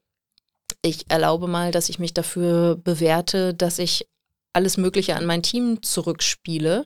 Ich 0.82 1.10
erlaube 1.10 1.46
mal, 1.46 1.70
dass 1.70 1.88
ich 1.88 1.98
mich 1.98 2.14
dafür 2.14 2.76
bewerte, 2.76 3.54
dass 3.54 3.78
ich 3.78 4.08
alles 4.52 4.76
Mögliche 4.76 5.16
an 5.16 5.26
mein 5.26 5.42
Team 5.42 5.82
zurückspiele 5.82 6.84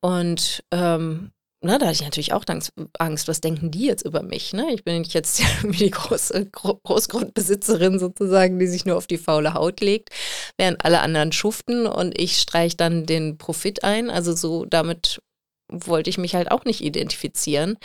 und 0.00 0.62
ähm, 0.70 1.32
na, 1.62 1.78
da 1.78 1.86
hatte 1.86 1.96
ich 1.96 2.02
natürlich 2.02 2.32
auch 2.32 2.44
Angst, 2.98 3.28
was 3.28 3.40
denken 3.40 3.70
die 3.70 3.86
jetzt 3.86 4.04
über 4.04 4.22
mich? 4.22 4.52
Ne? 4.52 4.72
Ich 4.72 4.84
bin 4.84 4.98
nicht 4.98 5.14
jetzt 5.14 5.42
die 5.62 5.90
große 5.90 6.46
Großgrundbesitzerin 6.52 7.98
sozusagen, 7.98 8.58
die 8.58 8.66
sich 8.66 8.84
nur 8.84 8.96
auf 8.96 9.06
die 9.06 9.18
faule 9.18 9.54
Haut 9.54 9.80
legt, 9.80 10.10
während 10.58 10.84
alle 10.84 11.00
anderen 11.00 11.32
schuften 11.32 11.86
und 11.86 12.18
ich 12.20 12.38
streiche 12.38 12.76
dann 12.76 13.06
den 13.06 13.38
Profit 13.38 13.84
ein. 13.84 14.10
Also 14.10 14.34
so 14.34 14.64
damit 14.64 15.20
wollte 15.68 16.10
ich 16.10 16.18
mich 16.18 16.34
halt 16.34 16.50
auch 16.50 16.64
nicht 16.64 16.82
identifizieren. 16.82 17.76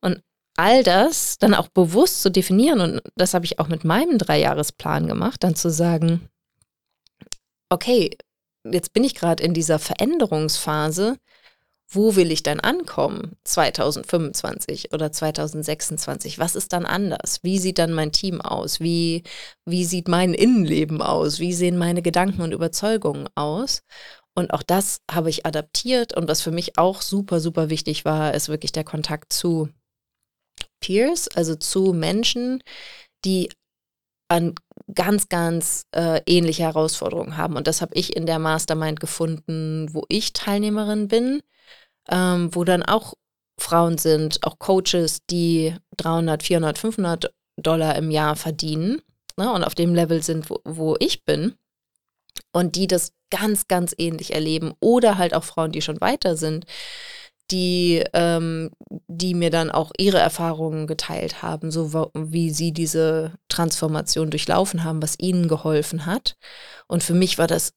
Und 0.00 0.22
all 0.56 0.82
das 0.82 1.38
dann 1.38 1.54
auch 1.54 1.68
bewusst 1.68 2.22
zu 2.22 2.30
definieren, 2.30 2.80
und 2.80 3.00
das 3.16 3.34
habe 3.34 3.44
ich 3.44 3.58
auch 3.58 3.68
mit 3.68 3.84
meinem 3.84 4.18
Dreijahresplan 4.18 5.06
gemacht, 5.06 5.44
dann 5.44 5.54
zu 5.54 5.70
sagen, 5.70 6.28
okay, 7.70 8.16
jetzt 8.64 8.92
bin 8.92 9.04
ich 9.04 9.14
gerade 9.14 9.42
in 9.42 9.54
dieser 9.54 9.78
Veränderungsphase 9.78 11.16
wo 11.88 12.16
will 12.16 12.32
ich 12.32 12.42
denn 12.42 12.60
ankommen 12.60 13.36
2025 13.44 14.92
oder 14.92 15.12
2026? 15.12 16.38
Was 16.38 16.56
ist 16.56 16.72
dann 16.72 16.84
anders? 16.84 17.40
Wie 17.42 17.58
sieht 17.58 17.78
dann 17.78 17.92
mein 17.92 18.10
Team 18.10 18.40
aus? 18.40 18.80
Wie, 18.80 19.22
wie 19.64 19.84
sieht 19.84 20.08
mein 20.08 20.34
Innenleben 20.34 21.00
aus? 21.00 21.38
Wie 21.38 21.52
sehen 21.52 21.78
meine 21.78 22.02
Gedanken 22.02 22.42
und 22.42 22.52
Überzeugungen 22.52 23.28
aus? 23.36 23.82
Und 24.36 24.52
auch 24.52 24.62
das 24.62 25.00
habe 25.10 25.30
ich 25.30 25.44
adaptiert. 25.44 26.14
Und 26.14 26.28
was 26.28 26.42
für 26.42 26.52
mich 26.52 26.78
auch 26.78 27.02
super, 27.02 27.40
super 27.40 27.70
wichtig 27.70 28.04
war, 28.04 28.34
ist 28.34 28.48
wirklich 28.48 28.70
der 28.70 28.84
Kontakt 28.84 29.32
zu 29.32 29.68
Peers, 30.80 31.28
also 31.28 31.56
zu 31.56 31.92
Menschen, 31.92 32.62
die 33.24 33.50
an 34.28 34.54
ganz, 34.94 35.28
ganz 35.28 35.86
äh, 35.92 36.20
ähnliche 36.26 36.62
Herausforderungen 36.62 37.36
haben. 37.36 37.56
Und 37.56 37.66
das 37.66 37.80
habe 37.80 37.94
ich 37.94 38.14
in 38.14 38.26
der 38.26 38.38
Mastermind 38.38 39.00
gefunden, 39.00 39.92
wo 39.92 40.04
ich 40.08 40.32
Teilnehmerin 40.32 41.08
bin 41.08 41.42
ähm, 42.08 42.54
wo 42.54 42.64
dann 42.64 42.82
auch 42.82 43.14
Frauen 43.58 43.98
sind, 43.98 44.42
auch 44.42 44.58
Coaches, 44.58 45.24
die 45.30 45.74
300, 45.96 46.42
400, 46.42 46.78
500 46.78 47.34
Dollar 47.56 47.96
im 47.96 48.10
Jahr 48.10 48.36
verdienen 48.36 49.00
ne, 49.36 49.50
und 49.52 49.64
auf 49.64 49.74
dem 49.74 49.94
Level 49.94 50.22
sind, 50.22 50.50
wo, 50.50 50.60
wo 50.64 50.96
ich 51.00 51.24
bin 51.24 51.54
und 52.52 52.76
die 52.76 52.86
das 52.86 53.12
ganz, 53.30 53.68
ganz 53.68 53.94
ähnlich 53.98 54.32
erleben 54.32 54.72
oder 54.80 55.18
halt 55.18 55.34
auch 55.34 55.44
Frauen, 55.44 55.72
die 55.72 55.82
schon 55.82 56.00
weiter 56.00 56.36
sind, 56.36 56.64
die, 57.50 58.02
ähm, 58.12 58.70
die 59.08 59.34
mir 59.34 59.50
dann 59.50 59.70
auch 59.70 59.92
ihre 59.98 60.18
Erfahrungen 60.18 60.86
geteilt 60.86 61.42
haben, 61.42 61.70
so 61.70 62.10
wie 62.14 62.50
sie 62.50 62.72
diese 62.72 63.34
Transformation 63.48 64.30
durchlaufen 64.30 64.84
haben, 64.84 65.02
was 65.02 65.18
ihnen 65.18 65.48
geholfen 65.48 66.06
hat. 66.06 66.36
Und 66.88 67.02
für 67.02 67.14
mich 67.14 67.38
war 67.38 67.46
das 67.46 67.72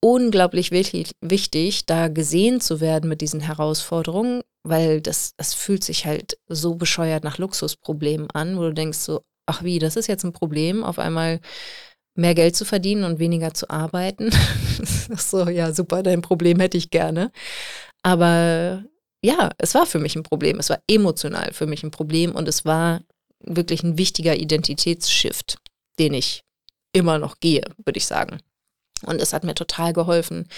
unglaublich 0.00 0.70
wichtig, 0.70 1.12
wichtig, 1.20 1.86
da 1.86 2.08
gesehen 2.08 2.60
zu 2.60 2.80
werden 2.80 3.08
mit 3.08 3.20
diesen 3.20 3.40
Herausforderungen, 3.40 4.42
weil 4.62 5.00
das, 5.00 5.34
das 5.36 5.54
fühlt 5.54 5.82
sich 5.82 6.06
halt 6.06 6.38
so 6.46 6.76
bescheuert 6.76 7.24
nach 7.24 7.38
Luxusproblemen 7.38 8.30
an, 8.30 8.56
wo 8.56 8.62
du 8.62 8.74
denkst 8.74 8.98
so, 8.98 9.22
ach 9.46 9.64
wie, 9.64 9.78
das 9.78 9.96
ist 9.96 10.06
jetzt 10.06 10.24
ein 10.24 10.32
Problem, 10.32 10.84
auf 10.84 10.98
einmal 10.98 11.40
mehr 12.18 12.34
Geld 12.34 12.56
zu 12.56 12.64
verdienen 12.64 13.04
und 13.04 13.18
weniger 13.18 13.54
zu 13.54 13.70
arbeiten. 13.70 14.30
so, 15.16 15.48
ja, 15.48 15.72
super, 15.72 16.02
dein 16.02 16.20
Problem 16.20 16.60
hätte 16.60 16.76
ich 16.76 16.90
gerne. 16.90 17.30
Aber 18.02 18.84
ja, 19.22 19.50
es 19.58 19.74
war 19.74 19.86
für 19.86 19.98
mich 19.98 20.16
ein 20.16 20.24
Problem. 20.24 20.58
Es 20.58 20.70
war 20.70 20.80
emotional 20.88 21.52
für 21.52 21.66
mich 21.66 21.82
ein 21.82 21.90
Problem 21.90 22.34
und 22.34 22.48
es 22.48 22.64
war 22.64 23.02
wirklich 23.40 23.82
ein 23.82 23.98
wichtiger 23.98 24.36
Identitätsshift, 24.36 25.58
den 25.98 26.12
ich 26.14 26.42
immer 26.92 27.18
noch 27.18 27.38
gehe, 27.40 27.62
würde 27.84 27.98
ich 27.98 28.06
sagen. 28.06 28.40
Und 29.06 29.22
es 29.22 29.32
hat 29.32 29.44
mir 29.44 29.54
total 29.54 29.92
geholfen, 29.92 30.48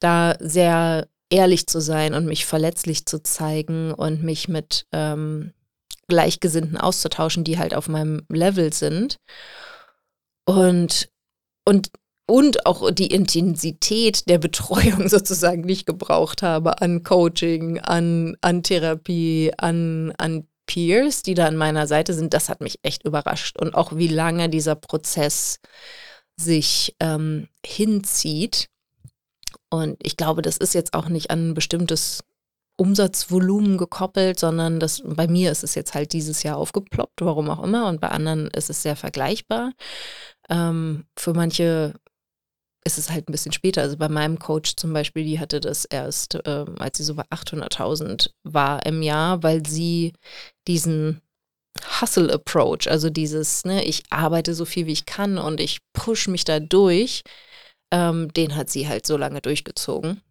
da 0.00 0.36
sehr 0.38 1.08
ehrlich 1.30 1.66
zu 1.66 1.80
sein 1.80 2.12
und 2.12 2.26
mich 2.26 2.44
verletzlich 2.44 3.06
zu 3.06 3.22
zeigen 3.22 3.92
und 3.94 4.22
mich 4.22 4.48
mit 4.48 4.86
ähm, 4.92 5.52
Gleichgesinnten 6.08 6.76
auszutauschen, 6.76 7.44
die 7.44 7.58
halt 7.58 7.74
auf 7.74 7.88
meinem 7.88 8.26
Level 8.28 8.72
sind. 8.72 9.16
Und, 10.44 11.10
und, 11.64 11.90
und 12.26 12.66
auch 12.66 12.90
die 12.90 13.08
Intensität 13.08 14.28
der 14.28 14.38
Betreuung 14.38 15.08
sozusagen 15.10 15.62
nicht 15.62 15.86
gebraucht 15.86 16.42
habe 16.42 16.80
an 16.80 17.02
Coaching, 17.02 17.78
an, 17.80 18.36
an 18.40 18.62
Therapie, 18.62 19.52
an, 19.56 20.12
an 20.18 20.46
Peers, 20.66 21.22
die 21.22 21.34
da 21.34 21.46
an 21.46 21.56
meiner 21.56 21.88
Seite 21.88 22.14
sind, 22.14 22.32
das 22.32 22.48
hat 22.48 22.60
mich 22.60 22.78
echt 22.82 23.04
überrascht. 23.04 23.58
Und 23.58 23.74
auch 23.74 23.96
wie 23.96 24.06
lange 24.06 24.48
dieser 24.48 24.76
Prozess 24.76 25.58
sich 26.36 26.94
ähm, 27.00 27.48
hinzieht. 27.64 28.68
Und 29.68 29.96
ich 30.00 30.16
glaube, 30.16 30.42
das 30.42 30.56
ist 30.56 30.74
jetzt 30.74 30.94
auch 30.94 31.08
nicht 31.08 31.30
an 31.30 31.50
ein 31.50 31.54
bestimmtes 31.54 32.24
Umsatzvolumen 32.80 33.76
gekoppelt, 33.76 34.40
sondern 34.40 34.80
das, 34.80 35.02
bei 35.04 35.28
mir 35.28 35.52
ist 35.52 35.62
es 35.62 35.74
jetzt 35.74 35.92
halt 35.92 36.14
dieses 36.14 36.42
Jahr 36.42 36.56
aufgeploppt, 36.56 37.20
warum 37.20 37.50
auch 37.50 37.62
immer, 37.62 37.88
und 37.88 38.00
bei 38.00 38.08
anderen 38.08 38.46
ist 38.48 38.70
es 38.70 38.82
sehr 38.82 38.96
vergleichbar. 38.96 39.72
Ähm, 40.48 41.04
für 41.14 41.34
manche 41.34 41.92
ist 42.86 42.96
es 42.96 43.10
halt 43.10 43.28
ein 43.28 43.32
bisschen 43.32 43.52
später. 43.52 43.82
Also 43.82 43.98
bei 43.98 44.08
meinem 44.08 44.38
Coach 44.38 44.76
zum 44.76 44.94
Beispiel, 44.94 45.24
die 45.24 45.38
hatte 45.38 45.60
das 45.60 45.84
erst, 45.84 46.36
äh, 46.46 46.64
als 46.78 46.96
sie 46.96 47.04
so 47.04 47.14
bei 47.14 47.24
800.000 47.24 48.30
war 48.44 48.86
im 48.86 49.02
Jahr, 49.02 49.42
weil 49.42 49.66
sie 49.66 50.14
diesen 50.66 51.20
Hustle 52.00 52.32
Approach, 52.32 52.88
also 52.90 53.10
dieses, 53.10 53.64
ne, 53.66 53.84
ich 53.84 54.04
arbeite 54.08 54.54
so 54.54 54.64
viel 54.64 54.86
wie 54.86 54.92
ich 54.92 55.04
kann 55.04 55.36
und 55.36 55.60
ich 55.60 55.80
push 55.92 56.28
mich 56.28 56.44
da 56.44 56.60
durch, 56.60 57.22
ähm, 57.92 58.32
den 58.32 58.56
hat 58.56 58.70
sie 58.70 58.88
halt 58.88 59.06
so 59.06 59.18
lange 59.18 59.42
durchgezogen 59.42 60.22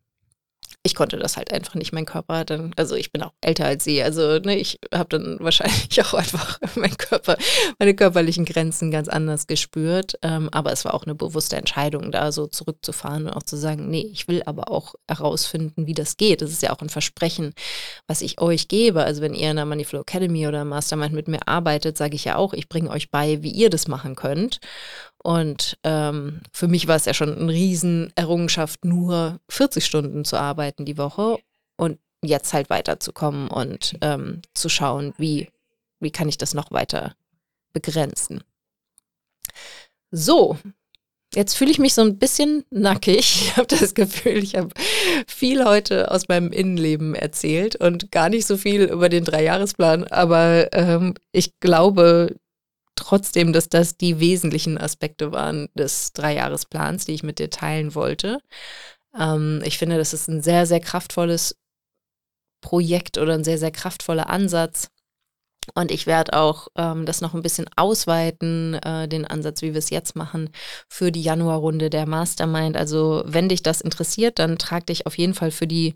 ich 0.83 0.95
konnte 0.95 1.17
das 1.17 1.35
halt 1.35 1.51
einfach 1.51 1.75
nicht. 1.75 1.91
Mein 1.91 2.05
Körper 2.05 2.45
dann, 2.45 2.71
also 2.77 2.95
ich 2.95 3.11
bin 3.11 3.21
auch 3.21 3.33
älter 3.41 3.65
als 3.65 3.83
sie, 3.83 4.01
also 4.01 4.39
ne, 4.39 4.57
ich 4.57 4.79
habe 4.93 5.09
dann 5.09 5.37
wahrscheinlich 5.41 6.01
auch 6.05 6.13
einfach 6.13 6.59
mein 6.75 6.95
Körper, 6.97 7.37
meine 7.79 7.93
körperlichen 7.93 8.45
Grenzen 8.45 8.89
ganz 8.89 9.09
anders 9.09 9.47
gespürt. 9.47 10.17
Ähm, 10.21 10.49
aber 10.51 10.71
es 10.71 10.85
war 10.85 10.93
auch 10.93 11.03
eine 11.03 11.15
bewusste 11.15 11.57
Entscheidung, 11.57 12.11
da 12.11 12.31
so 12.31 12.47
zurückzufahren 12.47 13.27
und 13.27 13.33
auch 13.33 13.43
zu 13.43 13.57
sagen, 13.57 13.89
nee, 13.89 14.09
ich 14.11 14.27
will 14.29 14.41
aber 14.45 14.71
auch 14.71 14.95
herausfinden, 15.07 15.85
wie 15.85 15.93
das 15.93 16.15
geht. 16.15 16.41
Das 16.41 16.51
ist 16.51 16.61
ja 16.61 16.71
auch 16.71 16.81
ein 16.81 16.89
Versprechen, 16.89 17.53
was 18.07 18.21
ich 18.21 18.39
euch 18.39 18.69
gebe. 18.69 19.03
Also 19.03 19.21
wenn 19.21 19.33
ihr 19.33 19.49
in 19.49 19.57
der 19.57 19.65
Moneyflow 19.65 20.01
Academy 20.01 20.47
oder 20.47 20.63
Mastermind 20.63 21.13
mit 21.13 21.27
mir 21.27 21.45
arbeitet, 21.45 21.97
sage 21.97 22.15
ich 22.15 22.23
ja 22.23 22.37
auch, 22.37 22.53
ich 22.53 22.69
bringe 22.69 22.89
euch 22.89 23.11
bei, 23.11 23.43
wie 23.43 23.51
ihr 23.51 23.69
das 23.69 23.89
machen 23.89 24.15
könnt. 24.15 24.61
Und 25.21 25.77
ähm, 25.83 26.41
für 26.51 26.67
mich 26.67 26.87
war 26.87 26.95
es 26.95 27.05
ja 27.05 27.13
schon 27.13 27.37
eine 27.37 27.51
Riesenerrungenschaft, 27.51 28.85
nur 28.85 29.39
40 29.49 29.85
Stunden 29.85 30.25
zu 30.25 30.37
arbeiten 30.37 30.85
die 30.85 30.97
Woche 30.97 31.37
und 31.75 31.99
jetzt 32.23 32.53
halt 32.53 32.69
weiterzukommen 32.69 33.49
und 33.49 33.97
ähm, 34.01 34.41
zu 34.53 34.69
schauen, 34.69 35.13
wie, 35.17 35.49
wie 35.99 36.11
kann 36.11 36.29
ich 36.29 36.37
das 36.37 36.53
noch 36.53 36.71
weiter 36.71 37.15
begrenzen. 37.73 38.43
So, 40.11 40.57
jetzt 41.33 41.55
fühle 41.55 41.71
ich 41.71 41.79
mich 41.79 41.93
so 41.93 42.01
ein 42.01 42.17
bisschen 42.17 42.65
nackig. 42.69 43.19
Ich 43.49 43.57
habe 43.57 43.67
das 43.67 43.93
Gefühl, 43.93 44.37
ich 44.37 44.55
habe 44.55 44.69
viel 45.27 45.65
heute 45.65 46.11
aus 46.11 46.27
meinem 46.27 46.51
Innenleben 46.51 47.15
erzählt 47.15 47.75
und 47.75 48.11
gar 48.11 48.29
nicht 48.29 48.45
so 48.47 48.57
viel 48.57 48.83
über 48.83 49.09
den 49.09 49.25
Dreijahresplan, 49.25 50.05
aber 50.05 50.73
ähm, 50.73 51.15
ich 51.31 51.59
glaube, 51.59 52.35
trotzdem, 52.99 53.53
dass 53.53 53.69
das 53.69 53.97
die 53.97 54.19
wesentlichen 54.19 54.77
Aspekte 54.77 55.31
waren 55.31 55.69
des 55.75 56.13
Dreijahresplans, 56.13 57.05
die 57.05 57.13
ich 57.13 57.23
mit 57.23 57.39
dir 57.39 57.49
teilen 57.49 57.95
wollte. 57.95 58.39
Ähm, 59.17 59.61
ich 59.65 59.77
finde, 59.79 59.97
das 59.97 60.13
ist 60.13 60.27
ein 60.29 60.41
sehr, 60.43 60.65
sehr 60.65 60.79
kraftvolles 60.81 61.57
Projekt 62.61 63.17
oder 63.17 63.33
ein 63.35 63.43
sehr, 63.43 63.57
sehr 63.57 63.71
kraftvoller 63.71 64.29
Ansatz, 64.29 64.89
Und 65.75 65.91
ich 65.91 66.07
werde 66.07 66.33
auch 66.33 66.67
ähm, 66.75 67.05
das 67.05 67.21
noch 67.21 67.33
ein 67.33 67.41
bisschen 67.43 67.67
ausweiten, 67.75 68.75
äh, 68.75 69.07
den 69.07 69.25
Ansatz, 69.25 69.61
wie 69.61 69.73
wir 69.73 69.79
es 69.79 69.89
jetzt 69.89 70.15
machen, 70.15 70.49
für 70.87 71.11
die 71.11 71.21
Januarrunde 71.21 71.89
der 71.89 72.07
Mastermind. 72.07 72.75
Also 72.77 73.23
wenn 73.25 73.49
dich 73.49 73.63
das 73.63 73.81
interessiert, 73.81 74.39
dann 74.39 74.57
trag 74.57 74.85
dich 74.87 75.05
auf 75.05 75.17
jeden 75.17 75.33
Fall 75.33 75.51
für 75.51 75.67
die 75.67 75.95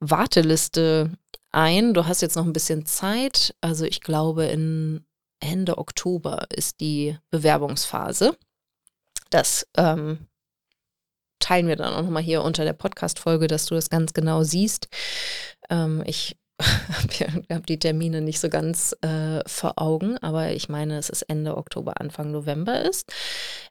Warteliste 0.00 1.12
ein. 1.52 1.94
Du 1.94 2.06
hast 2.06 2.22
jetzt 2.22 2.36
noch 2.36 2.44
ein 2.46 2.52
bisschen 2.52 2.86
Zeit. 2.86 3.54
Also 3.60 3.84
ich 3.84 4.00
glaube, 4.00 4.44
in 4.46 5.04
Ende 5.40 5.78
Oktober 5.78 6.46
ist 6.50 6.80
die 6.80 7.16
Bewerbungsphase. 7.30 8.36
Das 9.30 9.66
ähm, 9.76 10.26
teilen 11.38 11.66
wir 11.66 11.76
dann 11.76 11.94
auch 11.94 12.02
nochmal 12.02 12.22
hier 12.22 12.42
unter 12.42 12.64
der 12.64 12.74
Podcast-Folge, 12.74 13.46
dass 13.46 13.66
du 13.66 13.74
das 13.74 13.90
ganz 13.90 14.12
genau 14.12 14.42
siehst. 14.42 14.88
Ähm, 15.68 16.02
ich 16.06 16.36
habe 17.50 17.62
die 17.62 17.78
Termine 17.78 18.20
nicht 18.20 18.38
so 18.38 18.48
ganz 18.48 18.94
äh, 19.00 19.40
vor 19.46 19.80
Augen, 19.80 20.18
aber 20.18 20.52
ich 20.52 20.68
meine, 20.68 20.98
es 20.98 21.08
ist 21.08 21.22
Ende 21.22 21.56
Oktober, 21.56 22.00
Anfang 22.00 22.30
November 22.30 22.82
ist. 22.82 23.10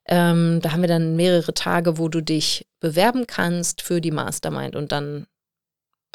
Ähm, 0.07 0.59
da 0.61 0.71
haben 0.71 0.81
wir 0.81 0.87
dann 0.87 1.15
mehrere 1.15 1.53
Tage, 1.53 1.97
wo 1.97 2.09
du 2.09 2.21
dich 2.21 2.67
bewerben 2.79 3.27
kannst 3.27 3.81
für 3.81 4.01
die 4.01 4.11
Mastermind 4.11 4.75
und 4.75 4.91
dann 4.91 5.27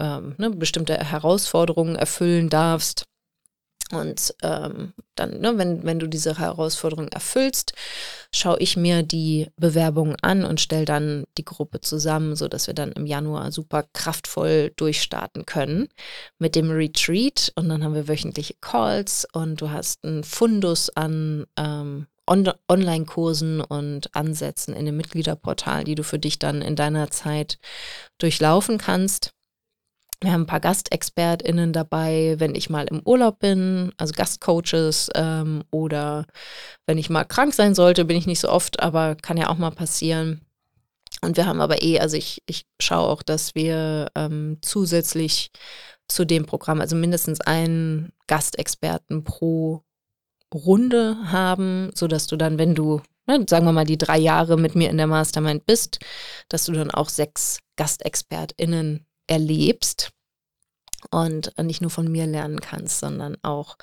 ähm, 0.00 0.34
ne, 0.38 0.50
bestimmte 0.50 0.96
Herausforderungen 0.96 1.94
erfüllen 1.94 2.50
darfst. 2.50 3.04
Und 3.92 4.34
ähm, 4.42 4.94
dann, 5.14 5.40
ne, 5.40 5.58
wenn, 5.58 5.84
wenn 5.84 5.98
du 5.98 6.08
diese 6.08 6.38
Herausforderung 6.38 7.08
erfüllst, 7.08 7.74
schaue 8.32 8.58
ich 8.58 8.76
mir 8.76 9.02
die 9.02 9.48
Bewerbungen 9.56 10.16
an 10.22 10.44
und 10.44 10.60
stelle 10.60 10.86
dann 10.86 11.24
die 11.36 11.44
Gruppe 11.44 11.80
zusammen, 11.80 12.34
sodass 12.34 12.66
wir 12.66 12.74
dann 12.74 12.92
im 12.92 13.06
Januar 13.06 13.52
super 13.52 13.84
kraftvoll 13.92 14.72
durchstarten 14.76 15.44
können 15.44 15.88
mit 16.38 16.56
dem 16.56 16.70
Retreat. 16.70 17.52
Und 17.56 17.68
dann 17.68 17.84
haben 17.84 17.94
wir 17.94 18.08
wöchentliche 18.08 18.54
Calls 18.60 19.26
und 19.32 19.60
du 19.60 19.70
hast 19.70 20.02
einen 20.04 20.24
Fundus 20.24 20.88
an 20.90 21.44
ähm, 21.58 22.06
On 22.26 22.50
Online-Kursen 22.70 23.60
und 23.60 24.16
Ansätzen 24.16 24.74
in 24.74 24.86
dem 24.86 24.96
Mitgliederportal, 24.96 25.84
die 25.84 25.94
du 25.94 26.02
für 26.02 26.18
dich 26.18 26.38
dann 26.38 26.62
in 26.62 26.74
deiner 26.74 27.10
Zeit 27.10 27.58
durchlaufen 28.16 28.78
kannst. 28.78 29.33
Wir 30.20 30.32
haben 30.32 30.42
ein 30.42 30.46
paar 30.46 30.60
GastexpertInnen 30.60 31.72
dabei, 31.72 32.36
wenn 32.38 32.54
ich 32.54 32.70
mal 32.70 32.86
im 32.86 33.02
Urlaub 33.04 33.40
bin, 33.40 33.92
also 33.98 34.12
Gastcoaches 34.14 35.10
ähm, 35.14 35.64
oder 35.70 36.26
wenn 36.86 36.98
ich 36.98 37.10
mal 37.10 37.24
krank 37.24 37.52
sein 37.52 37.74
sollte, 37.74 38.04
bin 38.04 38.16
ich 38.16 38.26
nicht 38.26 38.40
so 38.40 38.48
oft, 38.48 38.80
aber 38.80 39.16
kann 39.16 39.36
ja 39.36 39.50
auch 39.50 39.58
mal 39.58 39.70
passieren. 39.70 40.40
Und 41.20 41.36
wir 41.36 41.46
haben 41.46 41.60
aber 41.60 41.82
eh, 41.82 42.00
also 42.00 42.16
ich, 42.16 42.42
ich 42.46 42.66
schaue 42.80 43.08
auch, 43.08 43.22
dass 43.22 43.54
wir 43.54 44.10
ähm, 44.14 44.58
zusätzlich 44.62 45.50
zu 46.08 46.24
dem 46.24 46.46
Programm, 46.46 46.80
also 46.80 46.96
mindestens 46.96 47.40
einen 47.40 48.12
Gastexperten 48.26 49.24
pro 49.24 49.82
Runde 50.52 51.16
haben, 51.24 51.90
sodass 51.94 52.26
du 52.26 52.36
dann, 52.36 52.58
wenn 52.58 52.74
du, 52.74 53.00
ne, 53.26 53.44
sagen 53.48 53.64
wir 53.64 53.72
mal, 53.72 53.84
die 53.84 53.98
drei 53.98 54.18
Jahre 54.18 54.56
mit 54.56 54.74
mir 54.74 54.90
in 54.90 54.98
der 54.98 55.06
Mastermind 55.06 55.66
bist, 55.66 55.98
dass 56.48 56.64
du 56.66 56.72
dann 56.72 56.90
auch 56.90 57.08
sechs 57.08 57.58
GastexpertInnen 57.76 59.06
erlebst 59.26 60.12
und 61.10 61.52
nicht 61.62 61.80
nur 61.80 61.90
von 61.90 62.10
mir 62.10 62.26
lernen 62.26 62.60
kannst, 62.60 63.00
sondern 63.00 63.36
auch 63.42 63.76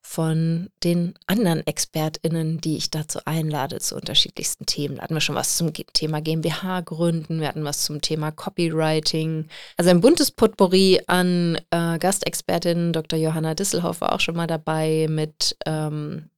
von 0.00 0.70
den 0.82 1.14
anderen 1.26 1.66
ExpertInnen, 1.66 2.60
die 2.60 2.76
ich 2.76 2.90
dazu 2.90 3.20
einlade, 3.24 3.78
zu 3.80 3.94
unterschiedlichsten 3.96 4.66
Themen. 4.66 4.96
Da 4.96 5.02
hatten 5.02 5.14
wir 5.14 5.20
schon 5.20 5.34
was 5.34 5.56
zum 5.56 5.72
Thema 5.72 6.20
GmbH 6.20 6.80
gründen, 6.80 7.40
wir 7.40 7.48
hatten 7.48 7.64
was 7.64 7.84
zum 7.84 8.00
Thema 8.00 8.32
Copywriting. 8.32 9.48
Also 9.76 9.90
ein 9.90 10.00
buntes 10.00 10.30
Potpourri 10.30 11.02
an 11.06 11.58
äh, 11.70 11.98
Gastexpertin 11.98 12.92
Dr. 12.92 13.18
Johanna 13.18 13.54
Disselhoff 13.54 14.00
war 14.00 14.12
auch 14.12 14.20
schon 14.20 14.36
mal 14.36 14.46
dabei 14.46 15.06
mit 15.08 15.56
ähm, 15.66 16.30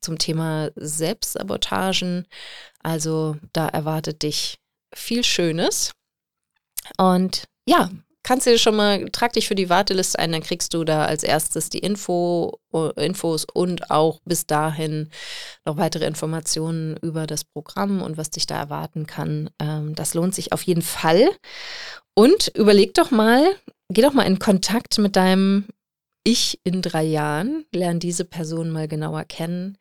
zum 0.00 0.18
Thema 0.18 0.70
Selbstsabotagen. 0.76 2.26
Also 2.82 3.36
da 3.52 3.68
erwartet 3.68 4.22
dich 4.22 4.58
viel 4.94 5.24
Schönes. 5.24 5.92
Und 6.96 7.44
ja, 7.68 7.90
kannst 8.22 8.46
du 8.46 8.58
schon 8.58 8.76
mal, 8.76 9.06
trag 9.10 9.34
dich 9.34 9.46
für 9.46 9.54
die 9.54 9.68
Warteliste 9.68 10.18
ein, 10.18 10.32
dann 10.32 10.42
kriegst 10.42 10.72
du 10.72 10.84
da 10.84 11.04
als 11.04 11.22
erstes 11.22 11.68
die 11.68 11.78
Info, 11.78 12.58
Infos 12.96 13.44
und 13.44 13.90
auch 13.90 14.20
bis 14.24 14.46
dahin 14.46 15.10
noch 15.66 15.76
weitere 15.76 16.06
Informationen 16.06 16.96
über 17.02 17.26
das 17.26 17.44
Programm 17.44 18.00
und 18.00 18.16
was 18.16 18.30
dich 18.30 18.46
da 18.46 18.58
erwarten 18.58 19.06
kann. 19.06 19.50
Ähm, 19.58 19.94
das 19.94 20.14
lohnt 20.14 20.34
sich 20.34 20.52
auf 20.52 20.62
jeden 20.62 20.82
Fall. 20.82 21.28
Und 22.14 22.48
überleg 22.48 22.94
doch 22.94 23.10
mal, 23.10 23.54
geh 23.90 24.00
doch 24.00 24.14
mal 24.14 24.26
in 24.26 24.38
Kontakt 24.38 24.98
mit 24.98 25.14
deinem 25.14 25.66
Ich 26.24 26.60
in 26.64 26.80
drei 26.80 27.04
Jahren, 27.04 27.66
lern 27.70 28.00
diese 28.00 28.24
Person 28.24 28.70
mal 28.70 28.88
genauer 28.88 29.24
kennen, 29.24 29.76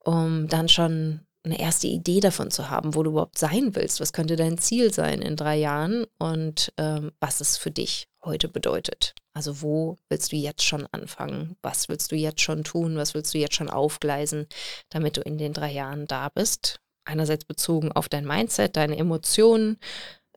um 0.00 0.48
dann 0.48 0.68
schon 0.68 1.20
eine 1.44 1.58
erste 1.58 1.88
Idee 1.88 2.20
davon 2.20 2.50
zu 2.50 2.70
haben, 2.70 2.94
wo 2.94 3.02
du 3.02 3.10
überhaupt 3.10 3.38
sein 3.38 3.74
willst. 3.74 4.00
Was 4.00 4.12
könnte 4.12 4.36
dein 4.36 4.58
Ziel 4.58 4.92
sein 4.92 5.22
in 5.22 5.36
drei 5.36 5.56
Jahren 5.56 6.06
und 6.18 6.72
ähm, 6.78 7.12
was 7.20 7.40
es 7.40 7.56
für 7.56 7.70
dich 7.70 8.08
heute 8.24 8.48
bedeutet. 8.48 9.14
Also 9.34 9.62
wo 9.62 9.98
willst 10.08 10.32
du 10.32 10.36
jetzt 10.36 10.62
schon 10.62 10.86
anfangen? 10.92 11.56
Was 11.62 11.88
willst 11.88 12.12
du 12.12 12.16
jetzt 12.16 12.40
schon 12.40 12.64
tun? 12.64 12.96
Was 12.96 13.14
willst 13.14 13.34
du 13.34 13.38
jetzt 13.38 13.54
schon 13.54 13.70
aufgleisen, 13.70 14.46
damit 14.90 15.16
du 15.16 15.22
in 15.22 15.38
den 15.38 15.52
drei 15.52 15.72
Jahren 15.72 16.06
da 16.06 16.28
bist? 16.28 16.80
Einerseits 17.04 17.44
bezogen 17.44 17.90
auf 17.92 18.08
dein 18.08 18.26
Mindset, 18.26 18.76
deine 18.76 18.96
Emotionen, 18.96 19.78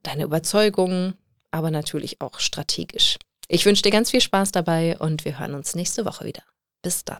deine 0.03 0.23
Überzeugungen, 0.23 1.15
aber 1.51 1.71
natürlich 1.71 2.21
auch 2.21 2.39
strategisch. 2.39 3.17
Ich 3.47 3.65
wünsche 3.65 3.83
dir 3.83 3.91
ganz 3.91 4.11
viel 4.11 4.21
Spaß 4.21 4.51
dabei 4.51 4.97
und 4.97 5.25
wir 5.25 5.37
hören 5.37 5.53
uns 5.53 5.75
nächste 5.75 6.05
Woche 6.05 6.25
wieder. 6.25 6.43
Bis 6.81 7.05
dann. 7.05 7.19